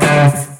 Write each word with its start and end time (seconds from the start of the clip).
Rock 0.00 0.54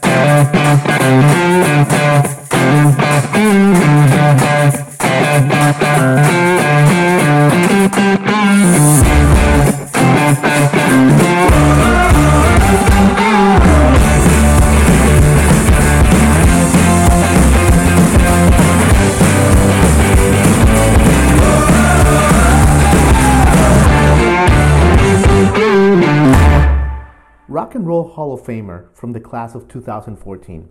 Famer 28.44 28.94
from 28.94 29.12
the 29.12 29.20
class 29.20 29.54
of 29.54 29.68
2014. 29.68 30.68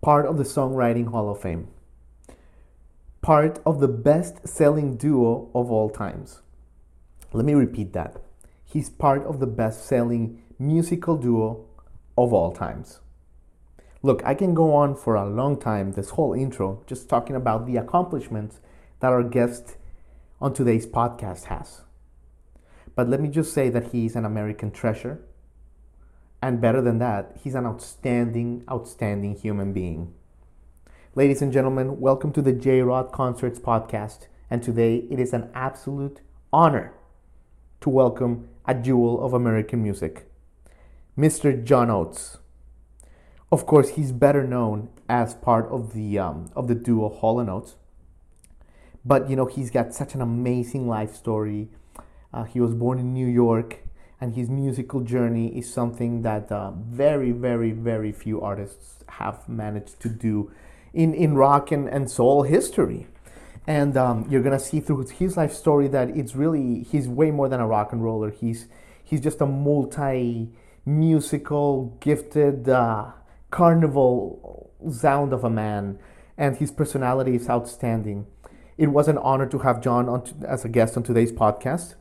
Part 0.00 0.26
of 0.26 0.36
the 0.36 0.44
Songwriting 0.44 1.10
Hall 1.10 1.30
of 1.30 1.40
Fame. 1.40 1.68
Part 3.20 3.60
of 3.66 3.80
the 3.80 3.88
best 3.88 4.46
selling 4.46 4.96
duo 4.96 5.50
of 5.54 5.70
all 5.70 5.90
times. 5.90 6.42
Let 7.32 7.44
me 7.44 7.54
repeat 7.54 7.92
that. 7.92 8.20
He's 8.64 8.90
part 8.90 9.24
of 9.24 9.40
the 9.40 9.46
best 9.46 9.86
selling 9.86 10.42
musical 10.58 11.16
duo 11.16 11.64
of 12.16 12.32
all 12.32 12.52
times. 12.52 13.00
Look, 14.02 14.22
I 14.24 14.34
can 14.34 14.54
go 14.54 14.74
on 14.74 14.96
for 14.96 15.14
a 15.14 15.28
long 15.28 15.58
time, 15.58 15.92
this 15.92 16.10
whole 16.10 16.34
intro, 16.34 16.82
just 16.86 17.08
talking 17.08 17.36
about 17.36 17.66
the 17.66 17.76
accomplishments 17.76 18.60
that 19.00 19.12
our 19.12 19.22
guest 19.22 19.76
on 20.40 20.52
today's 20.52 20.86
podcast 20.86 21.44
has. 21.44 21.82
But 22.94 23.08
let 23.08 23.20
me 23.20 23.28
just 23.28 23.52
say 23.52 23.68
that 23.70 23.92
he's 23.92 24.16
an 24.16 24.24
American 24.24 24.70
treasure 24.70 25.20
and 26.42 26.60
better 26.60 26.82
than 26.82 26.98
that, 26.98 27.36
he's 27.42 27.54
an 27.54 27.64
outstanding, 27.64 28.64
outstanding 28.68 29.36
human 29.36 29.72
being. 29.72 30.12
Ladies 31.14 31.40
and 31.40 31.52
gentlemen, 31.52 32.00
welcome 32.00 32.32
to 32.32 32.42
the 32.42 32.52
J 32.52 32.80
Rod 32.80 33.12
Concerts 33.12 33.60
podcast. 33.60 34.26
And 34.50 34.60
today 34.60 35.06
it 35.08 35.20
is 35.20 35.32
an 35.32 35.50
absolute 35.54 36.20
honor 36.52 36.94
to 37.80 37.88
welcome 37.88 38.48
a 38.66 38.74
jewel 38.74 39.24
of 39.24 39.32
American 39.32 39.84
music, 39.84 40.28
Mr. 41.16 41.62
John 41.62 41.90
Oates. 41.90 42.38
Of 43.52 43.64
course, 43.64 43.90
he's 43.90 44.10
better 44.10 44.44
known 44.44 44.88
as 45.08 45.34
part 45.34 45.66
of 45.70 45.94
the 45.94 46.18
um, 46.18 46.50
of 46.56 46.66
the 46.66 46.74
duo 46.74 47.08
Hall 47.08 47.38
and 47.38 47.48
Oates. 47.48 47.76
But 49.04 49.30
you 49.30 49.36
know, 49.36 49.46
he's 49.46 49.70
got 49.70 49.94
such 49.94 50.14
an 50.14 50.20
amazing 50.20 50.88
life 50.88 51.14
story. 51.14 51.68
Uh, 52.34 52.44
he 52.44 52.60
was 52.60 52.74
born 52.74 52.98
in 52.98 53.14
New 53.14 53.28
York 53.28 53.78
and 54.22 54.36
his 54.36 54.48
musical 54.48 55.00
journey 55.00 55.48
is 55.48 55.68
something 55.68 56.22
that 56.22 56.50
uh, 56.52 56.70
very, 56.70 57.32
very, 57.32 57.72
very 57.72 58.12
few 58.12 58.40
artists 58.40 59.02
have 59.08 59.48
managed 59.48 59.98
to 59.98 60.08
do 60.08 60.48
in, 60.94 61.12
in 61.12 61.34
rock 61.34 61.72
and, 61.72 61.88
and 61.88 62.08
soul 62.08 62.44
history. 62.44 63.08
And 63.66 63.96
um, 63.96 64.24
you're 64.30 64.42
gonna 64.42 64.60
see 64.60 64.78
through 64.78 65.08
his 65.08 65.36
life 65.36 65.52
story 65.52 65.88
that 65.88 66.10
it's 66.10 66.36
really 66.36 66.84
he's 66.84 67.08
way 67.08 67.32
more 67.32 67.48
than 67.48 67.58
a 67.58 67.66
rock 67.66 67.92
and 67.92 68.02
roller. 68.02 68.30
He's 68.30 68.68
he's 69.02 69.20
just 69.20 69.40
a 69.40 69.46
multi 69.46 70.50
musical, 70.86 71.96
gifted 71.98 72.68
uh, 72.68 73.10
carnival 73.50 74.70
sound 74.88 75.32
of 75.32 75.42
a 75.42 75.50
man, 75.50 75.98
and 76.38 76.56
his 76.56 76.70
personality 76.70 77.34
is 77.34 77.50
outstanding. 77.50 78.26
It 78.78 78.86
was 78.86 79.08
an 79.08 79.18
honor 79.18 79.46
to 79.46 79.58
have 79.58 79.82
John 79.82 80.08
on 80.08 80.22
as 80.46 80.64
a 80.64 80.68
guest 80.68 80.96
on 80.96 81.02
today's 81.02 81.32
podcast. 81.32 81.96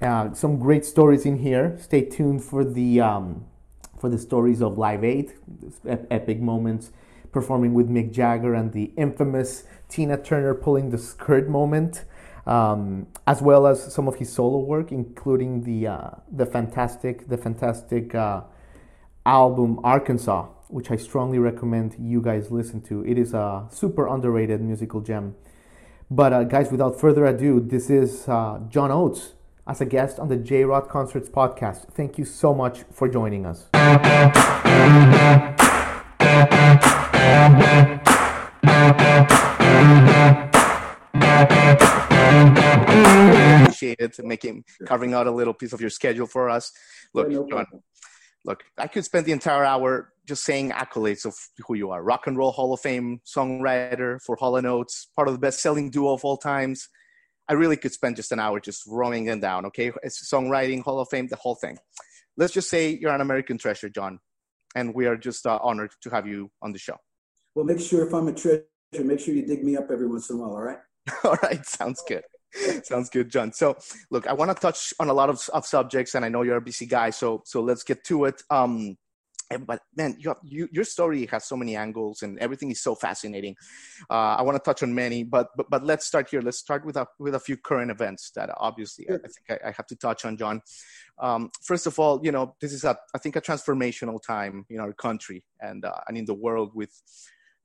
Uh, 0.00 0.32
some 0.32 0.58
great 0.58 0.84
stories 0.86 1.26
in 1.26 1.38
here. 1.38 1.76
Stay 1.78 2.00
tuned 2.02 2.42
for 2.42 2.64
the 2.64 3.00
um, 3.00 3.44
for 3.98 4.08
the 4.08 4.18
stories 4.18 4.62
of 4.62 4.78
Live 4.78 5.04
Aid, 5.04 5.34
epic 5.86 6.40
moments, 6.40 6.90
performing 7.32 7.74
with 7.74 7.90
Mick 7.90 8.10
Jagger 8.10 8.54
and 8.54 8.72
the 8.72 8.92
infamous 8.96 9.64
Tina 9.90 10.16
Turner 10.16 10.54
pulling 10.54 10.88
the 10.88 10.96
skirt 10.96 11.50
moment, 11.50 12.04
um, 12.46 13.08
as 13.26 13.42
well 13.42 13.66
as 13.66 13.92
some 13.92 14.08
of 14.08 14.16
his 14.16 14.32
solo 14.32 14.60
work, 14.60 14.90
including 14.90 15.64
the 15.64 15.88
uh, 15.88 16.10
the 16.32 16.46
fantastic 16.46 17.28
the 17.28 17.36
fantastic 17.36 18.14
uh, 18.14 18.40
album 19.26 19.80
Arkansas, 19.84 20.46
which 20.68 20.90
I 20.90 20.96
strongly 20.96 21.38
recommend 21.38 21.96
you 21.98 22.22
guys 22.22 22.50
listen 22.50 22.80
to. 22.84 23.04
It 23.04 23.18
is 23.18 23.34
a 23.34 23.66
super 23.70 24.06
underrated 24.08 24.62
musical 24.62 25.02
gem. 25.02 25.34
But 26.10 26.32
uh, 26.32 26.44
guys, 26.44 26.70
without 26.72 26.98
further 26.98 27.26
ado, 27.26 27.60
this 27.60 27.90
is 27.90 28.26
uh, 28.26 28.60
John 28.70 28.90
Oates 28.90 29.34
as 29.70 29.80
a 29.80 29.86
guest 29.86 30.18
on 30.18 30.28
the 30.28 30.36
J 30.36 30.64
Rod 30.64 30.88
Concerts 30.88 31.28
podcast. 31.28 31.92
Thank 31.92 32.18
you 32.18 32.24
so 32.24 32.52
much 32.52 32.82
for 32.92 33.08
joining 33.08 33.46
us. 33.46 33.68
Appreciate 43.62 44.00
it, 44.00 44.18
making 44.24 44.64
carving 44.86 45.14
out 45.14 45.28
a 45.28 45.30
little 45.30 45.54
piece 45.54 45.72
of 45.72 45.80
your 45.80 45.88
schedule 45.88 46.26
for 46.26 46.50
us. 46.50 46.72
Look, 47.14 47.30
John, 47.30 47.66
look, 48.44 48.64
I 48.76 48.88
could 48.88 49.04
spend 49.04 49.24
the 49.24 49.32
entire 49.32 49.64
hour 49.64 50.12
just 50.26 50.42
saying 50.42 50.72
accolades 50.72 51.24
of 51.24 51.36
who 51.68 51.74
you 51.74 51.92
are. 51.92 52.02
Rock 52.02 52.26
and 52.26 52.36
Roll 52.36 52.50
Hall 52.50 52.74
of 52.74 52.80
Fame 52.80 53.20
songwriter 53.24 54.20
for 54.26 54.34
Hall 54.34 54.56
& 54.56 54.66
Oates, 54.66 55.06
part 55.14 55.28
of 55.28 55.34
the 55.34 55.40
best-selling 55.40 55.90
duo 55.92 56.14
of 56.14 56.24
all 56.24 56.38
times 56.38 56.88
I 57.50 57.54
really 57.54 57.76
could 57.76 57.92
spend 57.92 58.14
just 58.14 58.30
an 58.30 58.38
hour 58.38 58.60
just 58.60 58.84
rolling 58.86 59.24
them 59.24 59.40
down. 59.40 59.66
Okay, 59.66 59.90
it's 60.04 60.32
songwriting, 60.32 60.84
Hall 60.84 61.00
of 61.00 61.08
Fame, 61.08 61.26
the 61.26 61.34
whole 61.34 61.56
thing. 61.56 61.78
Let's 62.36 62.52
just 62.52 62.70
say 62.70 62.96
you're 63.00 63.12
an 63.12 63.20
American 63.20 63.58
treasure, 63.58 63.88
John, 63.88 64.20
and 64.76 64.94
we 64.94 65.06
are 65.06 65.16
just 65.16 65.44
uh, 65.48 65.58
honored 65.60 65.90
to 66.02 66.10
have 66.10 66.28
you 66.28 66.52
on 66.62 66.70
the 66.72 66.78
show. 66.78 66.96
Well, 67.56 67.64
make 67.64 67.80
sure 67.80 68.06
if 68.06 68.14
I'm 68.14 68.28
a 68.28 68.32
treasure, 68.32 68.64
make 69.02 69.18
sure 69.18 69.34
you 69.34 69.44
dig 69.44 69.64
me 69.64 69.76
up 69.76 69.90
every 69.90 70.06
once 70.06 70.30
in 70.30 70.36
a 70.36 70.38
while. 70.38 70.52
All 70.52 70.62
right. 70.62 70.78
all 71.24 71.36
right, 71.42 71.66
sounds 71.66 72.00
good. 72.06 72.22
sounds 72.84 73.10
good, 73.10 73.28
John. 73.28 73.52
So, 73.52 73.76
look, 74.12 74.28
I 74.28 74.32
want 74.32 74.52
to 74.52 74.54
touch 74.54 74.94
on 75.00 75.08
a 75.08 75.12
lot 75.12 75.28
of, 75.28 75.42
of 75.52 75.66
subjects, 75.66 76.14
and 76.14 76.24
I 76.24 76.28
know 76.28 76.42
you're 76.42 76.56
a 76.56 76.60
busy 76.60 76.86
guy, 76.86 77.10
so 77.10 77.42
so 77.44 77.62
let's 77.62 77.82
get 77.82 78.04
to 78.04 78.26
it. 78.26 78.40
Um, 78.48 78.96
but 79.58 79.80
man, 79.96 80.16
you, 80.18 80.28
have, 80.28 80.38
you, 80.44 80.68
your 80.70 80.84
story 80.84 81.26
has 81.26 81.44
so 81.44 81.56
many 81.56 81.76
angles 81.76 82.22
and 82.22 82.38
everything 82.38 82.70
is 82.70 82.80
so 82.80 82.94
fascinating. 82.94 83.56
Uh, 84.08 84.36
I 84.38 84.42
want 84.42 84.56
to 84.56 84.62
touch 84.62 84.82
on 84.82 84.94
many, 84.94 85.24
but, 85.24 85.48
but 85.56 85.68
but 85.68 85.84
let's 85.84 86.06
start 86.06 86.28
here. 86.30 86.40
Let's 86.40 86.58
start 86.58 86.84
with 86.84 86.96
a 86.96 87.06
with 87.18 87.34
a 87.34 87.40
few 87.40 87.56
current 87.56 87.90
events 87.90 88.30
that 88.36 88.50
obviously 88.56 89.08
I, 89.10 89.14
I 89.14 89.18
think 89.18 89.62
I, 89.64 89.68
I, 89.68 89.72
have 89.72 89.86
to 89.88 89.96
touch 89.96 90.24
on, 90.24 90.36
John. 90.36 90.62
Um, 91.18 91.50
first 91.62 91.86
of 91.86 91.98
all, 91.98 92.20
you 92.22 92.32
know 92.32 92.54
this 92.60 92.72
is 92.72 92.84
a 92.84 92.96
I 93.14 93.18
think 93.18 93.36
a 93.36 93.40
transformational 93.40 94.22
time 94.22 94.66
in 94.70 94.78
our 94.78 94.92
country 94.92 95.44
and 95.60 95.84
uh, 95.84 96.00
and 96.08 96.16
in 96.16 96.24
the 96.24 96.34
world 96.34 96.72
with. 96.74 96.92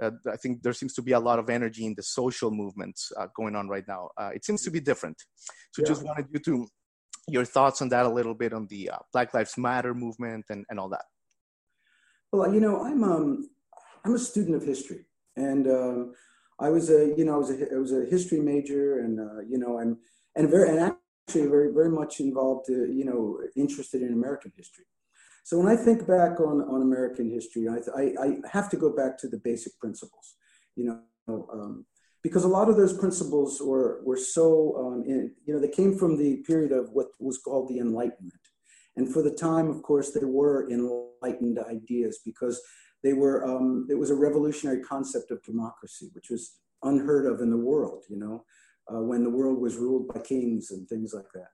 Uh, 0.04 0.12
I 0.30 0.36
think 0.36 0.62
there 0.62 0.74
seems 0.74 0.94
to 0.96 1.02
be 1.02 1.14
a 1.14 1.20
lot 1.22 1.40
of 1.40 1.50
energy 1.50 1.86
in 1.86 1.94
the 1.96 2.04
social 2.04 2.52
movements 2.52 3.14
uh, 3.16 3.28
going 3.34 3.56
on 3.56 3.70
right 3.70 3.88
now. 3.88 4.10
Uh, 4.18 4.30
it 4.36 4.44
seems 4.44 4.62
to 4.64 4.70
be 4.70 4.82
different. 4.82 5.24
So, 5.72 5.82
yeah. 5.82 5.88
just 5.88 6.04
wanted 6.04 6.26
you 6.34 6.40
to 6.40 6.68
your 7.30 7.46
thoughts 7.46 7.82
on 7.82 7.88
that 7.90 8.06
a 8.06 8.10
little 8.10 8.34
bit 8.34 8.52
on 8.52 8.68
the 8.68 8.90
uh, 8.90 8.98
Black 9.14 9.34
Lives 9.34 9.58
Matter 9.58 9.94
movement 9.94 10.48
and, 10.50 10.66
and 10.70 10.82
all 10.82 10.90
that. 10.90 11.06
Well, 12.32 12.54
you 12.54 12.60
know, 12.60 12.84
I'm 12.84 13.04
um, 13.04 13.50
I'm 14.04 14.16
a 14.16 14.20
student 14.20 14.56
of 14.56 14.64
history, 14.64 15.06
and 15.36 15.68
um, 15.68 16.14
I 16.60 16.70
was 16.70 16.90
a 16.90 17.14
you 17.18 17.26
know 17.26 17.36
I 17.36 17.38
was 17.38 17.50
a 17.52 17.74
I 17.74 17.78
was 17.78 17.92
a 17.94 18.06
history 18.06 18.40
major, 18.40 19.00
and 19.00 19.20
uh, 19.20 19.42
you 19.48 19.58
know 19.58 19.80
I'm 19.80 19.98
and 20.36 20.50
very 20.50 20.70
and 20.70 20.80
actually 20.80 21.48
very 21.48 21.72
very 21.74 21.90
much 21.90 22.20
involved, 22.20 22.70
uh, 22.70 22.84
you 23.00 23.06
know, 23.06 23.40
interested 23.56 24.02
in 24.02 24.14
American 24.14 24.52
history. 24.56 24.86
So 25.44 25.58
when 25.60 25.68
I 25.68 25.76
think 25.76 26.08
back 26.08 26.40
on 26.40 26.62
on 26.62 26.82
American 26.82 27.30
history, 27.30 27.68
I 27.68 27.78
I, 28.02 28.04
I 28.26 28.28
have 28.52 28.70
to 28.72 28.78
go 28.78 28.90
back 28.96 29.18
to 29.20 29.28
the 29.28 29.38
basic 29.38 29.78
principles, 29.80 30.36
you 30.76 30.86
know. 30.86 31.00
Um, 31.52 31.86
because 32.22 32.44
a 32.44 32.48
lot 32.48 32.70
of 32.70 32.78
those 32.78 32.98
principles 32.98 33.62
were 33.62 34.02
were 34.04 34.18
so 34.18 34.76
um, 34.80 35.04
in, 35.08 35.32
you 35.46 35.54
know 35.54 35.60
they 35.60 35.70
came 35.70 35.98
from 35.98 36.18
the 36.18 36.38
period 36.48 36.72
of 36.72 36.90
what 36.92 37.08
was 37.20 37.38
called 37.38 37.70
the 37.70 37.80
Enlightenment, 37.80 38.45
and 38.98 39.12
for 39.12 39.22
the 39.22 39.32
time, 39.32 39.70
of 39.70 39.82
course, 39.84 40.12
there 40.12 40.28
were 40.28 40.70
enlightened 40.70 41.60
ideas 41.60 42.20
because 42.26 42.62
they 43.04 43.14
were, 43.14 43.46
um, 43.46 43.88
it 43.90 43.96
was 43.96 44.10
a 44.10 44.16
revolutionary 44.16 44.82
concept 44.82 45.32
of 45.32 45.44
democracy, 45.44 46.10
which 46.14 46.30
was 46.30 46.58
unheard 46.84 47.26
of 47.26 47.42
in 47.42 47.50
the 47.50 47.58
world, 47.58 48.04
you 48.10 48.18
know, 48.18 48.44
uh, 48.92 49.02
when 49.02 49.24
the 49.24 49.30
world 49.30 49.60
was 49.60 49.76
ruled 49.76 50.08
by 50.08 50.20
kings 50.22 50.72
and 50.72 50.88
things 50.88 51.14
like 51.14 51.32
that. 51.34 51.50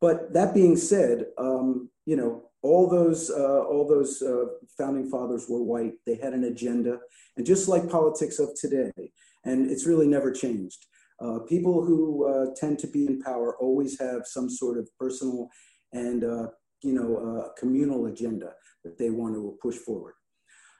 But 0.00 0.32
that 0.34 0.54
being 0.54 0.76
said, 0.76 1.26
um, 1.38 1.88
you 2.04 2.16
know, 2.16 2.50
all 2.62 2.88
those, 2.88 3.30
uh, 3.30 3.62
all 3.62 3.86
those 3.88 4.20
uh, 4.22 4.46
founding 4.76 5.08
fathers 5.08 5.46
were 5.48 5.62
white. 5.62 5.94
They 6.04 6.16
had 6.16 6.34
an 6.34 6.44
agenda. 6.44 6.98
And 7.36 7.46
just 7.46 7.68
like 7.68 7.88
politics 7.88 8.38
of 8.38 8.50
today, 8.60 9.12
and 9.44 9.70
it's 9.70 9.86
really 9.86 10.06
never 10.06 10.32
changed, 10.32 10.84
uh, 11.20 11.38
people 11.48 11.84
who 11.84 12.26
uh, 12.28 12.54
tend 12.56 12.78
to 12.80 12.86
be 12.86 13.06
in 13.06 13.22
power 13.22 13.56
always 13.58 13.98
have 13.98 14.26
some 14.26 14.50
sort 14.50 14.78
of 14.78 14.88
personal 14.98 15.48
and 15.92 16.24
uh, 16.24 16.46
you 16.82 16.92
know 16.92 17.16
a 17.16 17.60
communal 17.60 18.06
agenda 18.06 18.52
that 18.84 18.98
they 18.98 19.10
want 19.10 19.34
to 19.34 19.58
push 19.62 19.76
forward. 19.76 20.14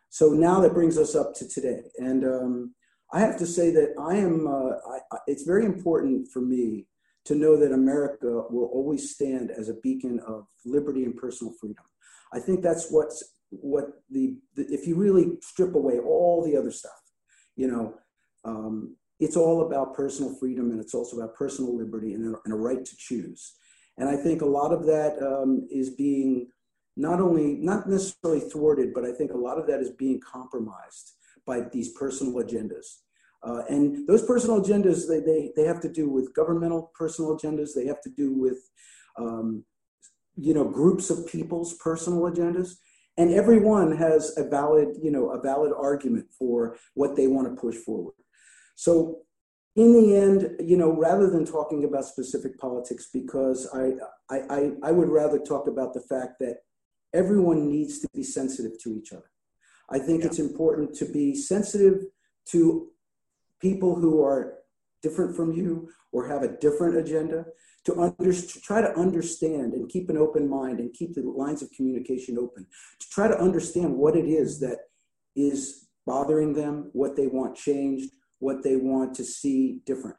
So 0.08 0.30
now 0.30 0.60
that 0.60 0.74
brings 0.74 0.98
us 0.98 1.14
up 1.14 1.34
to 1.34 1.48
today, 1.48 1.82
and 1.98 2.24
um, 2.24 2.74
I 3.12 3.20
have 3.20 3.38
to 3.38 3.46
say 3.46 3.70
that 3.70 3.94
I 3.98 4.16
am. 4.16 4.46
Uh, 4.46 4.76
I, 5.12 5.18
it's 5.26 5.44
very 5.44 5.64
important 5.64 6.28
for 6.32 6.40
me 6.40 6.86
to 7.26 7.34
know 7.34 7.56
that 7.56 7.72
America 7.72 8.44
will 8.50 8.70
always 8.72 9.12
stand 9.12 9.50
as 9.50 9.68
a 9.68 9.74
beacon 9.82 10.20
of 10.26 10.46
liberty 10.64 11.04
and 11.04 11.16
personal 11.16 11.52
freedom. 11.60 11.84
I 12.32 12.38
think 12.38 12.62
that's 12.62 12.90
what's 12.90 13.36
what 13.50 13.86
the, 14.10 14.36
the 14.54 14.64
if 14.68 14.86
you 14.86 14.96
really 14.96 15.38
strip 15.42 15.74
away 15.74 15.98
all 15.98 16.44
the 16.44 16.56
other 16.56 16.70
stuff, 16.70 17.00
you 17.56 17.68
know, 17.68 17.94
um, 18.44 18.96
it's 19.18 19.36
all 19.36 19.66
about 19.66 19.94
personal 19.94 20.34
freedom 20.34 20.70
and 20.70 20.80
it's 20.80 20.94
also 20.94 21.18
about 21.18 21.34
personal 21.34 21.76
liberty 21.76 22.14
and 22.14 22.36
and 22.44 22.54
a 22.54 22.56
right 22.56 22.84
to 22.84 22.96
choose. 22.96 23.54
And 23.98 24.08
I 24.08 24.16
think 24.16 24.42
a 24.42 24.46
lot 24.46 24.72
of 24.72 24.84
that 24.86 25.16
um, 25.22 25.66
is 25.70 25.90
being 25.90 26.48
not 26.96 27.20
only 27.20 27.54
not 27.54 27.88
necessarily 27.88 28.40
thwarted, 28.40 28.94
but 28.94 29.04
I 29.04 29.12
think 29.12 29.32
a 29.32 29.38
lot 29.38 29.58
of 29.58 29.66
that 29.66 29.80
is 29.80 29.90
being 29.90 30.20
compromised 30.20 31.12
by 31.46 31.62
these 31.72 31.90
personal 31.90 32.34
agendas. 32.34 32.86
Uh, 33.42 33.62
and 33.68 34.06
those 34.08 34.24
personal 34.24 34.60
agendas, 34.60 35.06
they, 35.06 35.20
they, 35.20 35.52
they 35.54 35.64
have 35.64 35.80
to 35.80 35.92
do 35.92 36.08
with 36.08 36.34
governmental 36.34 36.90
personal 36.94 37.36
agendas. 37.36 37.70
They 37.74 37.86
have 37.86 38.00
to 38.02 38.10
do 38.10 38.32
with, 38.32 38.58
um, 39.18 39.64
you 40.36 40.52
know, 40.52 40.64
groups 40.64 41.10
of 41.10 41.26
people's 41.28 41.74
personal 41.74 42.22
agendas. 42.22 42.76
And 43.18 43.32
everyone 43.32 43.96
has 43.96 44.36
a 44.36 44.44
valid, 44.44 44.96
you 45.02 45.10
know, 45.10 45.30
a 45.30 45.40
valid 45.40 45.72
argument 45.78 46.26
for 46.36 46.76
what 46.94 47.14
they 47.16 47.28
want 47.28 47.48
to 47.48 47.60
push 47.60 47.76
forward. 47.76 48.14
So 48.74 49.20
in 49.76 49.92
the 49.92 50.16
end, 50.16 50.56
you 50.58 50.76
know, 50.76 50.90
rather 50.90 51.28
than 51.28 51.44
talking 51.44 51.84
about 51.84 52.06
specific 52.06 52.58
politics, 52.58 53.08
because 53.12 53.68
I, 53.74 53.92
I, 54.34 54.40
I, 54.48 54.70
I 54.84 54.90
would 54.90 55.10
rather 55.10 55.38
talk 55.38 55.68
about 55.68 55.92
the 55.92 56.00
fact 56.00 56.38
that 56.40 56.56
everyone 57.12 57.70
needs 57.70 58.00
to 58.00 58.08
be 58.14 58.22
sensitive 58.22 58.80
to 58.82 58.96
each 58.96 59.12
other. 59.12 59.30
I 59.90 59.98
think 59.98 60.20
yeah. 60.20 60.28
it's 60.28 60.38
important 60.38 60.94
to 60.96 61.04
be 61.04 61.34
sensitive 61.34 62.04
to 62.46 62.88
people 63.60 63.94
who 63.94 64.24
are 64.24 64.58
different 65.02 65.36
from 65.36 65.52
you 65.52 65.90
or 66.10 66.26
have 66.26 66.42
a 66.42 66.56
different 66.56 66.96
agenda, 66.96 67.44
to, 67.84 68.00
under, 68.00 68.32
to 68.32 68.60
try 68.62 68.80
to 68.80 68.96
understand 68.98 69.74
and 69.74 69.88
keep 69.88 70.08
an 70.08 70.16
open 70.16 70.48
mind 70.48 70.80
and 70.80 70.92
keep 70.94 71.14
the 71.14 71.22
lines 71.22 71.62
of 71.62 71.70
communication 71.70 72.38
open, 72.38 72.66
to 72.98 73.08
try 73.10 73.28
to 73.28 73.38
understand 73.38 73.94
what 73.94 74.16
it 74.16 74.24
is 74.24 74.58
that 74.60 74.78
is 75.36 75.86
bothering 76.06 76.54
them, 76.54 76.90
what 76.94 77.14
they 77.14 77.26
want 77.26 77.54
changed, 77.54 78.10
what 78.38 78.62
they 78.62 78.76
want 78.76 79.14
to 79.14 79.24
see 79.24 79.80
different, 79.86 80.16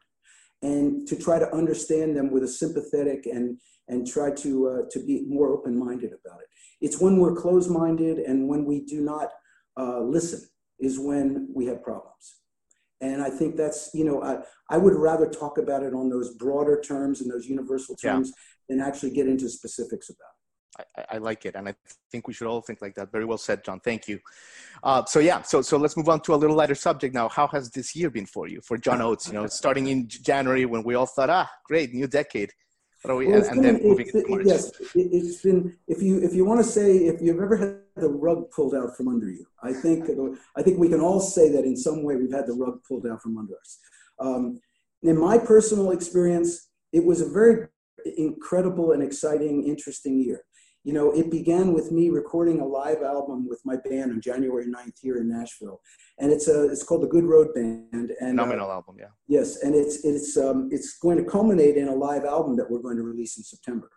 and 0.62 1.06
to 1.08 1.16
try 1.16 1.38
to 1.38 1.52
understand 1.54 2.16
them 2.16 2.30
with 2.30 2.42
a 2.42 2.48
sympathetic 2.48 3.26
and 3.26 3.60
and 3.88 4.06
try 4.06 4.30
to 4.30 4.68
uh, 4.68 4.82
to 4.90 5.04
be 5.04 5.24
more 5.26 5.48
open 5.48 5.78
minded 5.78 6.12
about 6.12 6.40
it. 6.40 6.48
It's 6.80 7.00
when 7.00 7.18
we're 7.18 7.34
closed 7.34 7.70
minded 7.70 8.18
and 8.18 8.48
when 8.48 8.64
we 8.64 8.84
do 8.84 9.00
not 9.00 9.28
uh, 9.78 10.00
listen 10.00 10.40
is 10.78 10.98
when 10.98 11.48
we 11.54 11.66
have 11.66 11.82
problems. 11.82 12.36
And 13.00 13.22
I 13.22 13.30
think 13.30 13.56
that's, 13.56 13.90
you 13.94 14.04
know, 14.04 14.22
I, 14.22 14.38
I 14.70 14.78
would 14.78 14.94
rather 14.94 15.28
talk 15.28 15.58
about 15.58 15.82
it 15.84 15.94
on 15.94 16.08
those 16.08 16.34
broader 16.34 16.80
terms 16.80 17.20
and 17.20 17.30
those 17.30 17.46
universal 17.46 17.94
terms 17.94 18.28
yeah. 18.28 18.76
than 18.76 18.84
actually 18.84 19.10
get 19.10 19.28
into 19.28 19.48
specifics 19.48 20.08
about 20.08 20.32
it. 20.34 20.37
I, 20.78 21.04
I, 21.12 21.18
like 21.18 21.44
it, 21.44 21.54
and 21.54 21.68
I 21.68 21.74
think 22.10 22.28
we 22.28 22.34
should 22.34 22.46
all 22.46 22.60
think 22.60 22.80
like 22.80 22.94
that. 22.94 23.10
Very 23.10 23.24
well 23.24 23.38
said, 23.38 23.64
John. 23.64 23.80
Thank 23.80 24.08
you. 24.08 24.20
Uh, 24.82 25.04
so 25.04 25.18
yeah, 25.18 25.42
so 25.42 25.62
so 25.62 25.76
let's 25.76 25.96
move 25.96 26.08
on 26.08 26.20
to 26.22 26.34
a 26.34 26.36
little 26.36 26.56
lighter 26.56 26.74
subject 26.74 27.14
now. 27.14 27.28
How 27.28 27.46
has 27.48 27.70
this 27.70 27.96
year 27.96 28.10
been 28.10 28.26
for 28.26 28.48
you, 28.48 28.60
for 28.60 28.76
John 28.78 29.00
Oates? 29.00 29.28
You 29.28 29.34
know, 29.34 29.46
starting 29.62 29.88
in 29.88 30.08
January 30.08 30.64
when 30.66 30.82
we 30.82 30.94
all 30.94 31.06
thought, 31.06 31.30
ah, 31.30 31.50
great, 31.64 31.92
new 31.92 32.06
decade. 32.06 32.52
What 33.02 33.12
are 33.12 33.16
We, 33.16 33.28
well, 33.28 33.44
and, 33.44 33.62
been, 33.62 33.62
then 33.62 33.82
moving 33.82 34.08
into 34.12 34.28
March. 34.28 34.42
Yes, 34.44 34.72
it, 34.94 35.12
has 35.12 35.40
been. 35.42 35.76
If 35.86 36.02
you 36.02 36.18
if 36.18 36.34
you 36.34 36.44
want 36.44 36.64
to 36.64 36.68
say 36.68 36.96
if 36.96 37.20
you've 37.20 37.40
ever 37.40 37.56
had 37.56 37.78
the 37.96 38.08
rug 38.08 38.50
pulled 38.50 38.74
out 38.74 38.96
from 38.96 39.08
under 39.08 39.30
you, 39.30 39.46
I 39.62 39.72
think 39.72 40.08
I 40.56 40.62
think 40.62 40.78
we 40.78 40.88
can 40.88 41.00
all 41.00 41.20
say 41.20 41.50
that 41.52 41.64
in 41.64 41.76
some 41.76 42.02
way 42.02 42.16
we've 42.16 42.32
had 42.32 42.46
the 42.46 42.54
rug 42.54 42.80
pulled 42.86 43.06
out 43.06 43.22
from 43.22 43.38
under 43.38 43.54
us. 43.54 43.78
Um, 44.20 44.60
in 45.02 45.18
my 45.18 45.38
personal 45.38 45.92
experience, 45.92 46.68
it 46.92 47.04
was 47.04 47.20
a 47.20 47.28
very 47.28 47.68
incredible 48.16 48.92
and 48.92 49.02
exciting, 49.02 49.64
interesting 49.66 50.20
year 50.20 50.42
you 50.88 50.94
know, 50.94 51.12
it 51.12 51.30
began 51.30 51.74
with 51.74 51.92
me 51.92 52.08
recording 52.08 52.62
a 52.62 52.64
live 52.64 53.02
album 53.02 53.46
with 53.46 53.60
my 53.62 53.76
band 53.76 54.10
on 54.10 54.22
January 54.22 54.64
9th 54.64 54.98
here 55.02 55.18
in 55.18 55.28
Nashville. 55.28 55.82
And 56.18 56.32
it's 56.32 56.48
a, 56.48 56.64
it's 56.70 56.82
called 56.82 57.02
the 57.02 57.08
Good 57.08 57.24
Road 57.24 57.48
Band. 57.54 57.92
And 57.92 58.38
Phenomenal 58.38 58.70
uh, 58.70 58.76
album, 58.76 58.96
yeah. 58.98 59.08
Yes. 59.26 59.62
And 59.62 59.74
it's, 59.74 60.02
it's, 60.02 60.38
um, 60.38 60.70
it's 60.72 60.96
going 60.98 61.18
to 61.18 61.24
culminate 61.24 61.76
in 61.76 61.88
a 61.88 61.94
live 61.94 62.24
album 62.24 62.56
that 62.56 62.70
we're 62.70 62.78
going 62.78 62.96
to 62.96 63.02
release 63.02 63.36
in 63.36 63.44
September. 63.44 63.90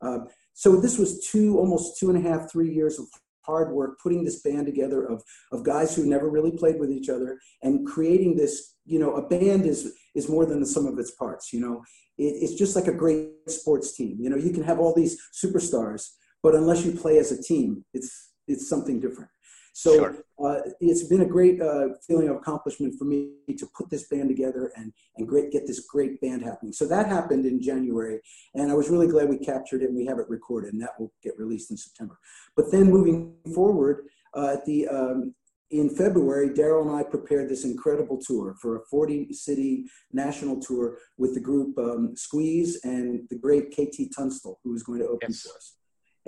Uh, 0.00 0.18
so 0.54 0.76
this 0.76 0.96
was 0.96 1.26
two, 1.26 1.58
almost 1.58 1.98
two 1.98 2.08
and 2.08 2.24
a 2.24 2.30
half, 2.30 2.48
three 2.48 2.72
years 2.72 3.00
of 3.00 3.06
hard 3.44 3.74
work 3.74 3.98
putting 4.00 4.24
this 4.24 4.40
band 4.40 4.66
together 4.66 5.06
of, 5.06 5.24
of 5.50 5.64
guys 5.64 5.96
who 5.96 6.06
never 6.06 6.30
really 6.30 6.52
played 6.52 6.78
with 6.78 6.92
each 6.92 7.08
other 7.08 7.40
and 7.64 7.84
creating 7.84 8.36
this, 8.36 8.76
you 8.86 9.00
know, 9.00 9.16
a 9.16 9.26
band 9.26 9.66
is, 9.66 9.92
is 10.14 10.28
more 10.28 10.46
than 10.46 10.60
the 10.60 10.66
sum 10.66 10.86
of 10.86 11.00
its 11.00 11.10
parts, 11.10 11.52
you 11.52 11.58
know, 11.58 11.82
it, 12.16 12.36
it's 12.42 12.54
just 12.54 12.76
like 12.76 12.86
a 12.86 12.92
great 12.92 13.30
sports 13.48 13.96
team. 13.96 14.18
You 14.20 14.30
know, 14.30 14.36
you 14.36 14.52
can 14.52 14.62
have 14.62 14.78
all 14.78 14.94
these 14.94 15.18
superstars, 15.32 16.10
but 16.42 16.54
unless 16.54 16.84
you 16.84 16.92
play 16.92 17.18
as 17.18 17.32
a 17.32 17.42
team, 17.42 17.84
it's 17.92 18.30
it's 18.46 18.68
something 18.68 19.00
different. 19.00 19.30
So 19.78 19.94
sure. 19.94 20.16
uh, 20.44 20.60
it's 20.80 21.04
been 21.04 21.20
a 21.20 21.26
great 21.26 21.62
uh, 21.62 21.90
feeling 22.04 22.28
of 22.28 22.36
accomplishment 22.36 22.94
for 22.98 23.04
me 23.04 23.28
to 23.56 23.68
put 23.76 23.88
this 23.90 24.08
band 24.08 24.28
together 24.28 24.72
and 24.74 24.92
and 25.16 25.28
great 25.28 25.52
get 25.52 25.68
this 25.68 25.86
great 25.86 26.20
band 26.20 26.42
happening. 26.42 26.72
So 26.72 26.86
that 26.88 27.06
happened 27.06 27.46
in 27.46 27.62
January, 27.62 28.20
and 28.54 28.72
I 28.72 28.74
was 28.74 28.90
really 28.90 29.06
glad 29.06 29.28
we 29.28 29.38
captured 29.38 29.82
it 29.82 29.90
and 29.90 29.96
we 29.96 30.06
have 30.06 30.18
it 30.18 30.28
recorded, 30.28 30.72
and 30.72 30.82
that 30.82 30.98
will 30.98 31.12
get 31.22 31.38
released 31.38 31.70
in 31.70 31.76
September. 31.76 32.18
But 32.56 32.72
then 32.72 32.90
moving 32.90 33.34
forward, 33.54 34.06
uh, 34.34 34.54
at 34.54 34.64
the 34.64 34.88
um, 34.88 35.34
in 35.70 35.90
February, 35.90 36.48
Daryl 36.48 36.82
and 36.82 36.90
I 36.90 37.02
prepared 37.04 37.48
this 37.48 37.64
incredible 37.64 38.18
tour 38.18 38.56
for 38.60 38.78
a 38.78 38.80
40 38.90 39.32
city 39.32 39.84
national 40.12 40.60
tour 40.60 40.98
with 41.18 41.34
the 41.34 41.40
group 41.40 41.78
um, 41.78 42.16
Squeeze 42.16 42.80
and 42.84 43.28
the 43.28 43.36
great 43.36 43.70
KT 43.70 44.10
Tunstall, 44.16 44.58
who 44.64 44.72
was 44.72 44.82
going 44.82 45.00
to 45.00 45.06
open 45.06 45.28
yes. 45.28 45.42
for 45.42 45.54
us 45.56 45.77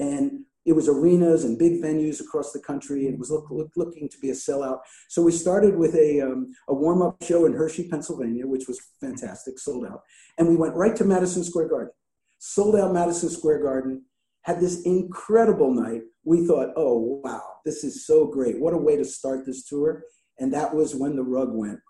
and 0.00 0.44
it 0.66 0.72
was 0.72 0.88
arenas 0.88 1.44
and 1.44 1.58
big 1.58 1.82
venues 1.82 2.20
across 2.20 2.52
the 2.52 2.60
country. 2.60 3.06
It 3.06 3.18
was 3.18 3.30
look, 3.30 3.50
look, 3.50 3.70
looking 3.76 4.08
to 4.08 4.18
be 4.18 4.30
a 4.30 4.34
sellout. 4.34 4.80
So 5.08 5.22
we 5.22 5.32
started 5.32 5.76
with 5.76 5.94
a, 5.94 6.20
um, 6.20 6.52
a 6.68 6.74
warm 6.74 7.02
up 7.02 7.22
show 7.22 7.46
in 7.46 7.52
Hershey, 7.52 7.88
Pennsylvania, 7.88 8.46
which 8.46 8.66
was 8.66 8.80
fantastic, 9.00 9.58
sold 9.58 9.86
out. 9.86 10.02
And 10.38 10.48
we 10.48 10.56
went 10.56 10.74
right 10.74 10.94
to 10.96 11.04
Madison 11.04 11.44
Square 11.44 11.68
Garden, 11.68 11.92
sold 12.38 12.76
out 12.76 12.92
Madison 12.92 13.30
Square 13.30 13.62
Garden, 13.62 14.04
had 14.42 14.60
this 14.60 14.82
incredible 14.82 15.72
night. 15.72 16.02
We 16.24 16.46
thought, 16.46 16.72
oh, 16.76 17.20
wow, 17.24 17.42
this 17.64 17.82
is 17.82 18.06
so 18.06 18.26
great. 18.26 18.60
What 18.60 18.74
a 18.74 18.78
way 18.78 18.96
to 18.96 19.04
start 19.04 19.46
this 19.46 19.64
tour. 19.64 20.04
And 20.38 20.52
that 20.52 20.74
was 20.74 20.94
when 20.94 21.16
the 21.16 21.22
rug 21.22 21.50
went 21.52 21.80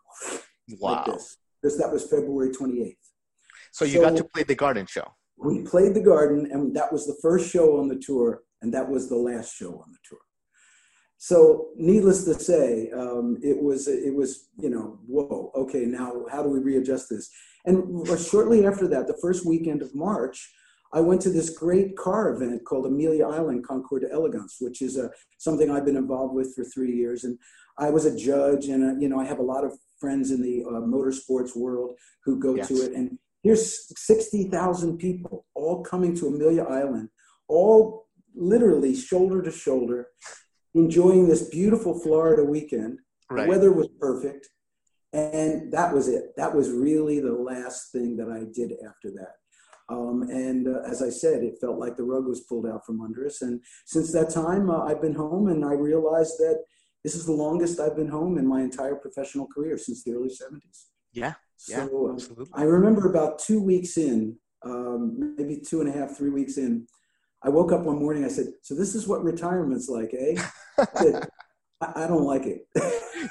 wow. 0.79 0.93
like 0.93 1.05
this. 1.07 1.37
Because 1.61 1.77
that 1.79 1.93
was 1.93 2.05
February 2.09 2.51
28th. 2.51 2.97
So 3.73 3.85
you 3.85 3.99
so, 3.99 4.01
got 4.01 4.17
to 4.17 4.25
play 4.25 4.45
the 4.45 4.55
garden 4.55 4.87
show 4.87 5.13
we 5.43 5.63
played 5.63 5.95
the 5.95 6.03
garden 6.03 6.49
and 6.53 6.75
that 6.77 6.93
was 6.93 7.07
the 7.07 7.17
first 7.23 7.51
show 7.51 7.79
on 7.79 7.89
the 7.89 7.99
tour 7.99 8.43
and 8.63 8.73
that 8.75 8.89
was 8.89 9.09
the 9.09 9.17
last 9.17 9.55
show 9.55 9.71
on 9.71 9.91
the 9.91 9.99
tour. 10.09 10.19
So 11.17 11.69
needless 11.77 12.25
to 12.25 12.35
say 12.35 12.91
um, 12.97 13.39
it 13.43 13.61
was 13.61 13.89
it 13.89 14.15
was 14.15 14.49
you 14.57 14.71
know 14.71 14.99
whoa 15.07 15.53
okay 15.55 15.85
now 15.85 16.25
how 16.31 16.43
do 16.43 16.49
we 16.49 16.61
readjust 16.61 17.09
this? 17.11 17.31
And 17.67 18.07
shortly 18.19 18.67
after 18.67 18.89
that 18.89 19.07
the 19.07 19.19
first 19.21 19.45
weekend 19.45 19.83
of 19.83 19.95
march 19.95 20.51
i 20.95 21.01
went 21.01 21.21
to 21.21 21.31
this 21.31 21.51
great 21.51 21.95
car 21.97 22.31
event 22.35 22.65
called 22.65 22.87
amelia 22.87 23.27
island 23.27 23.67
concours 23.67 24.03
d'elegance 24.03 24.57
which 24.61 24.81
is 24.81 24.97
a, 24.97 25.11
something 25.37 25.71
i've 25.71 25.85
been 25.85 25.97
involved 25.97 26.35
with 26.35 26.55
for 26.55 26.65
three 26.65 26.97
years. 26.97 27.25
And 27.25 27.39
i 27.79 27.91
was 27.91 28.07
a 28.07 28.17
judge 28.17 28.65
and 28.67 28.83
a, 28.83 28.89
uh, 28.89 28.99
you 28.99 29.11
know 29.11 29.21
i 29.21 29.27
have 29.27 29.41
a 29.41 29.51
lot 29.55 29.65
of 29.65 29.73
friends 30.01 30.31
in 30.31 30.41
the 30.41 30.65
uh, 30.65 30.81
motorsports 30.81 31.55
world 31.55 31.93
who 32.25 32.41
go 32.41 32.55
yes. 32.55 32.69
to 32.69 32.75
it 32.77 32.93
and 32.93 33.19
Here's 33.43 33.89
60,000 33.99 34.99
people 34.99 35.47
all 35.55 35.83
coming 35.83 36.15
to 36.17 36.27
Amelia 36.27 36.65
Island, 36.65 37.09
all 37.49 38.07
literally 38.35 38.95
shoulder 38.95 39.43
to 39.43 39.51
shoulder, 39.51 40.09
enjoying 40.75 41.29
this 41.29 41.49
beautiful 41.49 41.99
Florida 41.99 42.45
weekend. 42.45 42.99
Right. 43.31 43.45
The 43.45 43.49
weather 43.49 43.73
was 43.73 43.89
perfect. 43.99 44.49
And 45.13 45.73
that 45.73 45.93
was 45.93 46.09
it. 46.09 46.37
That 46.37 46.55
was 46.55 46.71
really 46.71 47.21
the 47.21 47.33
last 47.33 47.91
thing 47.93 48.17
that 48.19 48.29
I 48.29 48.45
did 48.55 48.73
after 48.87 49.11
that. 49.13 49.35
Um, 49.89 50.23
and 50.23 50.69
uh, 50.69 50.83
as 50.89 51.03
I 51.03 51.11
said, 51.11 51.43
it 51.43 51.59
felt 51.61 51.79
like 51.79 51.97
the 51.97 52.05
rug 52.05 52.27
was 52.27 52.43
pulled 52.43 52.67
out 52.67 52.87
from 52.87 53.01
under 53.01 53.27
us. 53.27 53.43
And 53.43 53.61
since 53.87 54.13
that 54.13 54.31
time, 54.31 54.71
uh, 54.71 54.85
I've 54.85 55.03
been 55.03 55.17
home 55.17 55.49
and 55.49 55.65
I 55.65 55.73
realized 55.73 56.39
that 56.39 56.63
this 57.03 57.17
is 57.17 57.27
the 57.27 57.33
longest 57.33 57.81
I've 57.81 57.97
been 57.97 58.09
home 58.09 58.39
in 58.39 58.47
my 58.47 58.61
entire 58.61 58.95
professional 58.95 59.49
career 59.49 59.77
since 59.79 60.05
the 60.05 60.13
early 60.13 60.29
70s. 60.29 60.87
Yeah, 61.13 61.35
yeah, 61.69 61.87
so 61.87 62.11
absolutely. 62.13 62.53
I 62.55 62.63
remember 62.63 63.09
about 63.09 63.39
two 63.39 63.63
weeks 63.63 63.97
in, 63.97 64.37
um, 64.65 65.35
maybe 65.37 65.61
two 65.61 65.81
and 65.81 65.89
a 65.89 65.93
half, 65.93 66.17
three 66.17 66.31
weeks 66.31 66.59
in, 66.59 66.87
I 67.43 67.49
woke 67.49 67.73
up 67.73 67.83
one 67.83 67.99
morning. 67.99 68.25
I 68.25 68.29
said, 68.29 68.47
"So 68.63 68.75
this 68.75 68.95
is 68.95 69.09
what 69.09 69.25
retirement's 69.25 69.89
like, 69.89 70.15
eh?" 70.15 70.43
I, 70.79 70.87
said, 70.97 71.29
I, 71.81 72.05
I 72.05 72.07
don't 72.07 72.25
like 72.25 72.47
it. 72.47 72.67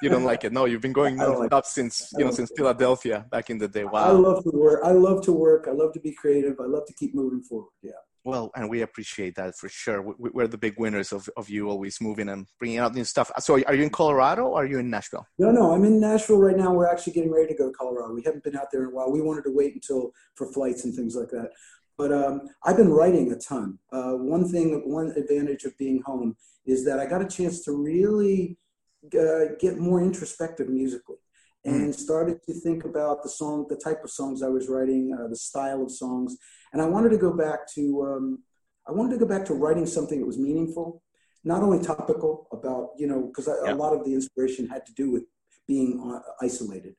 you 0.01 0.09
don't 0.09 0.23
like 0.23 0.43
it? 0.43 0.51
No, 0.51 0.65
you've 0.65 0.81
been 0.81 0.93
going 0.93 1.17
like 1.39 1.53
up 1.53 1.65
since 1.65 2.11
you 2.17 2.25
know 2.25 2.31
since 2.31 2.51
Philadelphia 2.55 3.25
back 3.31 3.49
in 3.49 3.57
the 3.57 3.67
day. 3.67 3.85
Wow. 3.85 4.05
I 4.05 4.11
love 4.11 4.43
to 4.43 4.51
work. 4.51 4.81
I 4.83 4.91
love 4.91 5.21
to 5.23 5.31
work. 5.31 5.67
I 5.67 5.71
love 5.71 5.93
to 5.93 5.99
be 5.99 6.13
creative. 6.13 6.59
I 6.59 6.65
love 6.65 6.85
to 6.87 6.93
keep 6.93 7.13
moving 7.13 7.41
forward. 7.41 7.69
Yeah. 7.83 7.91
Well, 8.25 8.51
and 8.55 8.69
we 8.69 8.81
appreciate 8.81 9.35
that 9.35 9.55
for 9.55 9.69
sure. 9.69 10.01
We're 10.17 10.47
the 10.47 10.57
big 10.57 10.77
winners 10.77 11.13
of, 11.13 11.29
of 11.37 11.49
you 11.49 11.69
always 11.69 12.01
moving 12.01 12.29
and 12.29 12.47
bringing 12.59 12.77
out 12.77 12.93
new 12.93 13.05
stuff. 13.05 13.31
So, 13.39 13.61
are 13.63 13.73
you 13.73 13.83
in 13.83 13.89
Colorado 13.89 14.47
or 14.47 14.63
are 14.63 14.65
you 14.65 14.79
in 14.79 14.89
Nashville? 14.89 15.25
No, 15.37 15.51
no, 15.51 15.73
I'm 15.73 15.85
in 15.85 15.99
Nashville 16.01 16.37
right 16.37 16.57
now. 16.57 16.73
We're 16.73 16.89
actually 16.89 17.13
getting 17.13 17.31
ready 17.31 17.47
to 17.47 17.55
go 17.55 17.67
to 17.67 17.73
Colorado. 17.73 18.13
We 18.13 18.23
haven't 18.23 18.43
been 18.43 18.57
out 18.57 18.67
there 18.71 18.83
in 18.83 18.87
a 18.87 18.91
while. 18.91 19.11
We 19.11 19.21
wanted 19.21 19.43
to 19.45 19.55
wait 19.55 19.73
until 19.73 20.11
for 20.35 20.51
flights 20.51 20.83
and 20.83 20.93
things 20.93 21.15
like 21.15 21.29
that. 21.29 21.51
But 21.97 22.11
um, 22.11 22.41
I've 22.63 22.77
been 22.77 22.91
writing 22.91 23.31
a 23.31 23.37
ton. 23.37 23.79
Uh, 23.91 24.13
one 24.13 24.47
thing, 24.49 24.81
one 24.85 25.11
advantage 25.11 25.63
of 25.63 25.77
being 25.77 26.01
home 26.05 26.35
is 26.65 26.85
that 26.85 26.99
I 26.99 27.05
got 27.05 27.21
a 27.21 27.27
chance 27.27 27.63
to 27.65 27.71
really 27.71 28.57
uh, 29.17 29.55
get 29.59 29.77
more 29.77 30.01
introspective 30.01 30.67
musically 30.67 31.17
and 31.65 31.93
started 31.93 32.41
to 32.45 32.53
think 32.53 32.85
about 32.85 33.21
the 33.21 33.29
song, 33.29 33.65
the 33.69 33.75
type 33.75 34.03
of 34.03 34.09
songs 34.09 34.41
I 34.41 34.47
was 34.47 34.69
writing, 34.69 35.13
uh, 35.17 35.27
the 35.27 35.35
style 35.35 35.83
of 35.83 35.91
songs, 35.91 36.37
and 36.73 36.81
I 36.81 36.85
wanted 36.85 37.09
to 37.09 37.17
go 37.17 37.33
back 37.33 37.67
to 37.75 38.03
um, 38.03 38.43
I 38.87 38.91
wanted 38.91 39.11
to 39.11 39.19
go 39.19 39.25
back 39.25 39.45
to 39.45 39.53
writing 39.53 39.85
something 39.85 40.19
that 40.19 40.25
was 40.25 40.37
meaningful, 40.37 41.03
not 41.43 41.63
only 41.63 41.83
topical 41.83 42.47
about 42.51 42.91
you 42.97 43.07
know 43.07 43.27
because 43.27 43.47
yeah. 43.47 43.73
a 43.73 43.75
lot 43.75 43.93
of 43.93 44.03
the 44.05 44.13
inspiration 44.13 44.67
had 44.67 44.85
to 44.85 44.93
do 44.93 45.11
with 45.11 45.23
being 45.67 46.01
uh, 46.03 46.19
isolated, 46.41 46.95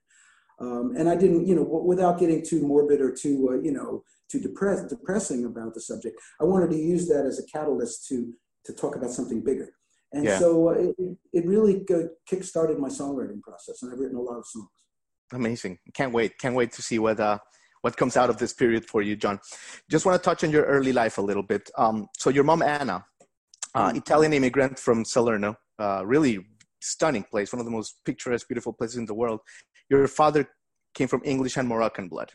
um, 0.61 0.95
and 0.97 1.09
I 1.09 1.17
didn't 1.17 1.47
you 1.47 1.55
know 1.55 1.65
w- 1.65 1.85
without 1.85 2.19
getting 2.19 2.45
too 2.45 2.63
morbid 2.63 3.01
or 3.01 3.13
too 3.13 3.51
uh, 3.53 3.61
you 3.63 3.73
know 3.73 4.05
too 4.31 4.41
depressed 4.41 4.89
depressing 4.89 5.45
about 5.45 5.75
the 5.75 5.81
subject. 5.81 6.21
I 6.41 6.45
wanted 6.45 6.71
to 6.71 6.79
use 6.79 7.09
that 7.09 7.27
as 7.27 7.39
a 7.39 7.47
catalyst 7.47 8.07
to 8.09 8.33
to 8.65 8.73
talk 8.73 8.97
about 8.97 9.11
something 9.11 9.43
bigger. 9.43 9.73
And 10.13 10.25
yeah. 10.25 10.39
so 10.39 10.71
uh, 10.71 10.73
it, 10.73 11.17
it 11.33 11.47
really 11.47 11.87
kick-started 12.27 12.79
my 12.79 12.89
songwriting 12.89 13.41
process, 13.41 13.83
and 13.83 13.93
I've 13.93 14.01
written 14.01 14.17
a 14.17 14.21
lot 14.21 14.39
of 14.39 14.47
songs. 14.47 14.67
Amazing! 15.33 15.79
Can't 15.95 16.13
wait! 16.13 16.37
Can't 16.39 16.57
wait 16.57 16.73
to 16.73 16.83
see 16.83 16.99
what 16.99 17.21
uh, 17.21 17.39
what 17.83 17.97
comes 17.97 18.17
out 18.17 18.31
of 18.31 18.39
this 18.39 18.53
period 18.53 18.85
for 18.85 19.03
you, 19.03 19.17
John. 19.17 19.41
Just 19.91 20.05
want 20.07 20.21
to 20.21 20.25
touch 20.25 20.45
on 20.45 20.51
your 20.51 20.65
early 20.65 20.93
life 20.93 21.19
a 21.19 21.23
little 21.23 21.43
bit. 21.43 21.71
Um, 21.77 22.09
so 22.19 22.31
your 22.31 22.45
mom 22.45 22.63
Anna, 22.63 23.05
uh, 23.75 23.89
mm-hmm. 23.89 23.99
Italian 23.99 24.33
immigrant 24.33 24.79
from 24.79 25.05
Salerno, 25.05 25.57
uh, 25.79 26.05
really 26.05 26.47
stunning 26.81 27.25
place, 27.25 27.53
one 27.53 27.61
of 27.61 27.67
the 27.67 27.73
most 27.73 27.97
picturesque, 28.05 28.49
beautiful 28.49 28.73
places 28.73 28.97
in 28.97 29.07
the 29.07 29.15
world. 29.15 29.41
Your 29.89 30.07
father 30.09 30.49
came 30.95 31.09
from 31.09 31.23
English 31.25 31.57
and 31.57 31.69
Moroccan 31.69 32.09
blood. 32.09 32.33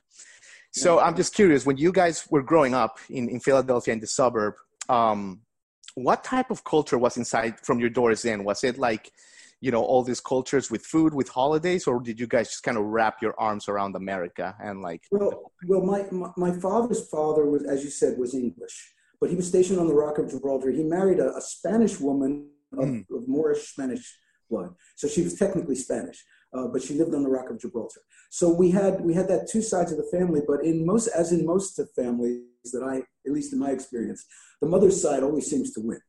So 0.78 1.00
I'm 1.00 1.16
just 1.16 1.34
curious, 1.34 1.66
when 1.66 1.78
you 1.78 1.94
guys 1.94 2.28
were 2.30 2.44
growing 2.44 2.74
up 2.74 3.00
in, 3.10 3.30
in 3.30 3.40
Philadelphia 3.40 3.94
in 3.94 4.02
the 4.02 4.08
suburb, 4.08 4.56
um, 4.90 5.40
what 5.94 6.22
type 6.26 6.52
of 6.52 6.66
culture 6.66 6.98
was 6.98 7.16
inside 7.16 7.62
from 7.62 7.80
your 7.80 7.90
doors 7.90 8.26
in? 8.26 8.44
Was 8.44 8.62
it 8.66 8.78
like, 8.78 9.10
you 9.62 9.72
know, 9.72 9.84
all 9.84 10.04
these 10.04 10.20
cultures 10.20 10.70
with 10.70 10.86
food, 10.86 11.14
with 11.14 11.30
holidays, 11.30 11.88
or 11.88 12.00
did 12.00 12.20
you 12.20 12.28
guys 12.28 12.50
just 12.50 12.64
kind 12.64 12.78
of 12.78 12.84
wrap 12.86 13.22
your 13.22 13.40
arms 13.40 13.68
around 13.68 13.96
America 13.96 14.56
and 14.62 14.82
like? 14.82 15.04
Well, 15.12 15.52
well, 15.68 15.82
my, 15.82 16.06
my, 16.12 16.32
my 16.38 16.52
father's 16.52 17.08
father 17.08 17.46
was, 17.46 17.64
as 17.64 17.84
you 17.84 17.90
said, 17.90 18.18
was 18.18 18.34
English, 18.34 18.94
but 19.20 19.30
he 19.30 19.36
was 19.36 19.48
stationed 19.48 19.80
on 19.80 19.88
the 19.88 19.94
Rock 19.94 20.18
of 20.18 20.30
Gibraltar. 20.30 20.72
He 20.72 20.84
married 20.84 21.20
a, 21.20 21.36
a 21.36 21.42
Spanish 21.42 22.00
woman 22.00 22.48
of, 22.74 22.86
mm. 22.86 23.06
of 23.12 23.28
Moorish 23.28 23.70
Spanish 23.70 24.18
blood, 24.50 24.76
so 24.96 25.08
she 25.08 25.24
was 25.24 25.36
technically 25.36 25.76
Spanish. 25.76 26.24
Uh, 26.54 26.68
but 26.68 26.82
she 26.82 26.94
lived 26.94 27.14
on 27.14 27.22
the 27.22 27.30
Rock 27.30 27.50
of 27.50 27.60
Gibraltar. 27.60 28.00
So 28.30 28.50
we 28.50 28.72
had 28.72 29.02
we 29.02 29.14
had 29.14 29.28
that 29.28 29.50
two 29.50 29.62
sides 29.62 29.92
of 29.92 29.98
the 29.98 30.10
family, 30.12 30.42
but 30.48 30.64
in 30.64 30.86
most 30.86 31.08
as 31.08 31.32
in 31.32 31.46
most 31.46 31.80
of 31.80 31.90
families 31.92 32.44
that 32.72 32.84
I, 32.84 32.98
at 33.28 33.34
least 33.34 33.52
in 33.52 33.60
my 33.60 33.72
experience, 33.72 34.26
the 34.62 34.68
mother's 34.68 35.02
side 35.02 35.24
always 35.24 35.50
seems 35.50 35.72
to 35.74 35.82
win. 35.82 36.00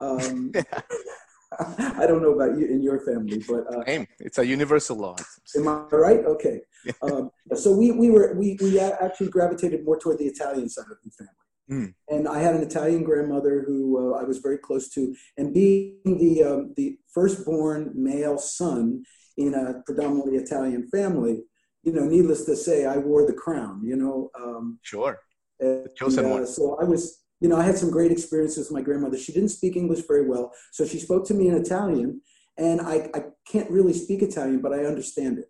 Um, 0.00 0.52
I 1.98 2.06
don't 2.06 2.22
know 2.22 2.32
about 2.32 2.58
you 2.58 2.66
in 2.66 2.82
your 2.82 3.00
family, 3.00 3.42
but 3.48 3.66
uh, 3.74 4.04
it's 4.18 4.38
a 4.38 4.46
universal 4.46 4.96
law. 4.96 5.16
Am 5.56 5.68
I 5.68 5.84
right? 5.90 6.24
Okay. 6.24 6.60
Um, 7.02 7.30
so 7.54 7.72
we 7.72 7.90
we 7.92 8.10
were 8.10 8.34
we 8.34 8.58
we 8.60 8.78
actually 8.80 9.28
gravitated 9.28 9.84
more 9.84 9.98
toward 9.98 10.18
the 10.18 10.26
Italian 10.26 10.68
side 10.68 10.90
of 10.90 10.98
the 11.04 11.10
family. 11.10 11.32
Mm. 11.70 11.94
And 12.08 12.28
I 12.28 12.40
had 12.40 12.54
an 12.54 12.62
Italian 12.62 13.04
grandmother 13.04 13.64
who 13.66 14.14
uh, 14.14 14.18
I 14.18 14.24
was 14.24 14.38
very 14.38 14.58
close 14.58 14.88
to, 14.90 15.14
and 15.36 15.54
being 15.54 16.00
the 16.04 16.42
um, 16.42 16.74
the 16.76 16.98
firstborn 17.12 17.92
male 17.94 18.38
son 18.38 19.04
in 19.36 19.54
a 19.54 19.82
predominantly 19.86 20.36
Italian 20.36 20.88
family, 20.88 21.42
you 21.82 21.92
know, 21.92 22.04
needless 22.04 22.44
to 22.44 22.56
say, 22.56 22.84
I 22.84 22.98
wore 22.98 23.26
the 23.26 23.32
crown. 23.32 23.82
You 23.84 23.96
know. 23.96 24.30
Um, 24.40 24.78
sure. 24.82 25.20
And, 25.60 25.88
chosen 25.96 26.26
uh, 26.26 26.28
one. 26.28 26.46
So 26.46 26.78
I 26.80 26.84
was 26.84 27.21
you 27.42 27.48
know, 27.48 27.56
I 27.56 27.64
had 27.64 27.76
some 27.76 27.90
great 27.90 28.12
experiences 28.12 28.68
with 28.68 28.78
my 28.78 28.82
grandmother. 28.82 29.18
She 29.18 29.32
didn't 29.32 29.48
speak 29.48 29.74
English 29.74 30.06
very 30.06 30.28
well, 30.28 30.52
so 30.70 30.86
she 30.86 31.00
spoke 31.00 31.26
to 31.26 31.34
me 31.34 31.48
in 31.48 31.54
Italian, 31.54 32.22
and 32.56 32.80
I, 32.80 33.10
I 33.14 33.24
can't 33.50 33.68
really 33.68 33.92
speak 33.92 34.22
Italian, 34.22 34.60
but 34.60 34.72
I 34.72 34.84
understand 34.84 35.38
it 35.38 35.46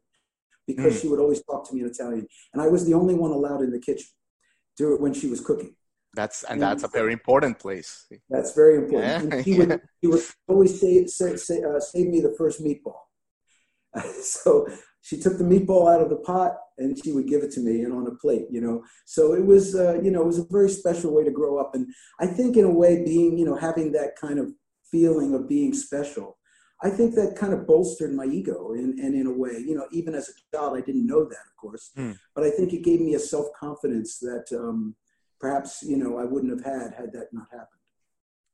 because 0.66 0.94
mm. 0.94 1.02
she 1.02 1.08
would 1.08 1.20
always 1.20 1.42
talk 1.44 1.68
to 1.68 1.74
me 1.74 1.82
in 1.82 1.88
Italian, 1.88 2.26
and 2.54 2.62
I 2.62 2.68
was 2.68 2.86
the 2.86 2.94
only 2.94 3.14
one 3.14 3.30
allowed 3.30 3.60
in 3.60 3.70
the 3.70 3.78
kitchen 3.78 4.08
do 4.78 4.94
it 4.94 5.02
when 5.02 5.12
she 5.12 5.26
was 5.26 5.42
cooking. 5.42 5.74
That's 6.14 6.44
and, 6.44 6.52
and 6.52 6.62
that's 6.62 6.82
a 6.82 6.88
very 6.88 7.12
important 7.12 7.58
place. 7.58 8.06
That's 8.30 8.54
very 8.54 8.78
important. 8.78 9.34
Yeah. 9.34 9.42
She, 9.42 9.58
would, 9.58 9.80
she 10.00 10.06
would 10.08 10.22
always 10.48 10.80
say, 10.80 11.06
say, 11.06 11.36
say 11.36 11.62
uh, 11.62 11.78
save 11.78 12.06
me 12.06 12.20
the 12.20 12.34
first 12.38 12.64
meatball. 12.64 13.00
so 14.22 14.66
she 15.02 15.18
took 15.18 15.36
the 15.36 15.44
meatball 15.44 15.92
out 15.92 16.00
of 16.00 16.10
the 16.10 16.16
pot 16.16 16.56
and 16.78 16.98
she 17.02 17.12
would 17.12 17.28
give 17.28 17.42
it 17.42 17.52
to 17.52 17.60
me 17.60 17.82
and 17.82 17.92
on 17.92 18.06
a 18.06 18.14
plate 18.16 18.46
you 18.50 18.60
know. 18.60 18.82
So 19.04 19.34
it 19.34 19.44
was 19.44 19.74
uh, 19.74 20.00
you 20.02 20.10
know 20.10 20.22
it 20.22 20.26
was 20.26 20.38
a 20.38 20.46
very 20.50 20.70
special 20.70 21.12
way 21.14 21.24
to 21.24 21.30
grow 21.30 21.58
up. 21.58 21.74
And 21.74 21.86
i 22.20 22.26
think 22.26 22.56
in 22.56 22.64
a 22.64 22.70
way 22.70 23.04
being 23.04 23.38
you 23.38 23.44
know 23.44 23.56
having 23.56 23.92
that 23.92 24.16
kind 24.16 24.38
of 24.38 24.52
feeling 24.90 25.34
of 25.34 25.48
being 25.48 25.72
special 25.72 26.38
i 26.82 26.90
think 26.90 27.14
that 27.14 27.36
kind 27.36 27.52
of 27.52 27.66
bolstered 27.66 28.12
my 28.12 28.26
ego 28.26 28.72
and, 28.72 28.98
and 28.98 29.14
in 29.14 29.26
a 29.26 29.32
way 29.32 29.52
you 29.58 29.74
know 29.74 29.86
even 29.92 30.14
as 30.14 30.28
a 30.28 30.56
child 30.56 30.76
i 30.76 30.80
didn't 30.80 31.06
know 31.06 31.24
that 31.24 31.46
of 31.50 31.56
course. 31.56 31.90
Mm. 31.96 32.16
but 32.34 32.44
i 32.44 32.50
think 32.50 32.72
it 32.72 32.84
gave 32.84 33.00
me 33.00 33.14
a 33.14 33.18
self-confidence 33.18 34.18
that 34.18 34.46
um, 34.52 34.94
perhaps 35.40 35.82
you 35.82 35.96
know 35.96 36.18
i 36.18 36.24
wouldn't 36.24 36.52
have 36.52 36.64
had 36.64 36.94
had 36.94 37.12
that 37.12 37.28
not 37.32 37.46
happened 37.50 37.81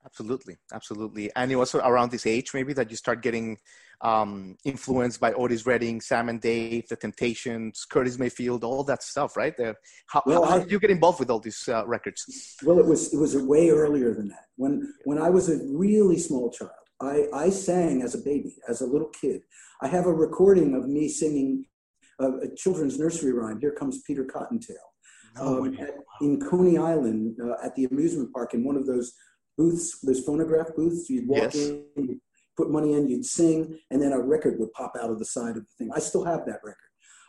Absolutely, 0.05 0.57
absolutely. 0.73 1.31
And 1.37 1.51
it 1.53 1.57
was 1.57 1.75
around 1.75 2.11
this 2.11 2.27
age, 2.27 2.53
maybe, 2.55 2.73
that 2.73 2.91
you 2.91 2.97
start 2.97 3.23
getting 3.23 3.59
um, 4.01 4.57
influenced 4.65 5.21
by 5.21 5.33
Otis 5.33 5.67
Redding, 5.67 6.01
Sam 6.01 6.29
and 6.29 6.41
Dave, 6.41 6.89
The 6.89 6.97
Temptations, 6.97 7.85
Curtis 7.85 8.19
Mayfield, 8.19 8.65
all 8.65 8.85
that 8.85 9.03
stuff, 9.03 9.37
right? 9.37 9.57
The, 9.57 9.75
how, 10.07 10.23
well, 10.25 10.45
how, 10.45 10.59
did 10.59 10.71
you 10.71 10.79
get 10.79 10.91
involved 10.91 11.19
with 11.19 11.31
all 11.31 11.41
these 11.41 11.69
uh, 11.69 11.87
records? 11.87 12.57
Well, 12.63 12.79
it 12.79 12.87
was 12.87 13.13
it 13.13 13.19
was 13.19 13.37
way 13.37 13.71
earlier 13.71 14.15
than 14.15 14.29
that. 14.29 14.47
When 14.57 14.95
when 15.05 15.19
I 15.19 15.31
was 15.31 15.49
a 15.49 15.59
really 15.67 16.19
small 16.19 16.51
child, 16.51 16.71
I, 17.01 17.27
I 17.35 17.51
sang 17.51 18.03
as 18.03 18.15
a 18.15 18.19
baby, 18.19 18.57
as 18.69 18.81
a 18.81 18.87
little 18.87 19.09
kid. 19.09 19.43
I 19.83 19.89
have 19.89 20.07
a 20.07 20.13
recording 20.13 20.75
of 20.75 20.89
me 20.89 21.09
singing 21.09 21.65
a, 22.21 22.27
a 22.27 22.55
children's 22.57 22.99
nursery 22.99 23.33
rhyme. 23.33 23.61
Here 23.61 23.73
comes 23.73 24.03
Peter 24.07 24.25
Cottontail. 24.25 24.77
No 25.37 25.65
um, 25.65 25.77
at, 25.79 25.95
in 26.21 26.41
Coney 26.41 26.79
Island 26.79 27.37
uh, 27.43 27.65
at 27.65 27.75
the 27.75 27.85
amusement 27.85 28.33
park 28.33 28.55
in 28.55 28.65
one 28.65 28.77
of 28.77 28.87
those 28.87 29.13
booths, 29.59 29.99
There's 30.03 30.25
phonograph 30.25 30.69
booths. 30.75 31.11
You'd 31.11 31.29
walk 31.29 31.53
yes. 31.53 31.57
in, 31.57 31.85
you'd 31.97 32.21
put 32.57 32.71
money 32.71 32.95
in, 32.95 33.09
you'd 33.09 33.27
sing, 33.27 33.79
and 33.91 34.01
then 34.01 34.13
a 34.13 34.21
record 34.21 34.59
would 34.59 34.73
pop 34.73 34.93
out 35.03 35.11
of 35.11 35.19
the 35.19 35.25
side 35.27 35.57
of 35.57 35.65
the 35.67 35.73
thing. 35.77 35.91
I 35.95 35.99
still 35.99 36.25
have 36.25 36.47
that 36.47 36.61
record. 36.65 36.77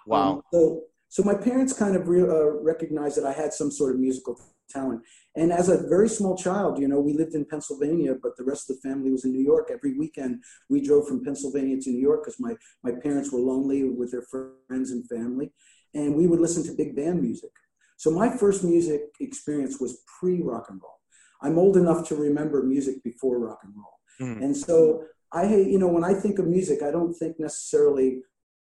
Wow. 0.08 0.32
Um, 0.32 0.42
so, 0.54 0.82
so 1.10 1.24
my 1.24 1.34
parents 1.34 1.74
kind 1.74 1.96
of 1.96 2.08
re- 2.08 2.22
uh, 2.22 2.52
recognized 2.62 3.18
that 3.18 3.26
I 3.26 3.34
had 3.34 3.52
some 3.52 3.72
sort 3.72 3.96
of 3.96 4.00
musical 4.00 4.40
talent. 4.70 5.02
And 5.36 5.52
as 5.52 5.70
a 5.70 5.88
very 5.88 6.08
small 6.08 6.38
child, 6.38 6.80
you 6.80 6.88
know, 6.88 7.00
we 7.00 7.14
lived 7.14 7.34
in 7.34 7.46
Pennsylvania, 7.46 8.16
but 8.22 8.38
the 8.38 8.44
rest 8.44 8.70
of 8.70 8.76
the 8.76 8.90
family 8.90 9.12
was 9.12 9.26
in 9.26 9.32
New 9.32 9.44
York. 9.44 9.70
Every 9.72 9.98
weekend, 9.98 10.44
we 10.70 10.82
drove 10.82 11.08
from 11.08 11.24
Pennsylvania 11.24 11.82
to 11.82 11.90
New 11.90 12.00
York 12.00 12.24
because 12.24 12.40
my, 12.40 12.54
my 12.84 12.92
parents 13.02 13.32
were 13.32 13.40
lonely 13.40 13.84
with 13.84 14.12
their 14.12 14.24
friends 14.24 14.92
and 14.92 15.08
family. 15.10 15.52
And 15.96 16.16
we 16.16 16.28
would 16.28 16.40
listen 16.40 16.64
to 16.66 16.74
big 16.74 16.96
band 16.96 17.22
music. 17.22 17.50
So 17.98 18.12
my 18.12 18.38
first 18.38 18.64
music 18.64 19.02
experience 19.20 19.80
was 19.82 20.04
pre 20.20 20.42
rock 20.42 20.68
and 20.70 20.80
roll. 20.82 20.99
I'm 21.42 21.58
old 21.58 21.78
enough 21.78 22.08
to 22.10 22.16
remember 22.16 22.64
music 22.64 23.04
before 23.04 23.40
rock 23.40 23.60
and 23.64 23.74
roll. 23.76 24.00
Mm. 24.20 24.44
And 24.44 24.58
so 24.58 25.04
I, 25.32 25.46
you 25.56 25.80
know, 25.80 25.88
when 25.88 26.04
I 26.04 26.14
think 26.14 26.40
of 26.40 26.48
music, 26.48 26.82
I 26.82 26.92
don't 26.92 27.14
think 27.14 27.40
necessarily 27.40 28.22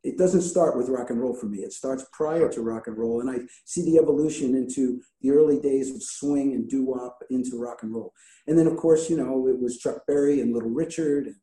it 0.02 0.16
doesn't 0.16 0.42
start 0.42 0.76
with 0.76 0.88
rock 0.88 1.10
and 1.10 1.20
roll 1.20 1.34
for 1.34 1.46
me. 1.46 1.58
It 1.58 1.72
starts 1.72 2.06
prior 2.12 2.48
to 2.52 2.60
rock 2.62 2.86
and 2.86 2.96
roll, 2.96 3.20
and 3.20 3.28
I 3.28 3.38
see 3.64 3.84
the 3.84 3.98
evolution 3.98 4.54
into 4.54 5.00
the 5.20 5.30
early 5.30 5.58
days 5.60 5.94
of 5.94 6.02
swing 6.02 6.52
and 6.52 6.68
doo 6.68 6.84
wop 6.84 7.18
into 7.28 7.58
rock 7.58 7.82
and 7.82 7.92
roll. 7.92 8.12
And 8.46 8.56
then, 8.56 8.68
of 8.68 8.76
course, 8.76 9.10
you 9.10 9.16
know, 9.16 9.48
it 9.48 9.60
was 9.60 9.78
Chuck 9.78 9.98
Berry 10.06 10.40
and 10.40 10.54
Little 10.54 10.70
Richard 10.70 11.26
and 11.26 11.36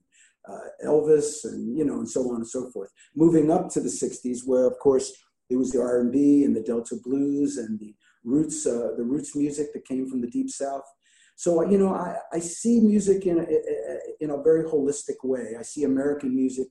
uh, 0.49 0.87
Elvis, 0.87 1.43
and 1.43 1.77
you 1.77 1.83
know, 1.83 1.95
and 1.95 2.09
so 2.09 2.21
on 2.29 2.37
and 2.37 2.47
so 2.47 2.69
forth. 2.71 2.89
Moving 3.15 3.51
up 3.51 3.69
to 3.71 3.81
the 3.81 3.89
'60s, 3.89 4.39
where 4.45 4.65
of 4.65 4.79
course 4.79 5.11
it 5.49 5.57
was 5.57 5.71
the 5.71 5.81
R&B 5.81 6.43
and 6.45 6.55
the 6.55 6.61
Delta 6.61 6.95
blues 7.03 7.57
and 7.57 7.79
the 7.79 7.93
roots, 8.23 8.65
uh, 8.65 8.91
the 8.97 9.03
roots 9.03 9.35
music 9.35 9.73
that 9.73 9.85
came 9.85 10.09
from 10.09 10.21
the 10.21 10.29
Deep 10.29 10.49
South. 10.49 10.83
So, 11.35 11.67
you 11.69 11.77
know, 11.77 11.93
I, 11.93 12.15
I 12.31 12.39
see 12.39 12.79
music 12.79 13.25
in 13.25 13.39
a, 13.39 13.45
in 14.23 14.29
a 14.29 14.41
very 14.41 14.63
holistic 14.63 15.17
way. 15.23 15.55
I 15.59 15.63
see 15.63 15.83
American 15.83 16.35
music 16.35 16.67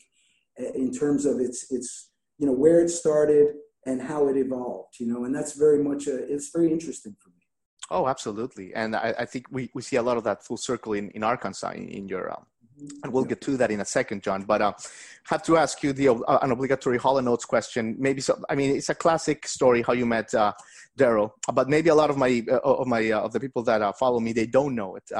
in 0.57 0.93
terms 0.93 1.27
of 1.27 1.41
its, 1.41 1.71
its, 1.71 2.11
you 2.39 2.47
know, 2.47 2.53
where 2.53 2.81
it 2.81 2.89
started 2.89 3.49
and 3.87 4.01
how 4.01 4.29
it 4.29 4.37
evolved, 4.37 4.95
you 5.01 5.07
know, 5.07 5.25
and 5.25 5.35
that's 5.35 5.55
very 5.55 5.83
much, 5.83 6.07
a, 6.07 6.17
it's 6.33 6.51
very 6.55 6.71
interesting 6.71 7.17
for 7.21 7.31
me. 7.31 7.43
Oh, 7.91 8.07
absolutely. 8.07 8.73
And 8.75 8.95
I, 8.95 9.15
I 9.19 9.25
think 9.25 9.47
we, 9.51 9.71
we 9.75 9.83
see 9.83 9.97
a 9.97 10.03
lot 10.03 10.17
of 10.17 10.25
that 10.25 10.45
full 10.45 10.57
circle 10.57 10.93
in, 10.93 11.11
in 11.11 11.23
Arkansas 11.25 11.73
in, 11.73 11.89
in 11.89 12.09
your, 12.09 12.31
um, 12.31 12.47
and 13.03 13.13
we'll 13.13 13.25
get 13.25 13.41
to 13.43 13.57
that 13.57 13.71
in 13.71 13.81
a 13.81 13.85
second, 13.85 14.23
John. 14.23 14.43
But 14.43 14.63
uh, 14.63 14.73
have 15.25 15.43
to 15.45 15.57
ask 15.57 15.83
you 15.83 15.93
the 15.93 16.11
uh, 16.11 16.39
an 16.43 16.51
obligatory 16.51 16.99
Hall 16.99 17.19
and 17.19 17.29
Oates 17.29 17.45
question. 17.45 17.97
Maybe 17.99 18.21
so. 18.21 18.43
I 18.49 18.55
mean, 18.55 18.77
it's 18.77 18.89
a 18.89 18.95
classic 18.95 19.47
story 19.47 19.83
how 19.83 19.93
you 19.93 20.07
met 20.07 20.33
uh, 20.35 20.53
Daryl, 20.99 21.31
but 21.53 21.69
maybe 21.69 21.91
a 21.91 21.95
lot 21.95 22.11
of 22.11 22.17
my 22.17 22.45
uh, 22.51 22.59
of 22.59 22.87
my 22.87 23.11
uh, 23.11 23.21
of 23.21 23.33
the 23.33 23.41
people 23.41 23.63
that 23.65 23.83
uh, 23.83 23.93
follow 23.93 24.21
me 24.21 24.33
they 24.33 24.47
don't 24.47 24.75
know 24.75 24.97
it. 24.97 25.11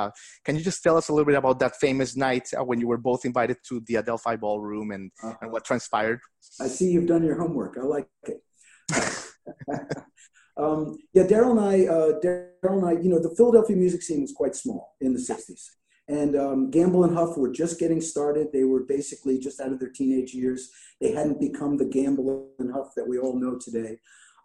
can 0.45 0.57
you 0.57 0.63
just 0.63 0.83
tell 0.83 0.97
us 0.97 1.09
a 1.09 1.13
little 1.13 1.27
bit 1.27 1.37
about 1.37 1.59
that 1.59 1.77
famous 1.77 2.17
night 2.17 2.49
when 2.65 2.81
you 2.81 2.89
were 2.89 2.99
both 2.99 3.25
invited 3.25 3.57
to 3.69 3.81
the 3.87 3.97
Adelphi 3.97 4.37
Ballroom 4.37 4.91
and 4.91 5.11
and 5.41 5.53
what 5.53 5.65
transpired? 5.65 6.21
I 6.61 6.69
see 6.69 6.91
you've 6.91 7.07
done 7.07 7.25
your 7.25 7.39
homework. 7.39 7.77
I 7.79 7.83
like 7.83 8.09
it. 8.25 8.43
Um, 10.57 10.99
yeah, 11.15 11.23
Daryl 11.25 11.53
and 11.53 11.61
I, 11.61 11.87
uh, 11.87 12.21
Daryl 12.21 12.79
and 12.79 12.87
I, 12.87 12.93
you 12.93 13.09
know, 13.09 13.19
the 13.19 13.35
Philadelphia 13.35 13.77
music 13.77 14.03
scene 14.03 14.21
was 14.21 14.33
quite 14.33 14.55
small 14.55 14.95
in 15.01 15.15
the 15.15 15.19
'60s, 15.19 15.71
and 16.09 16.37
um, 16.37 16.71
Gamble 16.71 17.05
and 17.05 17.17
Huff 17.17 17.37
were 17.37 17.51
just 17.51 17.79
getting 17.79 18.01
started. 18.01 18.49
They 18.53 18.65
were 18.65 18.85
basically 18.85 19.39
just 19.39 19.61
out 19.61 19.73
of 19.73 19.79
their 19.79 19.91
teenage 19.91 20.35
years. 20.35 20.71
They 21.01 21.13
hadn't 21.13 21.41
become 21.41 21.77
the 21.77 21.85
Gamble 21.85 22.51
and 22.59 22.73
Huff 22.73 22.89
that 22.97 23.09
we 23.09 23.19
all 23.19 23.39
know 23.39 23.59
today. 23.59 23.99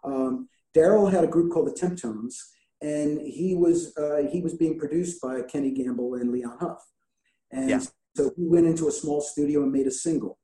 Um, 0.04 0.48
Daryl 0.76 1.10
had 1.10 1.24
a 1.24 1.28
group 1.28 1.52
called 1.52 1.66
the 1.66 1.72
Temptones, 1.80 2.36
and 2.80 3.20
he 3.20 3.54
was 3.56 3.96
uh, 3.96 4.28
he 4.30 4.40
was 4.40 4.54
being 4.54 4.78
produced 4.78 5.20
by 5.20 5.42
Kenny 5.42 5.72
Gamble 5.72 6.14
and 6.14 6.30
Leon 6.30 6.56
Huff, 6.60 6.84
and 7.50 7.70
yeah. 7.70 7.80
so 8.16 8.30
we 8.36 8.46
went 8.46 8.66
into 8.66 8.86
a 8.86 8.92
small 8.92 9.20
studio 9.20 9.62
and 9.62 9.72
made 9.72 9.86
a 9.86 9.92
single 9.92 10.38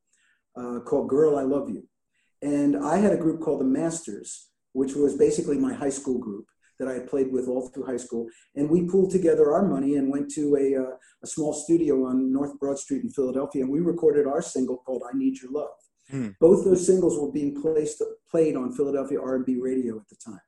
uh, 0.56 0.80
called 0.80 1.08
"Girl 1.08 1.38
I 1.38 1.42
Love 1.42 1.70
You," 1.70 1.86
and 2.42 2.76
I 2.76 2.96
had 2.96 3.12
a 3.12 3.18
group 3.18 3.40
called 3.40 3.60
the 3.60 3.66
Masters, 3.66 4.48
which 4.72 4.94
was 4.94 5.16
basically 5.16 5.58
my 5.58 5.72
high 5.72 5.90
school 5.90 6.18
group 6.18 6.46
that 6.78 6.88
I 6.88 6.94
had 6.94 7.08
played 7.08 7.32
with 7.32 7.48
all 7.48 7.68
through 7.68 7.86
high 7.86 7.96
school, 7.96 8.26
and 8.54 8.68
we 8.68 8.88
pooled 8.88 9.10
together 9.10 9.52
our 9.52 9.66
money 9.66 9.96
and 9.96 10.10
went 10.10 10.30
to 10.32 10.56
a 10.56 10.82
uh, 10.82 10.96
a 11.22 11.26
small 11.26 11.52
studio 11.52 12.06
on 12.06 12.32
North 12.32 12.58
Broad 12.58 12.78
Street 12.78 13.04
in 13.04 13.10
Philadelphia, 13.10 13.62
and 13.62 13.72
we 13.72 13.80
recorded 13.80 14.26
our 14.26 14.42
single 14.42 14.78
called 14.78 15.02
"I 15.08 15.16
Need 15.16 15.40
Your 15.40 15.52
Love." 15.52 15.70
Mm. 16.12 16.34
Both 16.38 16.64
those 16.64 16.86
singles 16.86 17.18
were 17.18 17.32
being 17.32 17.60
placed 17.60 18.02
played 18.30 18.56
on 18.56 18.72
Philadelphia 18.72 19.20
R&B 19.20 19.56
radio 19.60 19.96
at 19.96 20.08
the 20.08 20.16
time. 20.16 20.40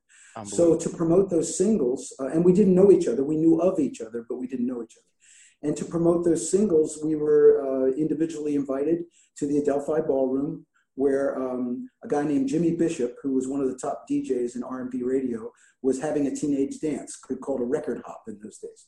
So 0.45 0.77
to 0.77 0.89
promote 0.89 1.31
those 1.31 1.57
singles, 1.57 2.13
uh, 2.19 2.27
and 2.27 2.45
we 2.45 2.53
didn't 2.53 2.75
know 2.75 2.91
each 2.91 3.07
other. 3.07 3.23
We 3.23 3.37
knew 3.37 3.59
of 3.59 3.79
each 3.79 4.01
other, 4.01 4.23
but 4.29 4.37
we 4.37 4.45
didn't 4.45 4.67
know 4.67 4.83
each 4.83 4.93
other. 4.95 5.67
And 5.67 5.75
to 5.77 5.85
promote 5.85 6.23
those 6.23 6.51
singles, 6.51 6.99
we 7.03 7.15
were 7.15 7.47
uh, 7.65 7.95
individually 7.95 8.55
invited 8.55 9.05
to 9.37 9.47
the 9.47 9.57
Adelphi 9.57 10.01
Ballroom, 10.05 10.66
where 10.97 11.37
um, 11.37 11.87
a 12.03 12.07
guy 12.07 12.23
named 12.23 12.49
Jimmy 12.49 12.75
Bishop, 12.75 13.15
who 13.21 13.33
was 13.33 13.47
one 13.47 13.61
of 13.61 13.67
the 13.67 13.77
top 13.77 14.05
DJs 14.09 14.55
in 14.55 14.63
R&B 14.63 15.03
radio, 15.03 15.51
was 15.83 16.01
having 16.01 16.25
a 16.25 16.35
teenage 16.35 16.79
dance 16.79 17.15
called 17.15 17.61
a 17.61 17.65
record 17.65 18.01
hop 18.03 18.23
in 18.27 18.39
those 18.41 18.57
days. 18.57 18.87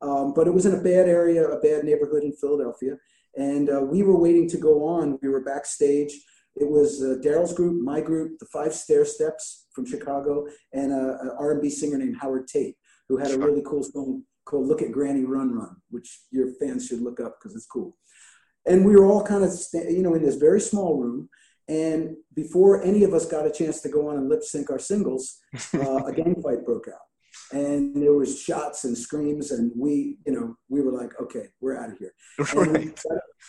Um, 0.00 0.32
but 0.34 0.46
it 0.46 0.54
was 0.54 0.64
in 0.64 0.74
a 0.74 0.82
bad 0.82 1.06
area, 1.06 1.46
a 1.46 1.60
bad 1.60 1.84
neighborhood 1.84 2.22
in 2.22 2.32
Philadelphia. 2.32 2.96
And 3.36 3.68
uh, 3.68 3.82
we 3.82 4.02
were 4.02 4.18
waiting 4.18 4.48
to 4.48 4.56
go 4.56 4.86
on. 4.86 5.18
We 5.20 5.28
were 5.28 5.44
backstage. 5.44 6.14
It 6.56 6.68
was 6.68 7.02
uh, 7.02 7.16
Daryl's 7.22 7.52
group, 7.52 7.84
my 7.84 8.00
group, 8.00 8.38
the 8.38 8.46
Five 8.46 8.72
Stairsteps 8.72 9.64
from 9.74 9.84
Chicago, 9.84 10.46
and 10.72 10.90
an 10.92 11.30
R&B 11.38 11.68
singer 11.68 11.98
named 11.98 12.16
Howard 12.22 12.48
Tate, 12.48 12.76
who 13.10 13.18
had 13.18 13.32
a 13.32 13.38
really 13.38 13.62
cool 13.66 13.82
song 13.82 14.24
called 14.46 14.66
"Look 14.66 14.80
at 14.80 14.92
Granny 14.92 15.24
Run 15.24 15.54
Run," 15.54 15.76
which 15.90 16.22
your 16.30 16.54
fans 16.54 16.86
should 16.86 17.02
look 17.02 17.20
up 17.20 17.36
because 17.38 17.54
it's 17.54 17.66
cool. 17.66 17.98
And 18.66 18.84
we 18.84 18.96
were 18.96 19.06
all 19.06 19.24
kind 19.24 19.44
of, 19.44 19.52
you 19.72 20.02
know, 20.02 20.14
in 20.14 20.22
this 20.22 20.36
very 20.36 20.60
small 20.60 20.98
room. 20.98 21.28
And 21.68 22.16
before 22.34 22.82
any 22.82 23.04
of 23.04 23.14
us 23.14 23.26
got 23.26 23.46
a 23.46 23.50
chance 23.50 23.80
to 23.82 23.88
go 23.88 24.08
on 24.08 24.16
and 24.16 24.28
lip 24.28 24.42
sync 24.42 24.70
our 24.70 24.78
singles, 24.78 25.38
uh, 25.74 26.04
a 26.06 26.12
gang 26.12 26.40
fight 26.42 26.64
broke 26.64 26.88
out. 26.88 27.00
And 27.52 28.00
there 28.00 28.12
was 28.12 28.40
shots 28.40 28.84
and 28.84 28.96
screams 28.96 29.50
and 29.50 29.72
we 29.76 30.18
you 30.26 30.32
know 30.32 30.56
we 30.68 30.80
were 30.82 30.92
like 30.92 31.10
okay 31.20 31.46
we're 31.60 31.76
out 31.76 31.90
of 31.90 31.98
here 31.98 32.12
right. 32.54 32.70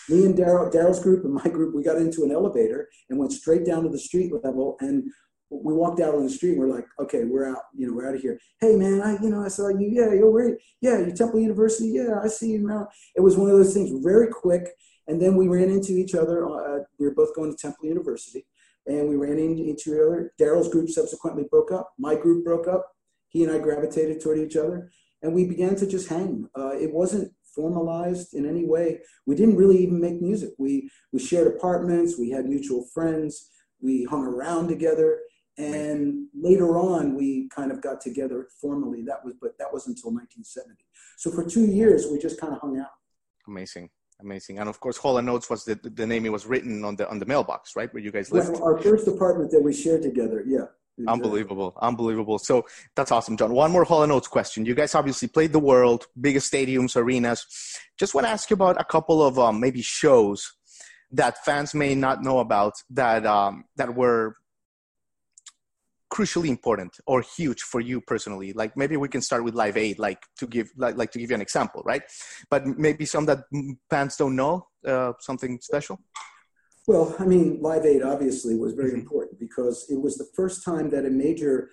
we, 0.09 0.15
me 0.15 0.25
and 0.25 0.35
daryl 0.35 0.71
daryl's 0.71 1.01
group 1.01 1.23
and 1.23 1.33
my 1.33 1.43
group 1.43 1.75
we 1.75 1.83
got 1.83 1.97
into 1.97 2.23
an 2.23 2.31
elevator 2.31 2.89
and 3.09 3.19
went 3.19 3.31
straight 3.31 3.65
down 3.65 3.83
to 3.83 3.89
the 3.89 3.99
street 3.99 4.31
level 4.43 4.75
and 4.81 5.03
we 5.51 5.73
walked 5.73 5.99
out 5.99 6.15
on 6.15 6.23
the 6.23 6.29
street 6.29 6.51
and 6.51 6.59
we're 6.59 6.73
like 6.73 6.85
okay 6.99 7.25
we're 7.25 7.49
out 7.49 7.63
you 7.75 7.85
know 7.87 7.93
we're 7.93 8.07
out 8.07 8.15
of 8.15 8.21
here. 8.21 8.39
Hey 8.59 8.75
man 8.75 9.01
i 9.01 9.21
you 9.21 9.29
know 9.29 9.43
i 9.43 9.49
saw 9.49 9.67
you. 9.67 9.89
Yeah 9.91 10.13
you're 10.13 10.31
where 10.31 10.57
yeah 10.81 10.99
you 10.99 11.11
temple 11.11 11.39
university. 11.39 11.89
Yeah 11.89 12.19
i 12.23 12.27
see 12.27 12.49
you 12.49 12.65
now. 12.65 12.87
It 13.15 13.21
was 13.21 13.37
one 13.37 13.49
of 13.49 13.57
those 13.57 13.73
things 13.73 13.91
very 14.03 14.27
quick 14.31 14.67
and 15.11 15.21
then 15.21 15.35
we 15.35 15.47
ran 15.47 15.69
into 15.69 15.93
each 15.93 16.15
other 16.15 16.45
uh, 16.45 16.79
we 16.99 17.05
were 17.05 17.13
both 17.13 17.35
going 17.35 17.51
to 17.51 17.57
temple 17.57 17.85
university 17.85 18.45
and 18.87 19.07
we 19.07 19.15
ran 19.15 19.37
into 19.37 19.63
each 19.63 19.87
other 19.87 20.33
daryl's 20.41 20.69
group 20.69 20.89
subsequently 20.89 21.45
broke 21.51 21.71
up 21.71 21.93
my 21.99 22.15
group 22.15 22.43
broke 22.43 22.67
up 22.67 22.91
he 23.31 23.43
and 23.43 23.51
I 23.51 23.59
gravitated 23.59 24.21
toward 24.21 24.39
each 24.39 24.57
other, 24.57 24.91
and 25.21 25.33
we 25.33 25.45
began 25.45 25.75
to 25.77 25.87
just 25.87 26.09
hang. 26.09 26.49
Uh, 26.57 26.73
it 26.75 26.93
wasn't 26.93 27.33
formalized 27.55 28.33
in 28.33 28.45
any 28.45 28.65
way. 28.65 28.99
We 29.25 29.35
didn't 29.35 29.55
really 29.55 29.77
even 29.77 29.99
make 29.99 30.21
music. 30.21 30.51
We 30.57 30.89
we 31.11 31.19
shared 31.19 31.47
apartments. 31.47 32.19
We 32.19 32.29
had 32.29 32.45
mutual 32.45 32.85
friends. 32.93 33.49
We 33.81 34.03
hung 34.03 34.25
around 34.25 34.67
together, 34.67 35.19
and 35.57 36.27
later 36.35 36.77
on, 36.77 37.15
we 37.15 37.49
kind 37.55 37.71
of 37.71 37.81
got 37.81 38.01
together 38.01 38.49
formally. 38.59 39.01
That 39.03 39.23
was, 39.23 39.33
but 39.41 39.57
that 39.59 39.71
was 39.71 39.87
until 39.87 40.11
1970. 40.11 40.85
So 41.17 41.31
for 41.31 41.45
two 41.49 41.65
years, 41.65 42.07
we 42.11 42.19
just 42.19 42.39
kind 42.39 42.53
of 42.53 42.59
hung 42.59 42.77
out. 42.77 42.91
Amazing 43.47 43.89
amazing 44.21 44.59
and 44.59 44.69
of 44.69 44.79
course 44.79 44.97
hall 44.97 45.17
and 45.17 45.29
oates 45.29 45.49
was 45.49 45.63
the, 45.65 45.75
the 45.75 46.05
name 46.05 46.25
it 46.25 46.31
was 46.31 46.45
written 46.45 46.83
on 46.83 46.95
the 46.95 47.09
on 47.09 47.19
the 47.19 47.25
mailbox 47.25 47.75
right 47.75 47.93
where 47.93 48.03
you 48.03 48.11
guys 48.11 48.31
lived 48.31 48.53
well, 48.53 48.63
our 48.63 48.77
first 48.77 49.07
apartment 49.07 49.51
that 49.51 49.61
we 49.61 49.73
shared 49.73 50.01
together 50.01 50.43
yeah 50.47 50.65
Unbelievable, 51.07 51.73
unbelievable. 51.81 52.37
So 52.37 52.65
that's 52.95 53.11
awesome, 53.11 53.37
John. 53.37 53.53
One 53.53 53.71
more 53.71 53.83
Hall 53.83 54.03
and 54.03 54.11
Oates 54.11 54.27
question. 54.27 54.65
You 54.65 54.75
guys 54.75 54.93
obviously 54.93 55.27
played 55.27 55.51
the 55.51 55.59
world, 55.59 56.07
biggest 56.19 56.51
stadiums, 56.51 56.95
arenas. 56.95 57.45
Just 57.97 58.13
want 58.13 58.27
to 58.27 58.31
ask 58.31 58.49
you 58.49 58.55
about 58.55 58.79
a 58.79 58.83
couple 58.83 59.23
of 59.23 59.39
um, 59.39 59.59
maybe 59.59 59.81
shows 59.81 60.53
that 61.11 61.43
fans 61.43 61.73
may 61.73 61.95
not 61.95 62.21
know 62.21 62.39
about 62.39 62.73
that 62.89 63.25
um, 63.25 63.65
that 63.77 63.95
were 63.95 64.35
crucially 66.11 66.49
important 66.49 66.95
or 67.07 67.21
huge 67.21 67.61
for 67.61 67.79
you 67.79 68.01
personally. 68.01 68.53
Like 68.53 68.75
maybe 68.75 68.97
we 68.97 69.07
can 69.07 69.21
start 69.21 69.43
with 69.43 69.55
Live 69.55 69.77
Aid, 69.77 69.97
like 69.97 70.19
to 70.39 70.47
give 70.47 70.69
like, 70.77 70.97
like 70.97 71.11
to 71.11 71.19
give 71.19 71.29
you 71.31 71.35
an 71.35 71.41
example, 71.41 71.81
right? 71.85 72.03
But 72.49 72.65
maybe 72.65 73.05
some 73.05 73.25
that 73.27 73.39
fans 73.89 74.17
don't 74.17 74.35
know, 74.35 74.67
uh, 74.85 75.13
something 75.19 75.59
special. 75.61 75.99
Well, 76.87 77.15
I 77.19 77.25
mean, 77.25 77.61
Live 77.61 77.85
Aid 77.85 78.01
obviously 78.03 78.55
was 78.55 78.73
very 78.73 78.91
mm-hmm. 78.91 79.01
important 79.01 79.39
because 79.39 79.85
it 79.89 80.01
was 80.01 80.17
the 80.17 80.27
first 80.35 80.65
time 80.65 80.89
that 80.89 81.05
a 81.05 81.09
major 81.09 81.69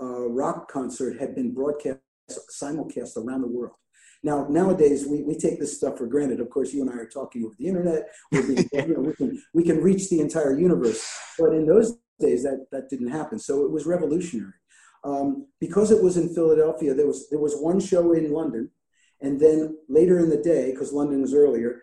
uh, 0.00 0.28
rock 0.28 0.70
concert 0.70 1.18
had 1.20 1.34
been 1.34 1.52
broadcast 1.52 1.98
simulcast 2.30 3.16
around 3.16 3.42
the 3.42 3.48
world. 3.48 3.74
Now, 4.24 4.46
nowadays, 4.48 5.04
we, 5.04 5.22
we 5.22 5.34
take 5.34 5.58
this 5.58 5.76
stuff 5.76 5.98
for 5.98 6.06
granted. 6.06 6.38
Of 6.38 6.48
course, 6.48 6.72
you 6.72 6.82
and 6.82 6.90
I 6.90 6.94
are 6.94 7.08
talking 7.08 7.44
over 7.44 7.54
the 7.58 7.66
internet. 7.66 8.08
Being, 8.30 8.68
you 8.72 8.94
know, 8.94 9.00
we, 9.00 9.14
can, 9.14 9.42
we 9.52 9.64
can 9.64 9.82
reach 9.82 10.08
the 10.10 10.20
entire 10.20 10.56
universe. 10.56 11.04
But 11.38 11.54
in 11.54 11.66
those 11.66 11.98
days, 12.22 12.42
that, 12.44 12.66
that 12.72 12.88
didn't 12.88 13.08
happen. 13.08 13.38
So 13.38 13.64
it 13.66 13.70
was 13.70 13.84
revolutionary. 13.84 14.54
Um, 15.04 15.48
because 15.60 15.90
it 15.90 16.02
was 16.02 16.16
in 16.16 16.34
Philadelphia, 16.34 16.94
there 16.94 17.06
was, 17.06 17.28
there 17.28 17.40
was 17.40 17.56
one 17.56 17.80
show 17.80 18.12
in 18.12 18.32
London. 18.32 18.70
And 19.20 19.38
then 19.38 19.76
later 19.88 20.18
in 20.18 20.30
the 20.30 20.42
day, 20.42 20.70
because 20.70 20.92
London 20.92 21.20
was 21.20 21.34
earlier, 21.34 21.82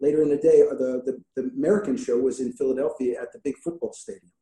later 0.00 0.22
in 0.22 0.28
the 0.28 0.36
day, 0.36 0.62
uh, 0.62 0.74
the, 0.74 1.02
the, 1.04 1.22
the 1.34 1.50
American 1.56 1.96
show 1.96 2.18
was 2.18 2.40
in 2.40 2.52
Philadelphia 2.52 3.20
at 3.20 3.32
the 3.32 3.40
big 3.42 3.56
football 3.58 3.92
stadium. 3.92 4.32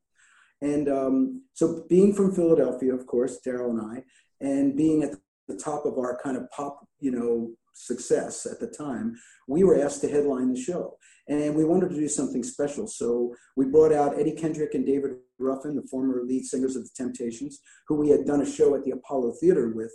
And 0.61 0.88
um, 0.88 1.42
so, 1.54 1.85
being 1.88 2.14
from 2.14 2.35
Philadelphia, 2.35 2.94
of 2.94 3.06
course, 3.06 3.38
Daryl 3.46 3.70
and 3.70 3.80
I, 3.80 4.04
and 4.40 4.76
being 4.76 5.02
at 5.02 5.11
the 5.48 5.56
top 5.56 5.85
of 5.85 5.98
our 5.98 6.18
kind 6.22 6.37
of 6.37 6.50
pop, 6.50 6.87
you 6.98 7.11
know, 7.11 7.50
success 7.74 8.46
at 8.46 8.59
the 8.59 8.66
time, 8.66 9.16
we 9.46 9.64
were 9.64 9.80
asked 9.80 10.00
to 10.00 10.09
headline 10.09 10.52
the 10.52 10.61
show. 10.61 10.96
And 11.28 11.54
we 11.54 11.64
wanted 11.64 11.90
to 11.90 11.96
do 11.96 12.08
something 12.08 12.42
special. 12.42 12.86
So 12.86 13.34
we 13.56 13.66
brought 13.66 13.92
out 13.92 14.18
Eddie 14.18 14.32
Kendrick 14.32 14.74
and 14.74 14.86
David 14.86 15.16
Ruffin, 15.38 15.74
the 15.74 15.82
former 15.82 16.22
lead 16.24 16.44
singers 16.44 16.76
of 16.76 16.84
the 16.84 16.90
Temptations, 16.94 17.60
who 17.88 17.96
we 17.96 18.10
had 18.10 18.24
done 18.24 18.42
a 18.42 18.50
show 18.50 18.74
at 18.76 18.84
the 18.84 18.92
Apollo 18.92 19.34
Theater 19.40 19.72
with 19.74 19.92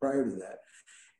prior 0.00 0.28
to 0.28 0.36
that. 0.36 0.58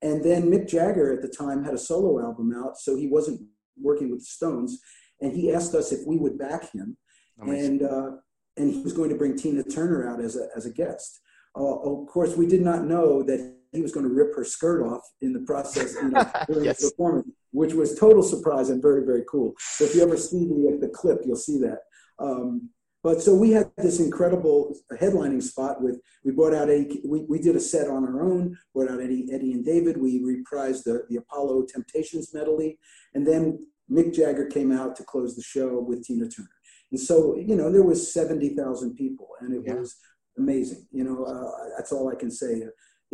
And 0.03 0.23
then 0.23 0.51
Mick 0.51 0.69
Jagger 0.69 1.13
at 1.13 1.23
the 1.23 1.29
time 1.29 1.65
had 1.65 1.73
a 1.73 1.79
solo 1.79 2.21
album 2.21 2.53
out, 2.55 2.77
so 2.77 2.97
he 2.97 3.09
wasn't 3.09 3.41
working 3.81 4.11
with 4.11 4.21
the 4.21 4.27
Stones, 4.27 4.81
and 5.21 5.35
he 5.35 5.53
asked 5.53 5.75
us 5.75 5.93
if 5.93 6.07
we 6.07 6.19
would 6.19 6.39
back 6.39 6.71
him, 6.73 6.97
and 7.41 7.83
uh, 7.83 8.11
and 8.57 8.73
he 8.73 8.83
was 8.83 8.93
going 8.93 9.11
to 9.11 9.17
bring 9.17 9.37
Tina 9.37 9.63
Turner 9.63 10.09
out 10.09 10.21
as 10.21 10.37
a 10.37 10.49
as 10.57 10.67
a 10.67 10.71
guest. 10.71 11.21
Uh, 11.57 11.77
of 11.81 12.07
course, 12.07 12.37
we 12.37 12.47
did 12.47 12.61
not 12.61 12.85
know 12.85 13.23
that 13.23 13.55
he 13.73 13.81
was 13.81 13.93
going 13.93 14.07
to 14.07 14.13
rip 14.13 14.35
her 14.37 14.45
skirt 14.45 14.85
off 14.85 15.03
in 15.21 15.33
the 15.33 15.41
process 15.41 15.95
you 15.95 16.11
know, 16.11 16.31
during 16.49 16.65
yes. 16.65 16.81
the 16.81 16.91
performance, 16.91 17.29
which 17.55 17.73
was 17.73 17.99
total 17.99 18.23
surprise 18.23 18.69
and 18.69 18.83
very 18.83 19.05
very 19.05 19.25
cool. 19.31 19.55
So 19.59 19.85
if 19.85 19.95
you 19.95 20.03
ever 20.03 20.17
see 20.17 20.47
the 20.47 20.79
the 20.81 20.89
clip, 20.89 21.21
you'll 21.25 21.37
see 21.37 21.59
that. 21.61 21.79
Um, 22.19 22.71
but 23.05 23.21
so 23.21 23.35
we 23.35 23.51
had 23.51 23.71
this 23.77 24.01
incredible 24.01 24.75
headlining 24.99 25.43
spot 25.43 25.83
with 25.83 26.01
we 26.25 26.33
brought 26.33 26.55
out 26.55 26.71
Eddie, 26.71 27.03
we, 27.05 27.21
we 27.29 27.39
did 27.39 27.55
a 27.55 27.61
set 27.61 27.89
on 27.89 28.03
our 28.03 28.23
own, 28.23 28.57
brought 28.75 28.91
out 28.91 29.01
Eddie, 29.01 29.29
Eddie 29.31 29.53
and 29.53 29.65
David. 29.65 29.99
We 29.99 30.21
reprised 30.21 30.85
the, 30.85 31.03
the 31.11 31.17
Apollo 31.17 31.67
Temptations 31.67 32.33
medley. 32.33 32.79
And 33.13 33.27
then 33.27 33.59
Mick 33.91 34.15
Jagger 34.15 34.47
came 34.47 34.73
out 34.73 34.97
to 34.97 35.05
close 35.05 35.37
the 35.37 35.43
show 35.43 35.81
with 35.81 36.03
Tina 36.03 36.29
Turner. 36.31 36.49
And 36.91 36.99
so, 36.99 37.37
you 37.37 37.57
know, 37.57 37.71
there 37.71 37.83
was 37.83 38.11
70,000 38.11 38.95
people 38.95 39.29
and 39.41 39.55
it 39.55 39.65
yeah. 39.67 39.75
was 39.75 39.97
amazing. 40.39 40.87
You 40.91 41.05
know, 41.05 41.25
uh, 41.25 41.77
that's 41.77 41.93
all 41.93 42.09
I 42.09 42.15
can 42.15 42.31
say. 42.31 42.63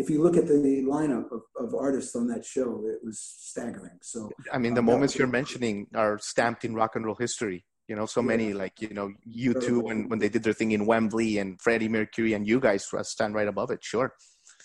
If 0.03 0.09
you 0.11 0.23
look 0.23 0.37
at 0.37 0.47
the 0.47 0.85
lineup 0.97 1.27
of, 1.31 1.43
of 1.63 1.75
artists 1.75 2.17
on 2.17 2.27
that 2.29 2.45
show, 2.45 2.69
it 2.87 3.01
was 3.05 3.19
staggering. 3.21 3.99
So, 4.03 4.31
I 4.53 4.59
mean, 4.59 4.75
the 4.75 4.81
um, 4.81 4.87
moments 4.87 5.17
you're 5.17 5.35
mentioning 5.41 5.87
are 5.95 6.19
stamped 6.19 6.65
in 6.65 6.75
rock 6.75 6.97
and 6.97 7.05
roll 7.05 7.17
history 7.17 7.65
you 7.91 7.97
know 7.97 8.07
so 8.07 8.23
many 8.23 8.53
like 8.53 8.81
you 8.81 8.95
know 8.99 9.13
U2 9.29 9.83
when 9.83 10.09
when 10.09 10.21
they 10.21 10.29
did 10.29 10.45
their 10.45 10.53
thing 10.53 10.71
in 10.71 10.87
wembley 10.87 11.39
and 11.39 11.61
freddie 11.61 11.89
mercury 11.89 12.35
and 12.35 12.47
you 12.47 12.61
guys 12.61 12.89
stand 13.03 13.35
right 13.35 13.49
above 13.49 13.71
it 13.73 13.83
sure. 13.83 14.15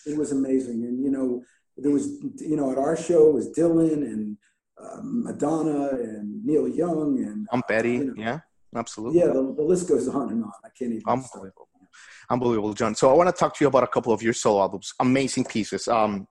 It 0.06 0.16
was 0.16 0.30
amazing. 0.30 0.84
And 0.84 1.02
you 1.04 1.10
know 1.10 1.42
there 1.76 1.90
was 1.90 2.04
you 2.52 2.56
know 2.56 2.70
at 2.70 2.78
our 2.78 2.96
show 2.96 3.30
was 3.32 3.48
dylan 3.58 4.00
and 4.12 4.38
uh, 4.82 5.00
madonna 5.02 5.88
and 5.88 6.44
neil 6.44 6.68
young 6.68 7.18
and 7.26 7.48
Tom 7.50 7.62
Petty 7.68 7.94
you 7.94 8.04
know, 8.04 8.14
yeah 8.16 8.38
absolutely. 8.76 9.18
Yeah 9.18 9.26
the, 9.26 9.42
the, 9.58 9.66
list 9.72 9.88
goes 9.88 10.06
on 10.08 10.30
and 10.30 10.44
on. 10.44 10.52
I 10.64 10.68
can't 10.78 10.92
even 10.92 11.02
unbelievable 11.08 11.65
Unbelievable, 12.28 12.72
John. 12.72 12.94
So 12.94 13.10
I 13.10 13.14
want 13.14 13.28
to 13.28 13.38
talk 13.38 13.56
to 13.56 13.64
you 13.64 13.68
about 13.68 13.84
a 13.84 13.88
couple 13.88 14.12
of 14.12 14.22
your 14.22 14.32
solo 14.32 14.60
albums. 14.60 14.92
Amazing 15.00 15.44
pieces. 15.44 15.86
Um, 15.88 16.26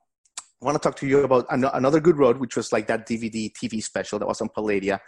I 0.61 0.65
want 0.65 0.81
to 0.81 0.87
talk 0.89 0.95
to 0.97 1.07
you 1.07 1.23
about 1.23 1.45
an- 1.49 1.65
another 1.65 1.99
good 1.99 2.17
road, 2.17 2.37
which 2.37 2.55
was 2.55 2.71
like 2.71 2.87
that 2.87 3.07
DVD 3.07 3.51
TV 3.51 3.83
special 3.83 4.19
that 4.19 4.27
was 4.27 4.41
on 4.41 4.49
Palladia, 4.49 4.99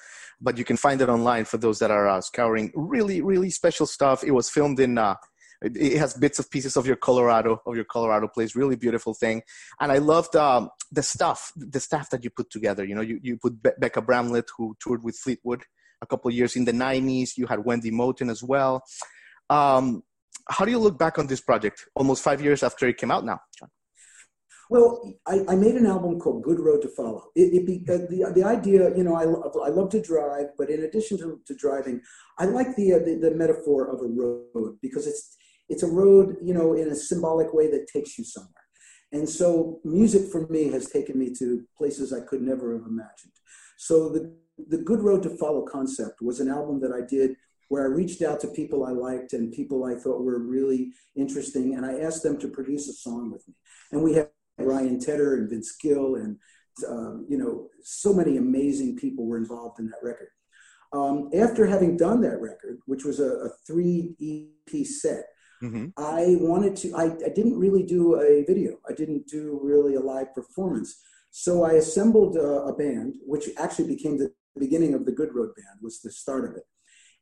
but 0.41 0.57
you 0.57 0.65
can 0.65 0.77
find 0.77 1.01
it 1.01 1.09
online 1.09 1.45
for 1.45 1.57
those 1.57 1.79
that 1.79 1.89
are 1.89 2.07
uh, 2.07 2.21
scouring 2.21 2.71
really, 2.75 3.21
really 3.21 3.49
special 3.49 3.85
stuff. 3.85 4.23
It 4.23 4.31
was 4.31 4.49
filmed 4.49 4.79
in. 4.79 4.97
Uh, 4.97 5.15
it 5.61 5.97
has 5.97 6.13
bits 6.13 6.37
of 6.37 6.51
pieces 6.51 6.77
of 6.77 6.85
your 6.85 6.97
Colorado 6.97 7.61
of 7.65 7.75
your 7.75 7.85
Colorado 7.85 8.27
place. 8.27 8.55
Really 8.55 8.75
beautiful 8.75 9.13
thing, 9.13 9.41
and 9.79 9.91
I 9.91 9.97
loved 9.97 10.35
um, 10.35 10.69
the 10.91 11.01
stuff, 11.01 11.51
the 11.55 11.79
staff 11.79 12.09
that 12.11 12.23
you 12.23 12.29
put 12.29 12.51
together. 12.51 12.85
You 12.85 12.95
know, 12.95 13.01
you 13.01 13.19
you 13.23 13.37
put 13.37 13.63
Be- 13.63 13.71
Becca 13.79 14.01
Bramlett, 14.01 14.49
who 14.57 14.75
toured 14.79 15.03
with 15.03 15.17
Fleetwood 15.17 15.63
a 16.01 16.05
couple 16.05 16.29
of 16.29 16.35
years 16.35 16.55
in 16.55 16.65
the 16.65 16.73
'90s. 16.73 17.37
You 17.37 17.47
had 17.47 17.65
Wendy 17.65 17.89
Moten 17.89 18.29
as 18.29 18.43
well. 18.43 18.83
Um, 19.49 20.03
how 20.49 20.65
do 20.65 20.71
you 20.71 20.79
look 20.79 20.97
back 20.97 21.19
on 21.19 21.27
this 21.27 21.41
project 21.41 21.85
almost 21.95 22.23
five 22.23 22.41
years 22.41 22.63
after 22.63 22.87
it 22.87 22.97
came 22.97 23.11
out 23.11 23.25
now, 23.25 23.39
John? 23.57 23.69
Well, 24.69 25.13
I, 25.25 25.45
I, 25.47 25.55
made 25.55 25.75
an 25.75 25.85
album 25.85 26.19
called 26.19 26.43
Good 26.43 26.59
Road 26.59 26.81
to 26.81 26.89
Follow. 26.89 27.29
It, 27.35 27.53
it 27.53 27.65
be, 27.65 27.77
the, 27.85 28.31
the 28.35 28.43
idea, 28.43 28.95
you 28.97 29.03
know, 29.03 29.15
I, 29.15 29.23
I 29.23 29.69
love 29.69 29.89
to 29.91 30.01
drive, 30.01 30.47
but 30.57 30.69
in 30.69 30.83
addition 30.83 31.17
to, 31.19 31.39
to 31.47 31.55
driving, 31.55 32.01
I 32.37 32.45
like 32.45 32.75
the, 32.75 32.95
uh, 32.95 32.99
the, 32.99 33.15
the 33.15 33.31
metaphor 33.31 33.87
of 33.87 34.01
a 34.01 34.07
road 34.07 34.77
because 34.81 35.07
it's 35.07 35.37
it's 35.69 35.83
a 35.83 35.87
road, 35.87 36.37
you 36.41 36.53
know, 36.53 36.73
in 36.73 36.87
a 36.87 36.95
symbolic 36.95 37.53
way 37.53 37.69
that 37.69 37.87
takes 37.91 38.17
you 38.17 38.23
somewhere. 38.23 38.53
And 39.11 39.27
so 39.27 39.81
music 39.83 40.31
for 40.31 40.47
me 40.47 40.71
has 40.71 40.89
taken 40.89 41.19
me 41.19 41.33
to 41.39 41.65
places 41.77 42.13
I 42.13 42.21
could 42.21 42.41
never 42.41 42.73
have 42.73 42.85
imagined. 42.87 43.33
So 43.77 44.09
the 44.09 44.33
the 44.69 44.77
Good 44.77 45.01
Road 45.01 45.23
to 45.23 45.37
Follow 45.37 45.61
concept 45.65 46.21
was 46.21 46.39
an 46.39 46.49
album 46.49 46.79
that 46.81 46.91
I 46.91 47.05
did 47.05 47.35
where 47.69 47.83
I 47.83 47.87
reached 47.87 48.21
out 48.21 48.39
to 48.41 48.47
people 48.47 48.85
I 48.85 48.91
liked 48.91 49.33
and 49.33 49.51
people 49.51 49.83
I 49.83 49.95
thought 49.95 50.23
were 50.23 50.39
really 50.39 50.93
interesting, 51.15 51.75
and 51.75 51.85
I 51.85 51.99
asked 51.99 52.23
them 52.23 52.37
to 52.39 52.47
produce 52.47 52.87
a 52.87 52.93
song 52.93 53.31
with 53.31 53.47
me. 53.47 53.53
And 53.91 54.03
we 54.03 54.13
had 54.13 54.29
Ryan 54.57 54.99
Tedder 54.99 55.35
and 55.35 55.49
Vince 55.49 55.75
Gill, 55.75 56.15
and 56.15 56.37
um, 56.87 57.25
you 57.29 57.37
know, 57.37 57.69
so 57.81 58.13
many 58.13 58.37
amazing 58.37 58.97
people 58.97 59.25
were 59.25 59.37
involved 59.37 59.79
in 59.79 59.87
that 59.87 60.03
record. 60.03 60.29
Um, 60.93 61.29
after 61.33 61.65
having 61.65 61.97
done 61.97 62.21
that 62.21 62.39
record, 62.39 62.79
which 62.85 63.03
was 63.03 63.19
a, 63.19 63.27
a 63.27 63.49
three 63.65 64.15
EP 64.21 64.85
set, 64.85 65.25
mm-hmm. 65.61 65.87
I 65.97 66.37
wanted 66.39 66.75
to. 66.77 66.93
I, 66.95 67.05
I 67.25 67.29
didn't 67.29 67.57
really 67.57 67.83
do 67.83 68.19
a 68.19 68.45
video. 68.45 68.77
I 68.89 68.93
didn't 68.93 69.27
do 69.27 69.59
really 69.61 69.95
a 69.95 69.99
live 69.99 70.33
performance. 70.33 71.01
So 71.31 71.63
I 71.63 71.73
assembled 71.73 72.37
a, 72.37 72.63
a 72.63 72.75
band, 72.75 73.15
which 73.25 73.49
actually 73.57 73.87
became 73.87 74.17
the 74.17 74.33
beginning 74.57 74.93
of 74.93 75.05
the 75.05 75.11
Good 75.11 75.35
Road 75.35 75.51
Band. 75.55 75.79
Was 75.81 76.01
the 76.01 76.11
start 76.11 76.45
of 76.45 76.55
it. 76.55 76.63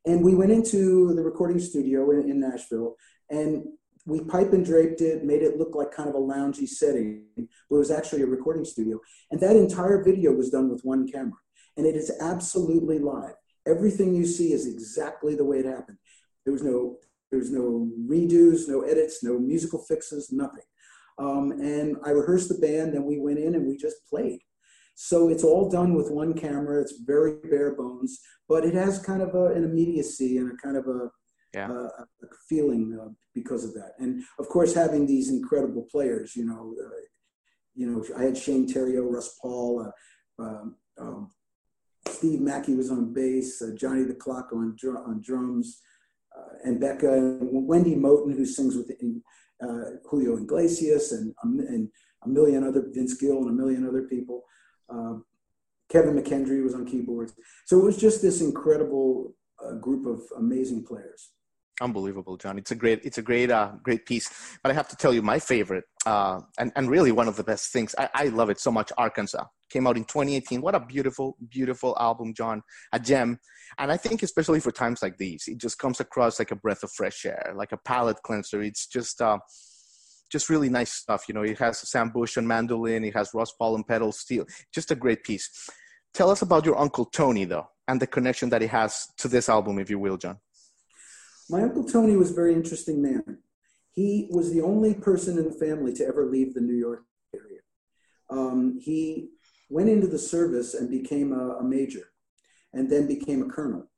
And 0.06 0.22
we 0.24 0.34
went 0.34 0.52
into 0.52 1.12
the 1.14 1.22
recording 1.22 1.58
studio 1.58 2.12
in, 2.12 2.30
in 2.30 2.40
Nashville, 2.40 2.94
and 3.28 3.64
we 4.06 4.20
pipe 4.20 4.52
and 4.52 4.64
draped 4.64 5.00
it, 5.00 5.24
made 5.24 5.42
it 5.42 5.58
look 5.58 5.74
like 5.74 5.90
kind 5.90 6.08
of 6.08 6.14
a 6.14 6.18
loungy 6.18 6.68
setting, 6.68 7.24
but 7.36 7.76
it 7.76 7.78
was 7.78 7.90
actually 7.90 8.22
a 8.22 8.26
recording 8.26 8.64
studio. 8.64 9.00
And 9.32 9.40
that 9.40 9.56
entire 9.56 10.04
video 10.04 10.32
was 10.32 10.50
done 10.50 10.70
with 10.70 10.82
one 10.84 11.08
camera. 11.08 11.38
And 11.76 11.84
it 11.84 11.96
is 11.96 12.12
absolutely 12.20 13.00
live. 13.00 13.34
Everything 13.66 14.14
you 14.14 14.24
see 14.24 14.52
is 14.52 14.66
exactly 14.66 15.34
the 15.34 15.44
way 15.44 15.58
it 15.58 15.66
happened. 15.66 15.98
There 16.44 16.52
was 16.52 16.62
no 16.62 16.98
there 17.30 17.40
was 17.40 17.50
no 17.50 17.90
redos, 18.08 18.68
no 18.68 18.82
edits, 18.82 19.24
no 19.24 19.36
musical 19.36 19.80
fixes, 19.80 20.30
nothing. 20.32 20.62
Um, 21.18 21.50
and 21.60 21.96
I 22.04 22.10
rehearsed 22.10 22.48
the 22.48 22.54
band, 22.54 22.94
and 22.94 23.04
we 23.04 23.18
went 23.18 23.40
in 23.40 23.56
and 23.56 23.66
we 23.66 23.76
just 23.76 24.06
played. 24.08 24.40
So 24.98 25.28
it's 25.28 25.44
all 25.44 25.68
done 25.68 25.92
with 25.94 26.10
one 26.10 26.32
camera. 26.32 26.80
It's 26.80 27.00
very 27.04 27.34
bare 27.50 27.74
bones, 27.76 28.18
but 28.48 28.64
it 28.64 28.74
has 28.74 28.98
kind 28.98 29.20
of 29.20 29.34
a, 29.34 29.48
an 29.52 29.62
immediacy 29.62 30.38
and 30.38 30.50
a 30.50 30.56
kind 30.56 30.76
of 30.76 30.86
a 30.88 31.10
yeah. 31.54 31.70
uh, 31.70 31.88
a 32.22 32.26
feeling 32.48 32.98
uh, 33.00 33.10
because 33.34 33.62
of 33.64 33.74
that. 33.74 33.92
And 33.98 34.22
of 34.38 34.48
course, 34.48 34.74
having 34.74 35.06
these 35.06 35.30
incredible 35.30 35.86
players, 35.90 36.34
you 36.34 36.46
know, 36.46 36.74
uh, 36.82 37.00
you 37.74 37.86
know, 37.86 38.02
I 38.16 38.24
had 38.24 38.38
Shane 38.38 38.66
Theriot, 38.66 39.10
Russ 39.10 39.38
Pahl, 39.40 39.86
uh, 39.86 40.42
um, 40.42 40.76
um, 40.98 41.30
Steve 42.08 42.40
Mackey 42.40 42.74
was 42.74 42.90
on 42.90 43.12
bass, 43.12 43.60
uh, 43.60 43.74
Johnny 43.76 44.04
the 44.04 44.14
Clock 44.14 44.48
on 44.52 44.76
dr- 44.78 45.04
on 45.06 45.20
drums, 45.22 45.82
uh, 46.36 46.54
and 46.64 46.80
Becca 46.80 47.12
and 47.12 47.66
Wendy 47.66 47.96
Moten, 47.96 48.34
who 48.34 48.46
sings 48.46 48.76
with 48.76 48.90
Julio 50.08 50.38
Iglesias 50.38 51.12
and 51.12 51.34
and 51.44 51.90
a 52.24 52.28
million 52.28 52.64
other 52.64 52.86
Vince 52.92 53.14
Gill 53.14 53.42
and 53.42 53.50
a 53.50 53.52
million 53.52 53.86
other 53.86 54.02
people. 54.02 54.44
Um, 54.88 55.24
Kevin 55.88 56.20
McKendree 56.20 56.62
was 56.62 56.74
on 56.74 56.86
keyboards. 56.86 57.34
So 57.64 57.78
it 57.78 57.84
was 57.84 57.96
just 57.96 58.22
this 58.22 58.40
incredible 58.40 59.34
uh, 59.64 59.74
group 59.74 60.06
of 60.06 60.22
amazing 60.36 60.84
players. 60.84 61.30
Unbelievable, 61.80 62.38
John. 62.38 62.56
It's 62.56 62.70
a 62.70 62.74
great, 62.74 63.04
it's 63.04 63.18
a 63.18 63.22
great, 63.22 63.50
uh, 63.50 63.72
great 63.82 64.06
piece. 64.06 64.30
But 64.62 64.72
I 64.72 64.74
have 64.74 64.88
to 64.88 64.96
tell 64.96 65.12
you, 65.12 65.20
my 65.20 65.38
favorite, 65.38 65.84
uh, 66.06 66.40
and 66.58 66.72
and 66.74 66.88
really 66.88 67.12
one 67.12 67.28
of 67.28 67.36
the 67.36 67.44
best 67.44 67.70
things. 67.70 67.94
I, 67.98 68.08
I 68.14 68.24
love 68.28 68.48
it 68.48 68.58
so 68.58 68.70
much. 68.70 68.90
Arkansas 68.96 69.44
came 69.70 69.86
out 69.86 69.98
in 69.98 70.04
2018. 70.04 70.62
What 70.62 70.74
a 70.74 70.80
beautiful, 70.80 71.36
beautiful 71.50 71.94
album, 72.00 72.32
John. 72.32 72.62
A 72.92 72.98
gem. 72.98 73.38
And 73.78 73.92
I 73.92 73.98
think 73.98 74.22
especially 74.22 74.60
for 74.60 74.70
times 74.70 75.02
like 75.02 75.18
these, 75.18 75.44
it 75.48 75.58
just 75.58 75.78
comes 75.78 76.00
across 76.00 76.38
like 76.38 76.50
a 76.50 76.56
breath 76.56 76.82
of 76.82 76.90
fresh 76.92 77.26
air, 77.26 77.52
like 77.54 77.72
a 77.72 77.76
palate 77.76 78.22
cleanser. 78.22 78.62
It's 78.62 78.86
just, 78.86 79.20
uh, 79.20 79.38
just 80.30 80.48
really 80.48 80.68
nice 80.68 80.92
stuff. 80.92 81.24
You 81.28 81.34
know, 81.34 81.42
it 81.42 81.58
has 81.58 81.78
Sam 81.88 82.10
Bush 82.10 82.36
on 82.36 82.46
mandolin. 82.46 83.04
It 83.04 83.14
has 83.14 83.30
Russ 83.34 83.52
Pahl 83.52 83.74
on 83.74 83.84
pedal 83.84 84.12
steel. 84.12 84.46
Just 84.72 84.90
a 84.90 84.94
great 84.94 85.24
piece. 85.24 85.68
Tell 86.14 86.30
us 86.30 86.42
about 86.42 86.64
your 86.64 86.78
uncle 86.78 87.04
Tony, 87.04 87.44
though, 87.44 87.68
and 87.88 88.00
the 88.00 88.06
connection 88.06 88.48
that 88.50 88.62
he 88.62 88.68
has 88.68 89.08
to 89.18 89.28
this 89.28 89.48
album, 89.48 89.78
if 89.78 89.90
you 89.90 89.98
will, 89.98 90.16
John. 90.16 90.38
My 91.48 91.62
uncle 91.62 91.84
Tony 91.84 92.16
was 92.16 92.30
a 92.30 92.34
very 92.34 92.54
interesting 92.54 93.00
man. 93.00 93.38
He 93.92 94.28
was 94.30 94.52
the 94.52 94.62
only 94.62 94.94
person 94.94 95.38
in 95.38 95.44
the 95.44 95.52
family 95.52 95.92
to 95.94 96.06
ever 96.06 96.26
leave 96.26 96.54
the 96.54 96.60
New 96.60 96.74
York 96.74 97.04
area. 97.34 97.60
Um, 98.30 98.78
he 98.80 99.30
went 99.70 99.88
into 99.88 100.06
the 100.06 100.18
service 100.18 100.74
and 100.74 100.90
became 100.90 101.32
a, 101.32 101.56
a 101.58 101.64
major 101.64 102.10
and 102.72 102.90
then 102.90 103.06
became 103.06 103.42
a 103.42 103.48
colonel. 103.48 103.88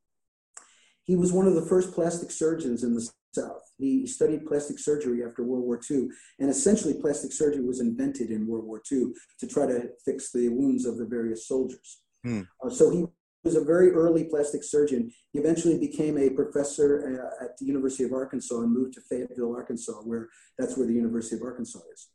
He 1.09 1.17
was 1.17 1.33
one 1.33 1.47
of 1.47 1.55
the 1.55 1.67
first 1.67 1.95
plastic 1.95 2.31
surgeons 2.31 2.85
in 2.85 2.95
the 2.95 3.11
South. 3.35 3.63
He 3.79 4.07
studied 4.07 4.47
plastic 4.47 4.79
surgery 4.79 5.25
after 5.25 5.43
World 5.43 5.65
War 5.65 5.81
II, 5.91 6.09
and 6.39 6.51
essentially, 6.51 6.95
plastic 7.01 7.33
surgery 7.33 7.65
was 7.65 7.81
invented 7.81 8.31
in 8.31 8.47
World 8.47 8.67
War 8.67 8.83
II 8.93 9.13
to 9.41 9.47
try 9.47 9.65
to 9.67 9.89
fix 10.05 10.31
the 10.33 10.51
wounds 10.51 10.85
of 10.85 10.99
the 10.99 11.07
various 11.07 11.49
soldiers. 11.49 12.03
Hmm. 12.25 12.43
Uh, 12.63 12.69
so 12.69 12.91
he 12.91 13.07
was 13.43 13.57
a 13.57 13.65
very 13.65 13.91
early 13.91 14.25
plastic 14.25 14.63
surgeon. 14.63 15.11
He 15.33 15.39
eventually 15.39 15.79
became 15.79 16.19
a 16.19 16.29
professor 16.29 17.33
uh, 17.41 17.45
at 17.45 17.57
the 17.57 17.65
University 17.65 18.05
of 18.05 18.13
Arkansas 18.13 18.61
and 18.61 18.73
moved 18.73 18.95
to 18.95 19.01
Fayetteville, 19.01 19.55
Arkansas, 19.55 20.03
where 20.03 20.29
that's 20.59 20.77
where 20.77 20.87
the 20.87 20.93
University 20.93 21.37
of 21.37 21.43
Arkansas 21.43 21.81
is. 21.95 22.09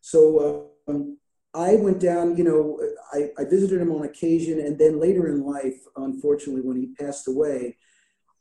So 0.00 0.72
um, 0.88 1.18
I 1.54 1.76
went 1.76 2.00
down, 2.00 2.36
you 2.36 2.44
know, 2.44 2.80
I, 3.12 3.30
I, 3.38 3.44
visited 3.44 3.80
him 3.80 3.92
on 3.92 4.04
occasion, 4.04 4.60
and 4.60 4.78
then 4.78 4.98
later 4.98 5.28
in 5.28 5.44
life, 5.44 5.78
unfortunately, 5.96 6.62
when 6.62 6.76
he 6.76 6.94
passed 6.98 7.28
away, 7.28 7.76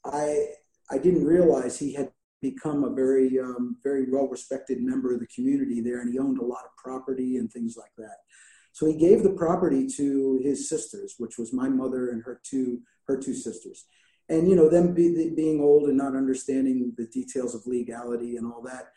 I 0.06 0.46
I 0.92 0.98
didn't 0.98 1.26
realize 1.26 1.78
he 1.78 1.94
had 1.94 2.12
become 2.42 2.84
a 2.84 2.94
very 2.94 3.40
um, 3.40 3.78
very 3.84 4.06
well 4.10 4.28
respected 4.28 4.82
member 4.82 5.14
of 5.14 5.20
the 5.20 5.28
community 5.28 5.82
there, 5.82 6.02
and 6.02 6.12
he 6.12 6.20
owned 6.20 6.40
a 6.40 6.46
lot 6.46 6.66
of 6.66 6.76
property 6.78 7.38
and 7.38 7.52
things 7.52 7.76
like 7.78 7.92
that. 7.98 8.18
So 8.72 8.86
he 8.86 8.96
gave 8.96 9.24
the 9.24 9.32
property 9.32 9.88
to 9.98 10.40
his 10.44 10.70
sisters, 10.70 11.16
which 11.18 11.38
was 11.38 11.54
my 11.54 11.70
mother 11.70 12.10
and 12.10 12.24
her 12.24 12.40
two 12.44 12.82
her 13.08 13.18
two 13.18 13.34
sisters. 13.34 13.86
And 14.30 14.48
you 14.48 14.56
know, 14.56 14.70
them 14.70 14.94
be, 14.94 15.34
being 15.36 15.60
old 15.60 15.90
and 15.90 15.98
not 15.98 16.16
understanding 16.16 16.94
the 16.98 17.08
details 17.08 17.56
of 17.56 17.66
legality 17.66 18.38
and 18.38 18.46
all 18.46 18.62
that, 18.62 18.90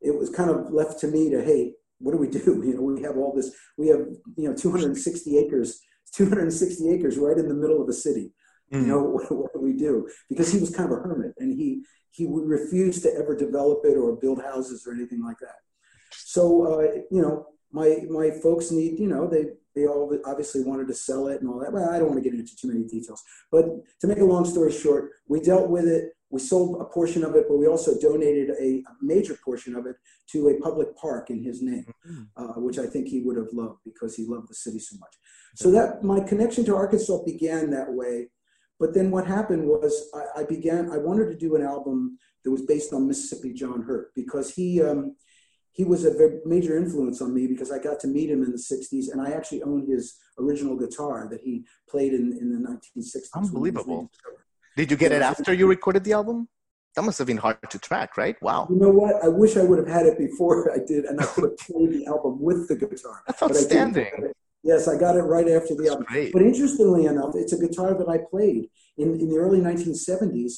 it 0.00 0.16
was 0.16 0.30
kind 0.30 0.50
of 0.50 0.72
left 0.72 1.00
to 1.00 1.08
me 1.08 1.28
to, 1.30 1.42
hey, 1.42 1.72
what 1.98 2.12
do 2.12 2.18
we 2.18 2.28
do? 2.28 2.62
You 2.64 2.74
know, 2.74 2.82
we 2.82 3.02
have 3.02 3.16
all 3.16 3.34
this, 3.34 3.50
we 3.76 3.88
have 3.88 4.06
you 4.36 4.48
know 4.48 4.54
260 4.54 5.38
acres, 5.38 5.80
260 6.14 6.90
acres 6.90 7.18
right 7.18 7.36
in 7.36 7.48
the 7.48 7.54
middle 7.54 7.82
of 7.82 7.88
a 7.88 7.92
city. 7.92 8.32
Mm-hmm. 8.72 8.82
You 8.82 8.86
know, 8.88 9.02
what, 9.02 9.30
what 9.32 9.52
do 9.52 9.60
we 9.60 9.74
do? 9.74 10.08
Because 10.28 10.52
he 10.52 10.60
was 10.60 10.74
kind 10.74 10.90
of 10.90 10.98
a 10.98 11.02
hermit, 11.02 11.34
and 11.38 11.52
he 11.52 11.82
he 12.10 12.26
refused 12.28 13.02
to 13.02 13.14
ever 13.14 13.36
develop 13.36 13.80
it 13.84 13.96
or 13.96 14.16
build 14.16 14.42
houses 14.42 14.86
or 14.86 14.92
anything 14.92 15.22
like 15.22 15.38
that. 15.40 15.56
So 16.12 16.80
uh, 16.80 17.00
you 17.10 17.22
know, 17.22 17.46
my 17.72 17.98
my 18.08 18.30
folks 18.30 18.70
need 18.70 18.98
you 18.98 19.08
know 19.08 19.28
they 19.28 19.46
they 19.74 19.86
all 19.86 20.10
obviously 20.24 20.62
wanted 20.64 20.88
to 20.88 20.94
sell 20.94 21.28
it 21.28 21.40
and 21.40 21.48
all 21.48 21.58
that 21.58 21.72
well 21.72 21.90
i 21.90 21.98
don't 21.98 22.08
want 22.08 22.22
to 22.22 22.28
get 22.28 22.38
into 22.38 22.56
too 22.56 22.68
many 22.68 22.84
details 22.84 23.22
but 23.52 23.66
to 24.00 24.06
make 24.06 24.18
a 24.18 24.24
long 24.24 24.44
story 24.44 24.72
short 24.72 25.10
we 25.28 25.40
dealt 25.40 25.68
with 25.68 25.86
it 25.86 26.12
we 26.30 26.40
sold 26.40 26.80
a 26.80 26.84
portion 26.84 27.24
of 27.24 27.34
it 27.34 27.44
but 27.48 27.58
we 27.58 27.66
also 27.66 27.98
donated 28.00 28.50
a, 28.60 28.82
major 29.00 29.36
portion 29.44 29.74
of 29.74 29.86
it 29.86 29.96
to 30.30 30.48
a 30.48 30.60
public 30.60 30.94
park 30.96 31.30
in 31.30 31.42
his 31.42 31.62
name 31.62 31.84
mm-hmm. 32.06 32.22
uh, 32.42 32.60
which 32.60 32.78
i 32.78 32.86
think 32.86 33.06
he 33.06 33.20
would 33.20 33.36
have 33.36 33.52
loved 33.52 33.78
because 33.84 34.16
he 34.16 34.26
loved 34.26 34.48
the 34.48 34.54
city 34.54 34.78
so 34.78 34.96
much 34.98 35.14
so 35.54 35.70
that 35.70 36.02
my 36.02 36.20
connection 36.20 36.64
to 36.64 36.74
arkansas 36.74 37.22
began 37.24 37.70
that 37.70 37.92
way 37.92 38.28
but 38.78 38.94
then 38.94 39.10
what 39.10 39.26
happened 39.26 39.66
was 39.66 40.10
i, 40.14 40.40
I 40.40 40.44
began 40.44 40.90
i 40.90 40.98
wanted 40.98 41.26
to 41.26 41.36
do 41.36 41.56
an 41.56 41.62
album 41.62 42.18
that 42.44 42.50
was 42.50 42.62
based 42.62 42.92
on 42.92 43.08
mississippi 43.08 43.52
john 43.52 43.82
hurt 43.82 44.14
because 44.14 44.54
he 44.54 44.82
um, 44.82 45.16
he 45.72 45.84
was 45.84 46.04
a 46.04 46.10
very 46.10 46.40
major 46.44 46.76
influence 46.76 47.22
on 47.22 47.32
me 47.32 47.46
because 47.46 47.70
I 47.70 47.78
got 47.78 48.00
to 48.00 48.08
meet 48.08 48.30
him 48.30 48.42
in 48.42 48.50
the 48.50 48.58
60s 48.58 49.12
and 49.12 49.20
I 49.20 49.30
actually 49.30 49.62
own 49.62 49.86
his 49.86 50.16
original 50.36 50.76
guitar 50.76 51.28
that 51.30 51.40
he 51.40 51.66
played 51.88 52.14
in, 52.14 52.36
in 52.40 52.50
the 52.50 52.68
1960s. 52.68 53.28
Unbelievable. 53.32 54.10
Did 54.76 54.90
you 54.90 54.96
get 54.96 55.12
it 55.12 55.22
after 55.22 55.52
you 55.52 55.68
recorded 55.68 56.02
the 56.02 56.14
album? 56.14 56.48
that 56.98 57.04
must 57.04 57.18
have 57.18 57.28
been 57.28 57.36
hard 57.36 57.58
to 57.70 57.78
track, 57.78 58.16
right? 58.16 58.40
Wow. 58.42 58.66
You 58.68 58.76
know 58.76 58.90
what? 58.90 59.22
I 59.22 59.28
wish 59.28 59.56
I 59.56 59.62
would 59.62 59.78
have 59.78 59.86
had 59.86 60.04
it 60.06 60.18
before 60.18 60.72
I 60.74 60.78
did, 60.84 61.04
and 61.04 61.20
I 61.20 61.24
could 61.26 61.44
have 61.44 61.58
played 61.58 61.92
the 61.92 62.06
album 62.06 62.40
with 62.40 62.66
the 62.66 62.74
guitar. 62.74 63.22
That's 63.24 63.40
outstanding. 63.40 64.32
Yes, 64.62 64.88
I 64.88 64.98
got 64.98 65.16
it 65.16 65.22
right 65.22 65.48
after 65.48 65.74
the 65.74 65.88
album. 65.88 66.06
But 66.32 66.42
interestingly 66.42 67.06
enough, 67.06 67.32
it's 67.34 67.52
a 67.52 67.58
guitar 67.58 67.94
that 67.94 68.08
I 68.08 68.18
played 68.18 68.68
in, 68.96 69.14
in 69.20 69.28
the 69.28 69.36
early 69.38 69.60
1970s. 69.60 70.54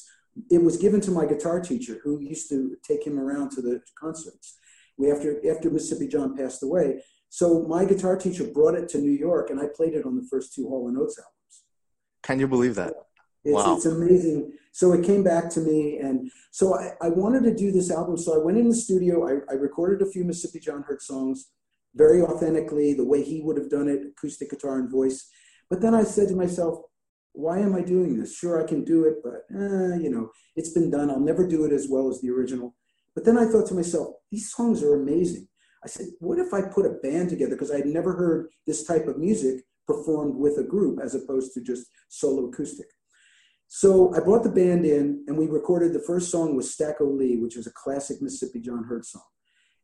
It 0.49 0.63
was 0.63 0.77
given 0.77 1.01
to 1.01 1.11
my 1.11 1.25
guitar 1.25 1.59
teacher, 1.59 1.99
who 2.03 2.19
used 2.19 2.49
to 2.49 2.77
take 2.87 3.05
him 3.05 3.19
around 3.19 3.51
to 3.51 3.61
the 3.61 3.81
concerts. 3.99 4.57
We 4.97 5.11
after 5.11 5.39
after 5.49 5.69
Mississippi 5.69 6.07
John 6.07 6.35
passed 6.35 6.63
away, 6.63 7.01
so 7.29 7.63
my 7.63 7.85
guitar 7.85 8.17
teacher 8.17 8.45
brought 8.45 8.75
it 8.75 8.89
to 8.89 8.97
New 8.99 9.11
York, 9.11 9.49
and 9.49 9.59
I 9.59 9.65
played 9.73 9.93
it 9.93 10.05
on 10.05 10.15
the 10.15 10.27
first 10.29 10.53
two 10.53 10.67
Hall 10.67 10.87
and 10.87 10.97
Oates 10.97 11.17
albums. 11.19 11.63
Can 12.23 12.39
you 12.39 12.47
believe 12.47 12.75
that? 12.75 12.93
It's, 13.43 13.55
Wow. 13.55 13.75
it's 13.75 13.85
amazing. 13.85 14.53
So 14.73 14.93
it 14.93 15.03
came 15.03 15.23
back 15.23 15.49
to 15.51 15.59
me, 15.59 15.97
and 15.97 16.29
so 16.51 16.75
I, 16.75 16.91
I 17.01 17.09
wanted 17.09 17.43
to 17.43 17.53
do 17.55 17.71
this 17.71 17.89
album. 17.91 18.17
So 18.17 18.39
I 18.39 18.43
went 18.43 18.57
in 18.57 18.69
the 18.69 18.75
studio. 18.75 19.27
I, 19.27 19.51
I 19.51 19.55
recorded 19.55 20.05
a 20.05 20.09
few 20.11 20.23
Mississippi 20.23 20.59
John 20.59 20.83
Hurt 20.83 21.01
songs, 21.01 21.49
very 21.95 22.21
authentically, 22.21 22.93
the 22.93 23.05
way 23.05 23.23
he 23.23 23.41
would 23.41 23.57
have 23.57 23.69
done 23.69 23.87
it, 23.87 24.01
acoustic 24.05 24.49
guitar 24.49 24.79
and 24.79 24.91
voice. 24.91 25.27
But 25.69 25.81
then 25.81 25.93
I 25.93 26.03
said 26.03 26.29
to 26.29 26.35
myself, 26.35 26.79
why 27.33 27.59
am 27.59 27.75
I 27.75 27.81
doing 27.81 28.19
this? 28.19 28.37
Sure, 28.37 28.61
I 28.61 28.67
can 28.67 28.83
do 28.83 29.05
it, 29.05 29.15
but 29.23 29.45
eh, 29.55 29.97
you 29.97 30.09
know, 30.09 30.29
it's 30.55 30.73
been 30.73 30.89
done. 30.89 31.09
I'll 31.09 31.19
never 31.19 31.47
do 31.47 31.65
it 31.65 31.71
as 31.71 31.87
well 31.89 32.09
as 32.09 32.21
the 32.21 32.29
original. 32.29 32.75
But 33.15 33.25
then 33.25 33.37
I 33.37 33.45
thought 33.45 33.67
to 33.67 33.73
myself, 33.73 34.15
these 34.31 34.51
songs 34.51 34.83
are 34.83 35.01
amazing. 35.01 35.47
I 35.83 35.87
said, 35.87 36.07
what 36.19 36.39
if 36.39 36.53
I 36.53 36.61
put 36.61 36.85
a 36.85 36.99
band 37.01 37.29
together? 37.29 37.55
Because 37.55 37.71
I'd 37.71 37.85
never 37.85 38.13
heard 38.13 38.49
this 38.67 38.83
type 38.83 39.07
of 39.07 39.17
music 39.17 39.63
performed 39.87 40.35
with 40.35 40.57
a 40.57 40.63
group 40.63 40.99
as 41.03 41.15
opposed 41.15 41.53
to 41.53 41.61
just 41.61 41.87
solo 42.09 42.47
acoustic. 42.47 42.87
So 43.67 44.13
I 44.13 44.19
brought 44.19 44.43
the 44.43 44.49
band 44.49 44.85
in 44.85 45.23
and 45.27 45.37
we 45.37 45.47
recorded 45.47 45.93
the 45.93 46.03
first 46.05 46.29
song 46.29 46.55
was 46.55 46.73
Stack 46.73 46.99
O'Lee, 47.01 47.37
which 47.37 47.55
is 47.55 47.67
a 47.67 47.71
classic 47.71 48.21
Mississippi 48.21 48.59
John 48.59 48.83
Hurt 48.83 49.05
song. 49.05 49.23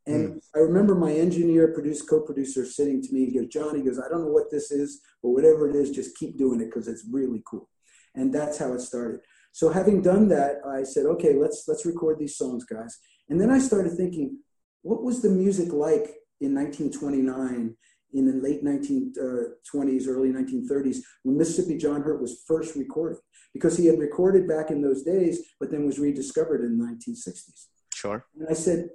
And 0.08 0.30
hmm. 0.30 0.38
I 0.56 0.60
remember 0.60 0.96
my 0.96 1.12
engineer, 1.12 1.74
produce, 1.74 2.02
co-producer 2.02 2.65
sitting 2.65 3.02
to 3.04 3.13
me, 3.13 3.26
he 3.26 3.38
goes, 3.38 3.48
John, 3.48 3.76
he 3.76 3.84
goes, 3.84 4.00
I 4.00 4.10
don't 4.10 4.22
know 4.22 4.32
what 4.32 4.50
this 4.50 4.72
is, 4.72 5.02
but 5.22 5.30
whatever 5.30 5.70
it 5.70 5.76
is, 5.76 5.91
just 5.91 6.17
keep 6.17 6.38
doing 6.38 6.62
it 6.62 6.65
because 6.65 6.88
it's 6.88 7.06
really 7.12 7.43
cool. 7.46 7.70
And 8.15 8.34
that's 8.34 8.58
how 8.58 8.74
it 8.74 8.82
started. 8.82 9.20
So 9.52 9.70
having 9.70 10.02
done 10.02 10.30
that, 10.30 10.62
I 10.67 10.84
said, 10.84 11.06
okay, 11.06 11.36
let's 11.36 11.65
let's 11.67 11.86
record 11.86 12.20
these 12.20 12.38
songs, 12.38 12.63
guys. 12.63 12.98
And 13.30 13.39
then 13.41 13.50
I 13.50 13.60
started 13.60 13.93
thinking, 13.98 14.39
what 14.82 15.04
was 15.04 15.22
the 15.22 15.30
music 15.30 15.74
like 15.74 16.15
in 16.39 16.54
1929, 16.56 17.76
in 18.13 18.26
the 18.26 18.34
late 18.34 18.63
1920s, 18.63 19.17
uh, 19.17 20.12
early 20.12 20.30
1930s, 20.30 21.00
when 21.24 21.38
Mississippi 21.38 21.78
John 21.78 22.02
Hurt 22.02 22.22
was 22.22 22.43
first 22.48 22.76
recorded? 22.76 23.20
Because 23.54 23.78
he 23.78 23.88
had 23.88 24.00
recorded 24.00 24.48
back 24.48 24.70
in 24.70 24.82
those 24.82 25.04
days, 25.04 25.41
but 25.60 25.72
then 25.72 25.86
was 25.86 26.00
rediscovered 26.00 26.62
in 26.62 26.78
the 26.78 26.86
1960s. 26.86 27.65
Sure. 27.93 28.26
And 28.39 28.48
I 28.50 28.54
said, 28.54 28.89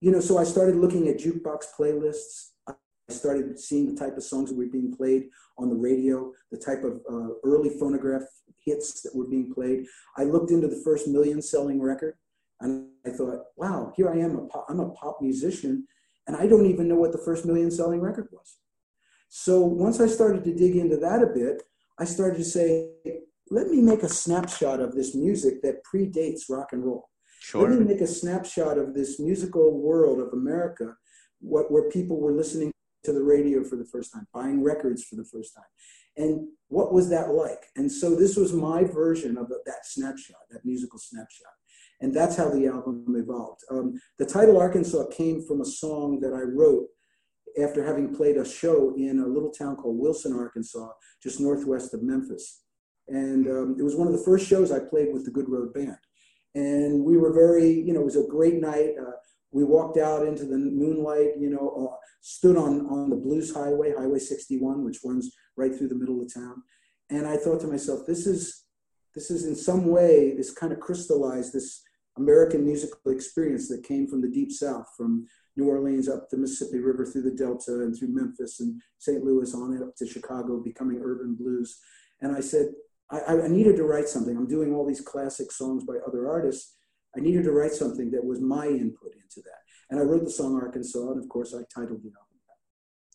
you 0.00 0.10
know, 0.10 0.20
so 0.20 0.38
I 0.38 0.44
started 0.44 0.76
looking 0.76 1.08
at 1.08 1.18
jukebox 1.18 1.66
playlists. 1.78 2.50
I 2.68 2.74
started 3.08 3.58
seeing 3.58 3.92
the 3.92 3.98
type 3.98 4.16
of 4.16 4.22
songs 4.22 4.50
that 4.50 4.56
were 4.56 4.66
being 4.66 4.94
played 4.94 5.28
on 5.58 5.68
the 5.68 5.76
radio, 5.76 6.32
the 6.50 6.58
type 6.58 6.84
of 6.84 7.00
uh, 7.10 7.34
early 7.44 7.70
phonograph 7.78 8.22
hits 8.64 9.02
that 9.02 9.14
were 9.14 9.26
being 9.26 9.52
played. 9.52 9.86
I 10.16 10.24
looked 10.24 10.50
into 10.50 10.68
the 10.68 10.80
first 10.84 11.06
million 11.06 11.42
selling 11.42 11.80
record 11.80 12.14
and 12.60 12.88
I 13.06 13.10
thought, 13.10 13.40
wow, 13.56 13.92
here 13.96 14.08
I 14.08 14.18
am, 14.18 14.36
a 14.36 14.46
pop, 14.46 14.66
I'm 14.68 14.80
a 14.80 14.90
pop 14.90 15.18
musician, 15.20 15.86
and 16.26 16.36
I 16.36 16.46
don't 16.46 16.66
even 16.66 16.88
know 16.88 16.94
what 16.94 17.12
the 17.12 17.18
first 17.18 17.44
million 17.44 17.70
selling 17.70 18.00
record 18.00 18.28
was. 18.32 18.56
So 19.28 19.60
once 19.60 20.00
I 20.00 20.06
started 20.06 20.44
to 20.44 20.54
dig 20.54 20.76
into 20.76 20.96
that 20.98 21.22
a 21.22 21.26
bit, 21.26 21.62
I 21.98 22.04
started 22.04 22.36
to 22.38 22.44
say, 22.44 22.88
let 23.50 23.68
me 23.68 23.82
make 23.82 24.02
a 24.02 24.08
snapshot 24.08 24.80
of 24.80 24.94
this 24.94 25.14
music 25.14 25.62
that 25.62 25.82
predates 25.84 26.48
rock 26.48 26.72
and 26.72 26.84
roll. 26.84 27.10
Let 27.52 27.68
me 27.70 27.76
Sure. 27.76 27.84
make 27.84 28.00
a 28.00 28.06
snapshot 28.06 28.78
of 28.78 28.94
this 28.94 29.20
musical 29.20 29.78
world 29.78 30.18
of 30.18 30.32
America, 30.32 30.96
what 31.40 31.70
where 31.70 31.90
people 31.90 32.18
were 32.18 32.32
listening 32.32 32.72
to 33.02 33.12
the 33.12 33.22
radio 33.22 33.62
for 33.62 33.76
the 33.76 33.84
first 33.84 34.12
time, 34.12 34.26
buying 34.32 34.62
records 34.62 35.04
for 35.04 35.16
the 35.16 35.24
first 35.24 35.54
time, 35.54 35.64
and 36.16 36.48
what 36.68 36.92
was 36.92 37.10
that 37.10 37.32
like? 37.34 37.66
And 37.76 37.90
so 37.92 38.14
this 38.14 38.36
was 38.36 38.52
my 38.54 38.84
version 38.84 39.36
of 39.36 39.48
that 39.48 39.84
snapshot, 39.84 40.40
that 40.50 40.64
musical 40.64 40.98
snapshot, 40.98 41.52
and 42.00 42.14
that's 42.14 42.36
how 42.36 42.48
the 42.48 42.66
album 42.66 43.04
evolved. 43.14 43.60
Um, 43.70 44.00
the 44.18 44.26
title 44.26 44.56
Arkansas 44.56 45.06
came 45.08 45.42
from 45.46 45.60
a 45.60 45.66
song 45.66 46.20
that 46.20 46.32
I 46.32 46.42
wrote 46.42 46.86
after 47.60 47.84
having 47.84 48.14
played 48.14 48.38
a 48.38 48.44
show 48.44 48.94
in 48.96 49.20
a 49.20 49.26
little 49.26 49.50
town 49.50 49.76
called 49.76 49.98
Wilson, 49.98 50.32
Arkansas, 50.32 50.88
just 51.22 51.40
northwest 51.40 51.92
of 51.92 52.02
Memphis, 52.02 52.62
and 53.08 53.46
um, 53.48 53.76
it 53.78 53.82
was 53.82 53.96
one 53.96 54.06
of 54.06 54.14
the 54.14 54.24
first 54.24 54.46
shows 54.46 54.72
I 54.72 54.78
played 54.80 55.12
with 55.12 55.26
the 55.26 55.30
Good 55.30 55.50
Road 55.50 55.74
Band 55.74 55.98
and 56.54 57.04
we 57.04 57.16
were 57.16 57.32
very 57.32 57.68
you 57.68 57.92
know 57.92 58.00
it 58.00 58.04
was 58.04 58.16
a 58.16 58.28
great 58.28 58.60
night. 58.60 58.94
Uh, 59.00 59.12
we 59.50 59.64
walked 59.64 59.98
out 59.98 60.26
into 60.26 60.44
the 60.44 60.56
moonlight 60.56 61.30
you 61.38 61.50
know 61.50 61.90
uh, 61.92 61.96
stood 62.20 62.56
on 62.56 62.86
on 62.86 63.10
the 63.10 63.16
blues 63.16 63.54
highway 63.54 63.92
highway 63.96 64.18
61 64.18 64.84
which 64.84 64.98
runs 65.04 65.34
right 65.56 65.74
through 65.76 65.88
the 65.88 65.94
middle 65.94 66.20
of 66.22 66.32
town. 66.32 66.62
And 67.10 67.26
i 67.26 67.36
thought 67.36 67.60
to 67.60 67.66
myself 67.66 68.06
this 68.06 68.26
is 68.26 68.64
this 69.14 69.30
is 69.30 69.44
in 69.44 69.54
some 69.54 69.86
way 69.86 70.34
this 70.36 70.52
kind 70.52 70.72
of 70.72 70.80
crystallized 70.80 71.52
this 71.52 71.82
american 72.16 72.64
musical 72.64 73.12
experience 73.12 73.68
that 73.68 73.84
came 73.84 74.06
from 74.06 74.20
the 74.22 74.28
deep 74.28 74.50
south 74.50 74.86
from 74.96 75.26
new 75.56 75.68
orleans 75.68 76.08
up 76.08 76.30
the 76.30 76.36
mississippi 76.36 76.78
river 76.78 77.04
through 77.04 77.22
the 77.22 77.30
delta 77.30 77.72
and 77.82 77.96
through 77.96 78.14
memphis 78.14 78.60
and 78.60 78.80
st 78.98 79.22
louis 79.24 79.54
on 79.54 79.80
up 79.82 79.94
to 79.96 80.06
chicago 80.06 80.60
becoming 80.62 81.00
urban 81.04 81.34
blues. 81.34 81.78
And 82.20 82.34
i 82.34 82.40
said 82.40 82.68
I, 83.28 83.44
I 83.44 83.48
needed 83.48 83.76
to 83.76 83.84
write 83.84 84.08
something. 84.08 84.36
I'm 84.36 84.48
doing 84.48 84.74
all 84.74 84.86
these 84.86 85.00
classic 85.00 85.52
songs 85.52 85.84
by 85.84 85.94
other 86.06 86.28
artists. 86.28 86.76
I 87.16 87.20
needed 87.20 87.44
to 87.44 87.52
write 87.52 87.72
something 87.72 88.10
that 88.10 88.24
was 88.24 88.40
my 88.40 88.66
input 88.66 89.14
into 89.14 89.40
that. 89.44 89.60
And 89.90 90.00
I 90.00 90.02
wrote 90.02 90.24
the 90.24 90.30
song 90.30 90.56
Arkansas, 90.56 91.10
and 91.12 91.22
of 91.22 91.28
course, 91.28 91.54
I 91.54 91.62
titled 91.72 92.02
the 92.02 92.08
album. 92.08 92.34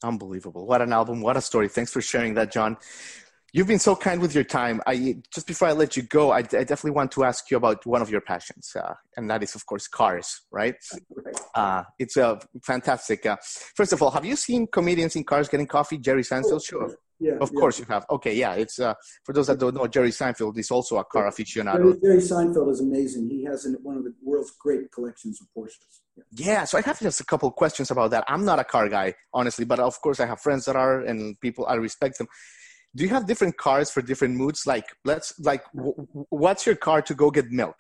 Unbelievable. 0.03 0.65
What 0.65 0.81
an 0.81 0.93
album. 0.93 1.21
What 1.21 1.35
a 1.35 1.41
story. 1.41 1.67
Thanks 1.67 1.91
for 1.91 2.01
sharing 2.01 2.33
that, 2.35 2.51
John. 2.51 2.77
You've 3.51 3.67
been 3.67 3.79
so 3.79 3.95
kind 3.95 4.21
with 4.21 4.35
your 4.35 4.43
time. 4.43 4.79
I 4.85 5.17
just 5.33 5.47
before 5.47 5.67
I 5.67 5.71
let 5.71 5.97
you 5.97 6.03
go, 6.03 6.31
I, 6.31 6.37
I 6.37 6.41
definitely 6.41 6.91
want 6.91 7.11
to 7.13 7.23
ask 7.23 7.49
you 7.49 7.57
about 7.57 7.83
one 7.85 8.01
of 8.01 8.09
your 8.09 8.21
passions, 8.21 8.71
uh, 8.75 8.93
and 9.17 9.29
that 9.29 9.41
is, 9.41 9.55
of 9.55 9.65
course, 9.65 9.87
cars. 9.87 10.41
Right? 10.51 10.75
Right. 11.15 11.39
Uh, 11.53 11.83
it's 11.97 12.15
a 12.15 12.39
fantastic. 12.63 13.25
Uh, 13.25 13.37
first 13.75 13.91
of 13.91 14.01
all, 14.01 14.11
have 14.11 14.23
you 14.23 14.35
seen 14.35 14.67
comedians 14.67 15.15
in 15.15 15.23
cars 15.23 15.49
getting 15.49 15.67
coffee? 15.67 15.97
Jerry 15.97 16.21
Seinfeld, 16.21 16.65
sure. 16.65 16.95
Yeah, 17.19 17.33
Of 17.41 17.51
yeah. 17.53 17.59
course 17.59 17.79
you 17.79 17.85
have. 17.85 18.05
Okay, 18.09 18.33
yeah. 18.35 18.53
It's 18.53 18.79
uh, 18.79 18.93
for 19.25 19.33
those 19.33 19.47
that 19.47 19.59
don't 19.59 19.75
know, 19.75 19.87
Jerry 19.87 20.09
Seinfeld 20.11 20.57
is 20.57 20.71
also 20.71 20.97
a 20.97 21.03
car 21.03 21.25
aficionado. 21.29 22.01
Jerry 22.01 22.17
Seinfeld 22.17 22.71
is 22.71 22.79
amazing. 22.79 23.29
He 23.29 23.43
has 23.43 23.67
one 23.83 23.97
of 23.97 24.03
the 24.05 24.13
world's 24.23 24.51
great 24.51 24.89
collections 24.91 25.41
of 25.41 25.47
Porsches. 25.55 25.99
Yeah. 26.15 26.23
Yeah, 26.31 26.63
so 26.63 26.77
I 26.77 26.81
have 26.81 26.99
just 26.99 27.19
a 27.19 27.25
couple 27.25 27.51
questions 27.51 27.91
about 27.91 28.11
that. 28.11 28.23
I'm 28.27 28.45
not 28.45 28.59
a 28.59 28.63
car 28.63 28.87
guy, 28.87 29.15
honestly, 29.33 29.65
but 29.65 29.79
of 29.79 29.99
course 30.01 30.19
I 30.19 30.25
have 30.27 30.39
friends 30.39 30.65
that 30.65 30.75
are, 30.75 31.01
and 31.01 31.39
people 31.41 31.65
I 31.65 31.75
respect 31.75 32.17
them. 32.17 32.27
Do 32.95 33.03
you 33.03 33.09
have 33.09 33.27
different 33.27 33.57
cars 33.57 33.91
for 33.91 34.01
different 34.01 34.35
moods? 34.35 34.65
Like, 34.65 34.85
let's 35.05 35.37
like, 35.39 35.63
w- 35.75 35.93
w- 35.95 36.25
what's 36.29 36.65
your 36.65 36.75
car 36.75 37.01
to 37.03 37.13
go 37.13 37.29
get 37.31 37.51
milk? 37.51 37.77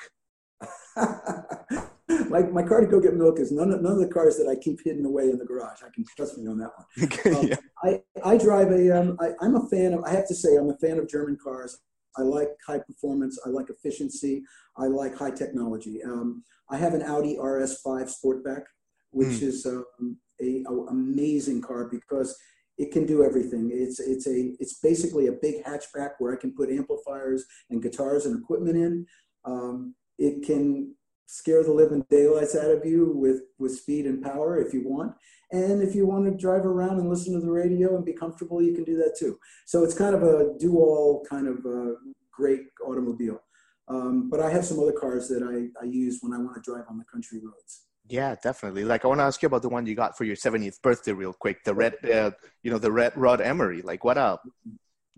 my, 2.29 2.41
my 2.43 2.63
car 2.63 2.81
to 2.81 2.87
go 2.87 2.99
get 2.99 3.15
milk 3.15 3.39
is 3.39 3.51
none 3.51 3.71
of, 3.71 3.81
none 3.81 3.93
of 3.93 3.99
the 3.99 4.07
cars 4.07 4.37
that 4.37 4.47
I 4.47 4.55
keep 4.55 4.79
hidden 4.83 5.05
away 5.05 5.29
in 5.29 5.37
the 5.37 5.45
garage. 5.45 5.79
I 5.85 5.89
can 5.93 6.03
trust 6.15 6.37
me 6.37 6.47
on 6.47 6.57
that 6.59 6.71
one. 6.75 7.35
Um, 7.35 7.47
yeah. 7.47 7.55
I, 7.83 8.01
I 8.25 8.37
drive 8.37 8.71
a, 8.71 8.99
um, 8.99 9.17
I, 9.19 9.31
I'm 9.41 9.55
a 9.55 9.67
fan 9.69 9.93
of, 9.93 10.03
I 10.03 10.11
have 10.11 10.27
to 10.27 10.35
say, 10.35 10.55
I'm 10.57 10.69
a 10.69 10.77
fan 10.77 10.97
of 10.97 11.07
German 11.07 11.37
cars. 11.41 11.77
I 12.17 12.21
like 12.23 12.49
high 12.65 12.79
performance. 12.79 13.39
I 13.45 13.49
like 13.49 13.67
efficiency. 13.69 14.41
I 14.77 14.85
like 14.87 15.15
high 15.15 15.31
technology. 15.31 16.01
Um, 16.03 16.43
I 16.69 16.77
have 16.77 16.93
an 16.93 17.03
Audi 17.03 17.37
RS5 17.37 18.11
Sportback, 18.11 18.63
which 19.11 19.27
Mm. 19.39 19.43
is 19.43 19.65
um, 19.65 20.17
a, 20.41 20.63
a 20.67 20.73
amazing 20.87 21.61
car 21.61 21.87
because 21.89 22.37
it 22.77 22.91
can 22.91 23.05
do 23.05 23.23
everything. 23.23 23.69
It's 23.73 23.99
it's 23.99 24.25
a 24.27 24.53
it's 24.59 24.79
basically 24.79 25.27
a 25.27 25.33
big 25.33 25.63
hatchback 25.65 26.11
where 26.19 26.33
I 26.33 26.37
can 26.37 26.53
put 26.55 26.69
amplifiers 26.69 27.45
and 27.69 27.81
guitars 27.83 28.25
and 28.25 28.41
equipment 28.41 28.77
in. 28.77 29.05
Um, 29.45 29.95
it 30.17 30.45
can 30.45 30.95
scare 31.29 31.63
the 31.63 31.71
living 31.71 32.03
daylights 32.09 32.55
out 32.55 32.71
of 32.71 32.83
you 32.83 33.13
with 33.15 33.41
with 33.59 33.77
speed 33.77 34.05
and 34.05 34.23
power 34.23 34.59
if 34.59 34.73
you 34.73 34.81
want. 34.83 35.13
And 35.51 35.81
if 35.81 35.95
you 35.95 36.05
want 36.05 36.25
to 36.25 36.31
drive 36.31 36.65
around 36.65 36.99
and 36.99 37.09
listen 37.09 37.33
to 37.33 37.39
the 37.39 37.51
radio 37.51 37.95
and 37.95 38.05
be 38.05 38.13
comfortable, 38.13 38.61
you 38.61 38.73
can 38.73 38.83
do 38.83 38.97
that 38.97 39.15
too. 39.17 39.37
So 39.65 39.83
it's 39.83 39.93
kind 39.93 40.15
of 40.15 40.23
a 40.23 40.53
do-all 40.59 41.25
kind 41.27 41.47
of 41.47 41.57
uh, 41.65 41.95
great 42.31 42.61
automobile. 42.85 43.41
Um, 43.87 44.29
but 44.29 44.39
I 44.39 44.51
have 44.51 44.63
some 44.63 44.79
other 44.79 44.91
cars 44.91 45.27
that 45.29 45.41
I, 45.41 45.83
I 45.83 45.89
use 45.89 46.19
when 46.21 46.33
I 46.33 46.37
want 46.37 46.55
to 46.55 46.61
drive 46.61 46.85
on 46.87 46.99
the 46.99 47.05
country 47.05 47.39
roads. 47.43 47.85
Yeah, 48.07 48.35
definitely. 48.41 48.83
Like, 48.83 49.05
I 49.05 49.07
want 49.07 49.19
to 49.19 49.23
ask 49.23 49.41
you 49.41 49.47
about 49.47 49.63
the 49.63 49.69
one 49.69 49.87
you 49.87 49.95
got 49.95 50.15
for 50.17 50.23
your 50.23 50.35
70th 50.35 50.81
birthday, 50.83 51.13
real 51.13 51.33
quick. 51.33 51.63
The 51.63 51.73
red, 51.73 51.95
uh, 52.05 52.31
you 52.61 52.69
know, 52.69 52.77
the 52.77 52.91
red 52.91 53.13
Rod 53.15 53.41
Emory. 53.41 53.81
Like, 53.81 54.03
what 54.03 54.17
a. 54.17 54.39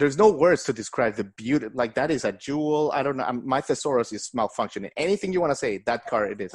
There's 0.01 0.17
no 0.17 0.31
words 0.31 0.63
to 0.63 0.73
describe 0.73 1.13
the 1.15 1.25
beauty. 1.25 1.67
Like, 1.75 1.93
that 1.93 2.09
is 2.09 2.25
a 2.25 2.31
jewel. 2.31 2.91
I 2.91 3.03
don't 3.03 3.17
know. 3.17 3.23
um, 3.23 3.43
My 3.45 3.61
thesaurus 3.61 4.11
is 4.11 4.31
malfunctioning. 4.35 4.89
Anything 4.97 5.31
you 5.31 5.39
want 5.39 5.51
to 5.51 5.55
say, 5.55 5.77
that 5.85 6.07
car, 6.07 6.25
it 6.25 6.41
is. 6.41 6.51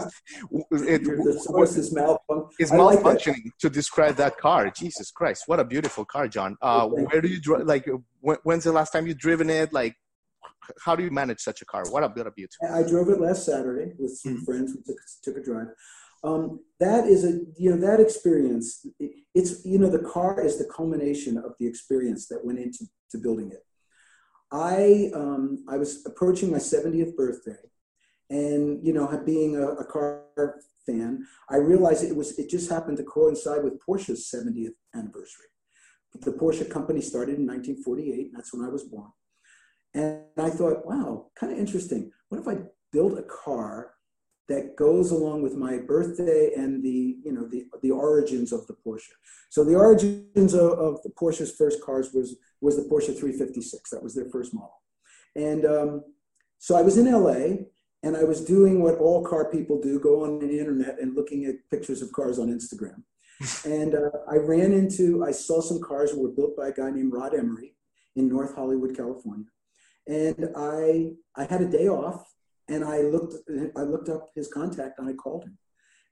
It, 0.73 1.03
Your 1.03 1.23
thesaurus 1.23 1.77
is 1.77 1.93
malfunction. 1.93 2.57
is 2.59 2.73
I 2.73 2.77
like 2.79 2.99
malfunctioning 2.99 3.45
to 3.61 3.71
describe 3.71 4.17
that 4.17 4.37
car. 4.39 4.69
Jesus 4.71 5.13
Christ, 5.13 5.45
what 5.47 5.61
a 5.61 5.65
beautiful 5.65 6.05
car, 6.05 6.27
John. 6.27 6.57
Uh, 6.61 6.89
where 6.89 7.21
do 7.21 7.29
you 7.29 7.41
drive? 7.41 7.67
Like, 7.67 7.87
when, 8.19 8.37
when's 8.43 8.65
the 8.65 8.73
last 8.73 8.91
time 8.91 9.07
you've 9.07 9.19
driven 9.19 9.49
it? 9.49 9.73
Like, 9.73 9.95
how 10.85 10.97
do 10.97 11.05
you 11.05 11.13
manage 11.13 11.39
such 11.39 11.63
a 11.63 11.67
car? 11.67 11.85
What 11.89 12.03
a 12.03 12.09
beauty. 12.09 12.49
I 12.69 12.83
drove 12.83 13.09
it 13.11 13.21
last 13.21 13.47
Saturday 13.47 13.93
with 13.97 14.11
some 14.19 14.39
Mhm. 14.39 14.45
friends. 14.45 14.75
We 14.75 14.83
took 14.83 15.01
took 15.23 15.37
a 15.37 15.41
drive. 15.49 15.69
Um, 16.24 16.61
that 16.81 17.07
is 17.07 17.24
a 17.24 17.40
you 17.57 17.70
know 17.70 17.81
that 17.88 18.00
experience. 18.00 18.87
it- 18.98 19.12
It's 19.38 19.52
you 19.66 19.79
know 19.79 19.90
the 19.90 20.07
car 20.14 20.40
is 20.48 20.57
the 20.57 20.64
culmination 20.79 21.37
of 21.46 21.52
the 21.59 21.66
experience 21.72 22.22
that 22.29 22.44
went 22.46 22.59
into 22.59 22.83
to 23.12 23.18
building 23.18 23.50
it. 23.57 23.62
I 24.50 25.11
um, 25.14 25.64
I 25.68 25.76
was 25.76 26.05
approaching 26.07 26.50
my 26.50 26.59
70th 26.59 27.14
birthday, 27.16 27.62
and 28.31 28.64
you 28.87 28.92
know 28.94 29.07
being 29.24 29.57
a, 29.57 29.66
a 29.85 29.85
car 29.85 30.22
fan, 30.87 31.26
I 31.50 31.57
realized 31.57 32.02
it 32.05 32.16
was 32.16 32.38
it 32.38 32.48
just 32.48 32.70
happened 32.70 32.96
to 32.98 33.05
coincide 33.05 33.62
with 33.64 33.81
Porsche's 33.85 34.31
70th 34.35 34.76
anniversary. 34.94 35.50
The 36.20 36.33
Porsche 36.33 36.68
company 36.70 37.02
started 37.02 37.38
in 37.38 37.46
1948. 37.46 38.26
And 38.26 38.35
that's 38.37 38.52
when 38.55 38.64
I 38.64 38.70
was 38.70 38.85
born. 38.85 39.11
And 39.92 40.24
I 40.38 40.50
thought, 40.50 40.87
wow, 40.87 41.26
kind 41.38 41.52
of 41.52 41.59
interesting. 41.59 42.11
What 42.29 42.40
if 42.40 42.48
I 42.48 42.59
build 42.92 43.18
a 43.18 43.22
car 43.22 43.92
that 44.49 44.77
goes 44.77 45.11
along 45.11 45.43
with 45.43 45.55
my 45.55 45.79
birthday 45.79 46.53
and 46.57 46.83
the, 46.83 47.17
you 47.25 47.33
know, 47.33 47.47
the, 47.47 47.67
the 47.83 47.91
origins 47.91 48.53
of 48.53 48.67
the 48.67 48.75
Porsche? 48.75 49.13
So 49.51 49.65
the 49.65 49.75
origins 49.75 50.55
of, 50.55 50.73
of 50.73 51.03
the 51.03 51.11
Porsche's 51.11 51.55
first 51.57 51.83
cars 51.85 52.13
was, 52.13 52.37
was 52.61 52.77
the 52.77 52.89
Porsche 52.89 53.19
356. 53.19 53.91
That 53.91 54.03
was 54.03 54.15
their 54.15 54.31
first 54.31 54.55
model. 54.55 54.83
And 55.35 55.65
um, 55.67 56.05
so 56.59 56.77
I 56.77 56.83
was 56.83 56.97
in 56.97 57.11
LA 57.11 57.67
and 58.03 58.17
I 58.17 58.25
was 58.25 58.45
doing 58.45 58.83
what 58.83 58.99
all 58.99 59.25
car 59.25 59.51
people 59.51 59.81
do, 59.81 59.99
go 59.99 60.25
on 60.25 60.39
the 60.39 60.59
internet 60.59 61.01
and 61.01 61.15
looking 61.15 61.47
at 61.47 61.57
pictures 61.71 62.03
of 62.03 62.13
cars 62.13 62.39
on 62.39 62.49
Instagram. 62.49 63.03
and 63.65 63.95
uh, 63.95 64.11
I 64.31 64.37
ran 64.37 64.73
into, 64.73 65.25
I 65.25 65.31
saw 65.33 65.61
some 65.61 65.81
cars 65.81 66.13
that 66.13 66.21
were 66.21 66.29
built 66.29 66.57
by 66.57 66.69
a 66.69 66.73
guy 66.73 66.91
named 66.91 67.13
Rod 67.13 67.35
Emory 67.35 67.75
in 68.15 68.29
North 68.29 68.55
Hollywood, 68.55 68.97
California 68.97 69.47
and 70.07 70.51
I 70.57 71.13
I 71.35 71.45
had 71.45 71.63
a 71.63 71.69
day 71.69 71.89
off, 71.89 72.33
and 72.68 72.85
I 72.85 73.02
looked 73.02 73.35
I 73.76 73.83
looked 73.83 74.09
up 74.09 74.31
his 74.35 74.48
contact 74.48 74.98
and 74.98 75.09
I 75.09 75.12
called 75.12 75.44
him, 75.44 75.59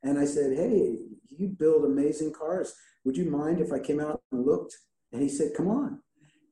and 0.03 0.19
I 0.19 0.25
said, 0.25 0.57
"Hey, 0.57 0.99
you 1.31 1.49
build 1.49 1.85
amazing 1.85 2.33
cars. 2.33 2.75
Would 3.05 3.17
you 3.17 3.31
mind 3.31 3.61
if 3.61 3.73
I 3.73 3.79
came 3.79 4.01
out 4.01 4.23
and 4.33 4.47
looked?" 4.47 4.77
And 5.13 5.23
he 5.23 5.29
said, 5.29 5.55
"Come 5.57 5.69
on." 5.69 6.03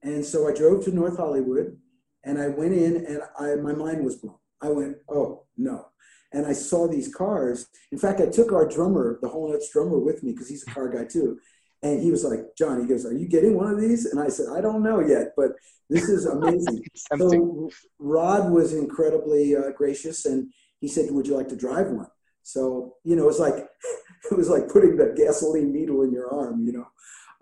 And 0.03 0.25
so 0.25 0.49
I 0.49 0.53
drove 0.53 0.85
to 0.85 0.93
North 0.93 1.17
Hollywood, 1.17 1.79
and 2.25 2.39
I 2.39 2.49
went 2.49 2.75
in, 2.75 3.07
and 3.07 3.23
I 3.39 3.55
my 3.57 3.73
mind 3.73 4.05
was 4.05 4.17
blown. 4.17 4.39
I 4.61 4.71
went, 4.71 4.99
"Oh 5.09 5.47
no." 5.57 5.87
And 6.35 6.47
I 6.47 6.55
saw 6.55 6.89
these 6.89 7.15
cars. 7.15 7.67
In 7.91 7.99
fact, 7.99 8.19
I 8.19 8.27
took 8.27 8.53
our 8.53 8.67
drummer, 8.67 9.19
the 9.21 9.29
Hall 9.29 9.53
& 9.53 9.55
Oates 9.55 9.71
drummer, 9.71 9.99
with 9.99 10.23
me 10.23 10.33
because 10.33 10.49
he's 10.49 10.67
a 10.67 10.71
car 10.71 10.89
guy 10.89 11.05
too. 11.05 11.39
And 11.83 12.01
he 12.01 12.11
was 12.13 12.25
like, 12.25 12.41
John, 12.57 12.81
he 12.81 12.87
goes, 12.87 13.05
Are 13.05 13.13
you 13.13 13.27
getting 13.27 13.55
one 13.57 13.73
of 13.73 13.81
these? 13.81 14.07
And 14.07 14.21
I 14.21 14.29
said, 14.29 14.47
I 14.55 14.61
don't 14.61 14.83
know 14.83 15.01
yet, 15.01 15.33
but 15.37 15.53
this 15.93 16.09
is 16.09 16.27
amazing. 16.27 16.85
So 17.19 17.71
Rod 17.99 18.51
was 18.51 18.73
incredibly 18.73 19.55
uh, 19.55 19.71
gracious, 19.77 20.25
and 20.25 20.51
he 20.81 20.89
said, 20.89 21.11
"Would 21.11 21.27
you 21.27 21.37
like 21.37 21.49
to 21.49 21.57
drive 21.57 21.89
one?" 21.89 22.09
So 22.43 22.95
you 23.05 23.15
know, 23.17 23.25
it 23.25 23.27
was 23.27 23.41
like 23.41 23.57
it 24.31 24.37
was 24.37 24.49
like 24.49 24.69
putting 24.69 24.97
the 24.97 25.13
gasoline 25.15 25.73
needle 25.73 26.03
in 26.03 26.13
your 26.13 26.33
arm, 26.33 26.65
you 26.65 26.73
know. 26.73 26.87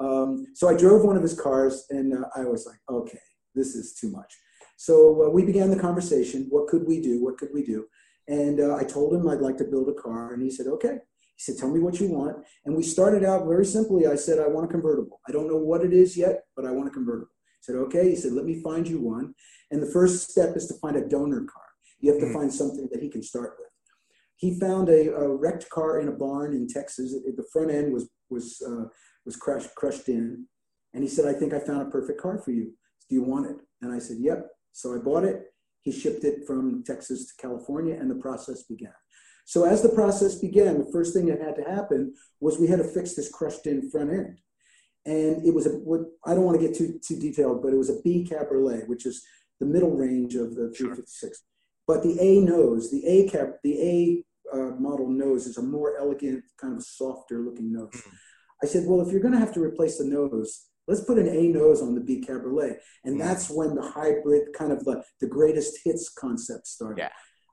Um, 0.05 0.47
so 0.55 0.69
I 0.69 0.77
drove 0.77 1.05
one 1.05 1.17
of 1.17 1.23
his 1.23 1.39
cars, 1.39 1.87
and 1.91 2.13
uh, 2.13 2.27
I 2.35 2.45
was 2.45 2.67
like, 2.67 2.81
"Okay, 2.91 3.21
this 3.55 3.77
is 3.77 3.95
too 3.95 4.11
much." 4.11 4.35
So 4.77 5.27
uh, 5.27 5.31
we 5.31 5.45
began 5.45 5.71
the 5.71 5.79
conversation. 5.79 6.47
What 6.51 6.67
could 6.67 6.87
we 6.87 7.01
do? 7.01 7.23
What 7.23 7.39
could 7.39 7.51
we 7.55 7.63
do? 7.63 7.87
And 8.27 8.61
uh, 8.61 8.77
I 8.77 8.85
told 8.85 9.15
him 9.15 9.29
I'd 9.29 9.41
like 9.41 9.59
to 9.59 9.65
build 9.65 9.89
a 9.89 10.03
car, 10.03 10.33
and 10.33 10.43
he 10.43 10.51
said, 10.51 10.67
"Okay." 10.67 10.99
He 11.41 11.53
said, 11.53 11.59
"Tell 11.59 11.71
me 11.71 11.81
what 11.81 11.99
you 12.01 12.09
want." 12.09 12.37
And 12.67 12.77
we 12.77 12.83
started 12.83 13.25
out 13.25 13.47
very 13.47 13.65
simply. 13.65 14.07
I 14.07 14.17
said, 14.17 14.39
"I 14.39 14.47
want 14.49 14.67
a 14.67 14.69
convertible. 14.69 15.21
I 15.27 15.33
don't 15.33 15.49
know 15.49 15.57
what 15.57 15.83
it 15.83 15.95
is 15.95 16.15
yet, 16.15 16.45
but 16.55 16.67
I 16.67 16.71
want 16.71 16.89
a 16.89 16.91
convertible." 16.91 17.33
He 17.61 17.65
said, 17.65 17.77
"Okay." 17.77 18.11
He 18.11 18.17
said, 18.17 18.33
"Let 18.33 18.45
me 18.45 18.61
find 18.63 18.87
you 18.87 19.01
one." 19.01 19.35
And 19.71 19.83
the 19.83 19.91
first 19.91 20.31
step 20.31 20.55
is 20.55 20.67
to 20.67 20.75
find 20.75 20.97
a 20.97 21.09
donor 21.09 21.45
car. 21.45 21.69
You 22.01 22.13
have 22.13 22.21
to 22.21 22.27
Mhm. 22.27 22.35
find 22.35 22.53
something 22.53 22.89
that 22.93 23.03
he 23.03 23.09
can 23.09 23.23
start 23.23 23.57
with. 23.59 23.69
He 24.37 24.59
found 24.59 24.89
a, 24.91 25.15
a 25.15 25.35
wrecked 25.35 25.71
car 25.71 26.01
in 26.01 26.09
a 26.09 26.13
barn 26.13 26.53
in 26.55 26.67
Texas. 26.67 27.13
The 27.13 27.49
front 27.53 27.71
end 27.71 27.93
was 27.95 28.11
was 28.29 28.61
uh, 28.71 28.85
was 29.25 29.37
crushed 29.37 29.75
crushed 29.81 30.09
in, 30.11 30.47
and 30.93 31.03
he 31.03 31.09
said, 31.09 31.25
"I 31.25 31.33
think 31.39 31.55
I 31.55 31.61
found 31.61 31.83
a 31.83 31.91
perfect 31.91 32.21
car 32.21 32.37
for 32.39 32.51
you. 32.53 32.67
Do 33.09 33.15
you 33.17 33.23
want 33.23 33.51
it?" 33.51 33.59
And 33.81 33.93
I 33.93 33.99
said, 33.99 34.19
"Yep." 34.19 34.41
So 34.73 34.95
I 34.95 34.99
bought 34.99 35.25
it. 35.25 35.39
He 35.81 35.91
shipped 35.91 36.25
it 36.25 36.47
from 36.47 36.83
Texas 36.85 37.21
to 37.29 37.33
California, 37.45 37.95
and 37.99 38.11
the 38.11 38.21
process 38.27 38.63
began. 38.65 39.00
So 39.51 39.65
as 39.65 39.83
the 39.83 39.89
process 39.89 40.37
began, 40.37 40.79
the 40.79 40.93
first 40.93 41.13
thing 41.13 41.27
that 41.27 41.41
had 41.41 41.57
to 41.57 41.65
happen 41.69 42.15
was 42.39 42.61
we 42.61 42.69
had 42.69 42.79
to 42.79 42.85
fix 42.85 43.15
this 43.15 43.29
crushed 43.29 43.67
in 43.67 43.91
front 43.91 44.11
end. 44.11 44.39
And 45.07 45.45
it 45.45 45.53
was 45.53 45.67
a, 45.67 45.71
what, 45.71 46.03
I 46.25 46.35
don't 46.35 46.45
want 46.45 46.61
to 46.61 46.65
get 46.65 46.77
too, 46.77 47.01
too 47.05 47.19
detailed, 47.19 47.61
but 47.61 47.73
it 47.73 47.77
was 47.77 47.91
a 47.91 48.01
B 48.05 48.25
Cabriolet, 48.31 48.87
which 48.89 49.07
is 49.07 49.25
the 49.59 49.67
middle 49.67 49.91
range 49.97 50.37
of 50.37 50.55
the 50.55 50.73
Sure. 50.73 50.95
356. 50.95 51.43
But 51.85 52.05
the 52.05 52.17
A 52.21 52.39
nose, 52.39 52.93
the 52.93 53.05
A 53.05 53.29
cab, 53.29 53.55
the 53.65 53.83
A 53.83 54.25
uh, 54.57 54.71
model 54.79 55.09
nose 55.09 55.49
is 55.49 55.57
a 55.59 55.63
more 55.63 55.97
elegant, 55.99 56.45
kind 56.61 56.77
of 56.77 56.85
softer 56.85 57.41
looking 57.41 57.73
nose. 57.73 57.91
Mhm. 57.93 58.13
I 58.63 58.67
said, 58.67 58.85
well, 58.87 59.01
if 59.01 59.11
you're 59.11 59.21
going 59.21 59.35
to 59.35 59.41
have 59.41 59.55
to 59.55 59.61
replace 59.65 59.99
the 59.99 60.05
nose, 60.05 60.67
let's 60.87 61.03
put 61.03 61.19
an 61.19 61.27
A 61.27 61.49
nose 61.49 61.83
on 61.83 61.97
the 61.97 62.01
B 62.01 62.21
Cabriolet. 62.25 62.79
And 63.03 63.17
Mhm. 63.17 63.19
that's 63.19 63.51
when 63.51 63.75
the 63.75 63.83
hybrid, 63.83 64.53
kind 64.53 64.71
of 64.71 64.85
the, 64.85 65.03
the 65.21 65.27
greatest 65.27 65.81
hits 65.83 66.09
concept 66.09 66.69
started. 66.69 66.99
Yeah. 66.99 67.11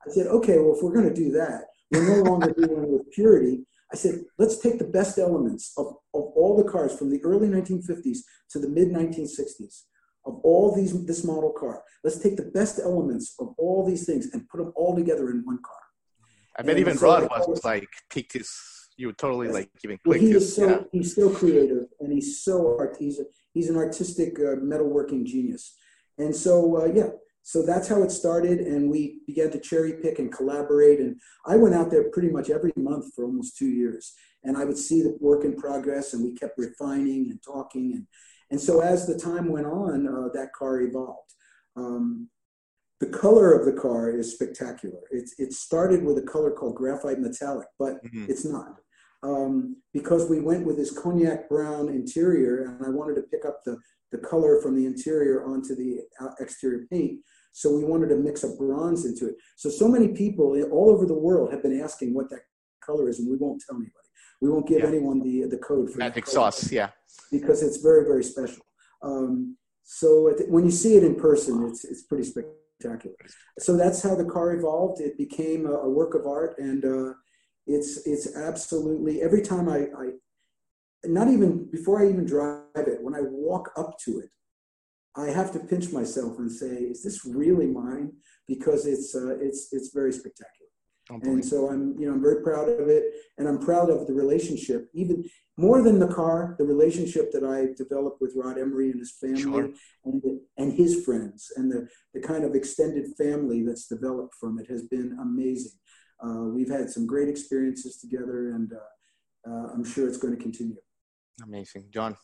I 0.07 0.12
said, 0.12 0.27
okay, 0.27 0.60
well, 0.60 0.75
if 0.75 0.83
we're 0.83 0.93
going 0.93 1.10
to 1.10 1.21
do 1.25 1.31
that, 1.31 1.65
we're 1.91 2.23
no 2.23 2.30
longer 2.30 2.54
dealing 2.54 2.91
with 2.91 3.12
purity. 3.12 3.65
I 3.91 3.95
said, 3.95 4.26
let's 4.38 4.60
take 4.60 4.80
the 4.80 4.86
best 4.86 5.17
elements 5.17 5.71
of, 5.78 5.88
of 6.13 6.23
all 6.36 6.58
the 6.62 6.69
cars 6.69 6.97
from 6.97 7.10
the 7.10 7.23
early 7.23 7.47
1950s 7.47 8.19
to 8.52 8.60
the 8.60 8.67
mid 8.67 8.89
1960s 8.89 9.84
of 10.26 10.39
all 10.43 10.76
these 10.76 11.06
this 11.06 11.23
model 11.23 11.52
car. 11.52 11.82
Let's 12.04 12.19
take 12.19 12.36
the 12.36 12.52
best 12.60 12.80
elements 12.80 13.36
of 13.39 13.54
all 13.58 13.86
these 13.88 14.06
things 14.06 14.28
and 14.34 14.47
put 14.50 14.58
them 14.58 14.73
all 14.76 14.95
together 14.95 15.30
in 15.30 15.41
one 15.45 15.60
car. 15.63 15.76
I 16.60 16.63
bet 16.63 16.71
and 16.71 16.80
even 16.80 16.97
Rod 16.97 17.30
was 17.47 17.63
like 17.63 17.88
picked 18.10 18.34
his. 18.34 18.52
You 18.97 19.08
were 19.08 19.13
totally 19.13 19.45
Yes. 19.47 19.54
like 19.54 19.69
giving 19.82 20.00
Well, 20.06 20.19
he 20.19 20.32
is 20.32 20.56
so 20.56 20.69
yeah. 20.69 20.80
he's 20.91 21.15
so 21.15 21.30
creative 21.30 21.86
and 22.00 22.12
he's 22.12 22.43
so 22.43 22.76
art. 22.80 22.97
He's 23.00 23.19
a, 23.19 23.26
he's 23.54 23.69
an 23.69 23.78
artistic 23.78 24.38
uh, 24.39 24.56
metalworking 24.71 25.23
genius, 25.23 25.76
and 26.17 26.36
so 26.36 26.82
uh, 26.82 26.86
yeah. 26.86 27.10
So 27.47 27.62
that's 27.65 27.88
how 27.88 28.03
it 28.03 28.12
started, 28.12 28.60
and 28.60 28.91
we 28.91 29.21
began 29.25 29.49
to 29.51 29.60
cherry 29.62 29.93
pick 30.01 30.19
and 30.19 30.29
collaborate. 30.29 30.99
And 30.99 31.17
I 31.45 31.55
went 31.55 31.75
out 31.75 31.89
there 31.89 32.10
pretty 32.12 32.27
much 32.27 32.49
every 32.49 32.73
month 32.75 33.13
for 33.15 33.23
almost 33.23 33.55
two 33.55 33.69
years, 33.69 34.13
and 34.43 34.57
I 34.57 34.65
would 34.65 34.77
see 34.77 35.01
the 35.01 35.15
work 35.21 35.45
in 35.45 35.55
progress, 35.55 36.13
and 36.13 36.25
we 36.25 36.33
kept 36.33 36.57
refining 36.57 37.29
and 37.31 37.39
talking, 37.41 37.93
and 37.93 38.05
and 38.51 38.60
so 38.60 38.81
as 38.81 39.07
the 39.07 39.17
time 39.17 39.47
went 39.47 39.65
on, 39.65 40.07
uh, 40.07 40.27
that 40.33 40.51
car 40.51 40.81
evolved. 40.81 41.31
Um, 41.77 42.27
the 42.99 43.07
color 43.07 43.53
of 43.53 43.65
the 43.65 43.79
car 43.81 44.10
is 44.12 44.33
spectacular. 44.33 44.99
It's 45.10 45.39
it 45.39 45.53
started 45.53 46.03
with 46.03 46.17
a 46.17 46.23
color 46.33 46.51
called 46.51 46.75
graphite 46.75 47.21
metallic, 47.21 47.69
but 47.79 48.03
Mhm. 48.03 48.27
it's 48.27 48.43
not 48.43 48.81
um, 49.23 49.77
because 49.93 50.29
we 50.29 50.41
went 50.41 50.65
with 50.65 50.75
this 50.75 50.91
cognac 50.91 51.47
brown 51.47 51.88
interior, 51.88 52.63
and 52.65 52.86
I 52.86 52.89
wanted 52.89 53.15
to 53.15 53.21
pick 53.31 53.45
up 53.45 53.63
the 53.63 53.77
the 54.12 54.17
color 54.17 54.62
from 54.62 54.73
the 54.75 54.86
interior 54.86 55.43
onto 55.45 55.75
the 55.75 56.01
uh, 56.21 56.33
exterior 56.39 56.86
paint. 56.89 57.19
So 57.57 57.75
we 57.75 57.83
wanted 57.83 58.09
to 58.09 58.17
mix 58.17 58.43
a 58.43 58.49
bronze 58.55 59.03
into 59.05 59.27
it. 59.29 59.35
So 59.55 59.67
so 59.67 59.87
many 59.87 60.09
people 60.09 60.45
all 60.71 60.91
over 60.91 61.07
the 61.07 61.19
world 61.27 61.51
have 61.51 61.63
been 61.63 61.81
asking 61.81 62.13
what 62.13 62.29
that 62.29 62.41
color 62.85 63.09
is, 63.09 63.17
and 63.17 63.27
we 63.27 63.35
won't 63.35 63.63
tell 63.67 63.77
anybody. 63.77 64.09
We 64.41 64.49
won't 64.51 64.67
give 64.67 64.81
Yeah. 64.81 64.89
anyone 64.93 65.17
the 65.27 65.35
the 65.53 65.57
code 65.57 65.89
for 65.89 65.97
Magic 65.97 66.27
sauce. 66.27 66.71
Yeah. 66.71 66.89
because 67.31 67.59
it's 67.67 67.77
very 67.89 68.03
very 68.11 68.23
special. 68.33 68.63
Um, 69.09 69.57
so 70.01 70.07
it, 70.31 70.37
when 70.55 70.65
you 70.65 70.75
see 70.83 70.93
it 70.99 71.03
in 71.09 71.15
person, 71.15 71.53
it's 71.67 71.83
it's 71.91 72.03
pretty 72.09 72.25
spectacular. 72.33 73.15
So 73.65 73.75
that's 73.81 73.99
how 74.05 74.13
the 74.21 74.29
car 74.35 74.47
evolved. 74.59 75.01
It 75.01 75.17
became 75.25 75.61
a, 75.65 75.75
a 75.87 75.89
work 75.99 76.13
of 76.19 76.23
art, 76.37 76.51
and 76.67 76.81
uh, 76.85 77.13
it's 77.75 77.91
it's 78.11 78.27
absolutely 78.49 79.13
every 79.27 79.41
time 79.51 79.65
I, 79.77 79.79
I 80.03 80.05
not 81.05 81.27
even 81.35 81.51
before 81.77 81.95
I 82.01 82.05
even 82.13 82.25
drive 82.35 82.85
it, 82.93 82.99
when 83.05 83.15
I 83.19 83.21
walk 83.49 83.65
up 83.81 83.91
to 84.05 84.11
it, 84.23 84.29
I 85.17 85.30
have 85.32 85.51
to 85.53 85.60
pinch 85.60 85.91
myself 85.91 86.38
and 86.38 86.51
say, 86.51 86.67
"Is 86.93 87.03
this 87.03 87.25
really 87.25 87.67
mine?" 87.67 88.13
Because 88.47 88.86
it's 88.86 89.15
uh, 89.15 89.38
it's 89.39 89.69
it's 89.71 89.89
very 89.93 90.13
spectacular 90.13 90.67
and 91.10 91.43
so 91.43 91.69
I'm, 91.69 91.97
you 91.97 92.08
know, 92.08 92.13
I'm 92.13 92.21
very 92.21 92.41
proud 92.43 92.69
of 92.69 92.88
it, 92.89 93.03
and 93.38 93.47
I'm 93.47 93.60
proud 93.60 93.89
of 93.89 94.08
the 94.08 94.13
relationship, 94.13 94.89
even 94.93 95.23
more 95.58 95.82
than 95.82 95.99
the 95.99 96.08
car, 96.08 96.56
the 96.60 96.65
relationship 96.65 97.31
that 97.31 97.44
I 97.44 97.73
developed 97.81 98.21
with 98.21 98.33
Rod 98.35 98.58
Emory 98.58 98.91
and 98.91 99.00
his 99.00 99.12
family, 99.12 99.41
Sure. 99.41 99.69
and 100.06 100.21
the, 100.21 100.41
and 100.58 100.73
his 100.73 101.06
friends, 101.06 101.52
and 101.56 101.71
the 101.71 101.87
the 102.13 102.19
kind 102.19 102.44
of 102.44 102.56
extended 102.56 103.08
family 103.17 103.63
that's 103.63 103.87
developed 103.87 104.35
from 104.39 104.60
it 104.60 104.69
has 104.69 104.83
been 104.87 105.17
amazing. 105.21 105.71
Uh, 106.23 106.46
we've 106.56 106.69
had 106.69 106.89
some 106.89 107.06
great 107.06 107.29
experiences 107.29 107.98
together, 108.00 108.52
and 108.52 108.73
uh, 108.73 109.50
uh, 109.50 109.67
I'm 109.73 109.83
sure 109.85 110.08
it's 110.08 110.17
going 110.17 110.35
to 110.35 110.41
continue. 110.41 110.77
Amazing, 111.44 111.85
John. 111.91 112.17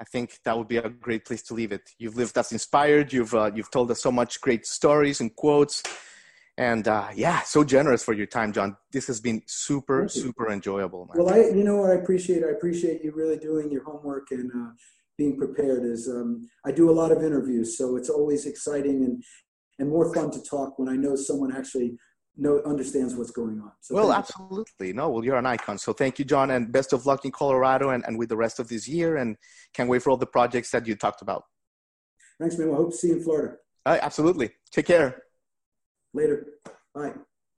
I 0.00 0.04
think 0.04 0.38
that 0.44 0.56
would 0.56 0.68
be 0.68 0.78
a 0.78 0.88
great 0.88 1.24
place 1.24 1.42
to 1.44 1.54
leave 1.54 1.72
it. 1.72 1.82
You've 1.98 2.16
lived 2.16 2.36
us 2.36 2.52
inspired. 2.52 3.12
You've 3.12 3.34
uh, 3.34 3.50
you've 3.54 3.70
told 3.70 3.90
us 3.90 4.02
so 4.02 4.10
much 4.10 4.40
great 4.40 4.66
stories 4.66 5.20
and 5.20 5.34
quotes, 5.36 5.82
and 6.58 6.86
uh, 6.88 7.08
yeah, 7.14 7.42
so 7.42 7.64
generous 7.64 8.04
for 8.04 8.12
your 8.12 8.26
time, 8.26 8.52
John. 8.52 8.76
This 8.92 9.06
has 9.06 9.20
been 9.20 9.42
super 9.46 10.08
super 10.08 10.50
enjoyable. 10.50 11.06
Man. 11.06 11.24
Well, 11.24 11.34
I, 11.34 11.54
you 11.56 11.64
know 11.64 11.76
what 11.76 11.90
I 11.90 11.94
appreciate. 11.94 12.42
I 12.42 12.50
appreciate 12.50 13.04
you 13.04 13.12
really 13.14 13.38
doing 13.38 13.70
your 13.70 13.84
homework 13.84 14.28
and 14.32 14.50
uh, 14.50 14.72
being 15.16 15.36
prepared. 15.36 15.84
Is 15.84 16.08
um, 16.08 16.48
I 16.66 16.72
do 16.72 16.90
a 16.90 16.96
lot 17.00 17.12
of 17.12 17.22
interviews, 17.22 17.78
so 17.78 17.96
it's 17.96 18.10
always 18.10 18.46
exciting 18.46 19.04
and 19.04 19.22
and 19.78 19.88
more 19.88 20.12
fun 20.14 20.30
to 20.30 20.42
talk 20.42 20.78
when 20.78 20.88
I 20.88 20.96
know 20.96 21.16
someone 21.16 21.54
actually 21.54 21.96
know 22.36 22.60
understands 22.64 23.14
what's 23.14 23.30
going 23.30 23.60
on. 23.60 23.72
So 23.80 23.94
well, 23.94 24.12
absolutely. 24.12 24.92
No, 24.92 25.10
well, 25.10 25.24
you're 25.24 25.36
an 25.36 25.46
icon. 25.46 25.78
So 25.78 25.92
thank 25.92 26.18
you, 26.18 26.24
John, 26.24 26.50
and 26.50 26.72
best 26.72 26.92
of 26.92 27.06
luck 27.06 27.24
in 27.24 27.30
Colorado 27.30 27.90
and, 27.90 28.04
and 28.06 28.18
with 28.18 28.28
the 28.28 28.36
rest 28.36 28.58
of 28.58 28.68
this 28.68 28.88
year. 28.88 29.16
And 29.16 29.36
can't 29.74 29.88
wait 29.88 30.02
for 30.02 30.10
all 30.10 30.16
the 30.16 30.26
projects 30.26 30.70
that 30.70 30.86
you 30.86 30.94
talked 30.94 31.22
about. 31.22 31.44
Thanks, 32.40 32.56
man. 32.58 32.70
I 32.70 32.76
hope 32.76 32.90
to 32.90 32.96
see 32.96 33.08
you 33.08 33.16
in 33.16 33.22
Florida. 33.22 33.56
Uh, 33.84 33.98
absolutely. 34.00 34.50
Take 34.70 34.86
care. 34.86 35.22
Later. 36.14 36.46
Bye. 36.94 37.12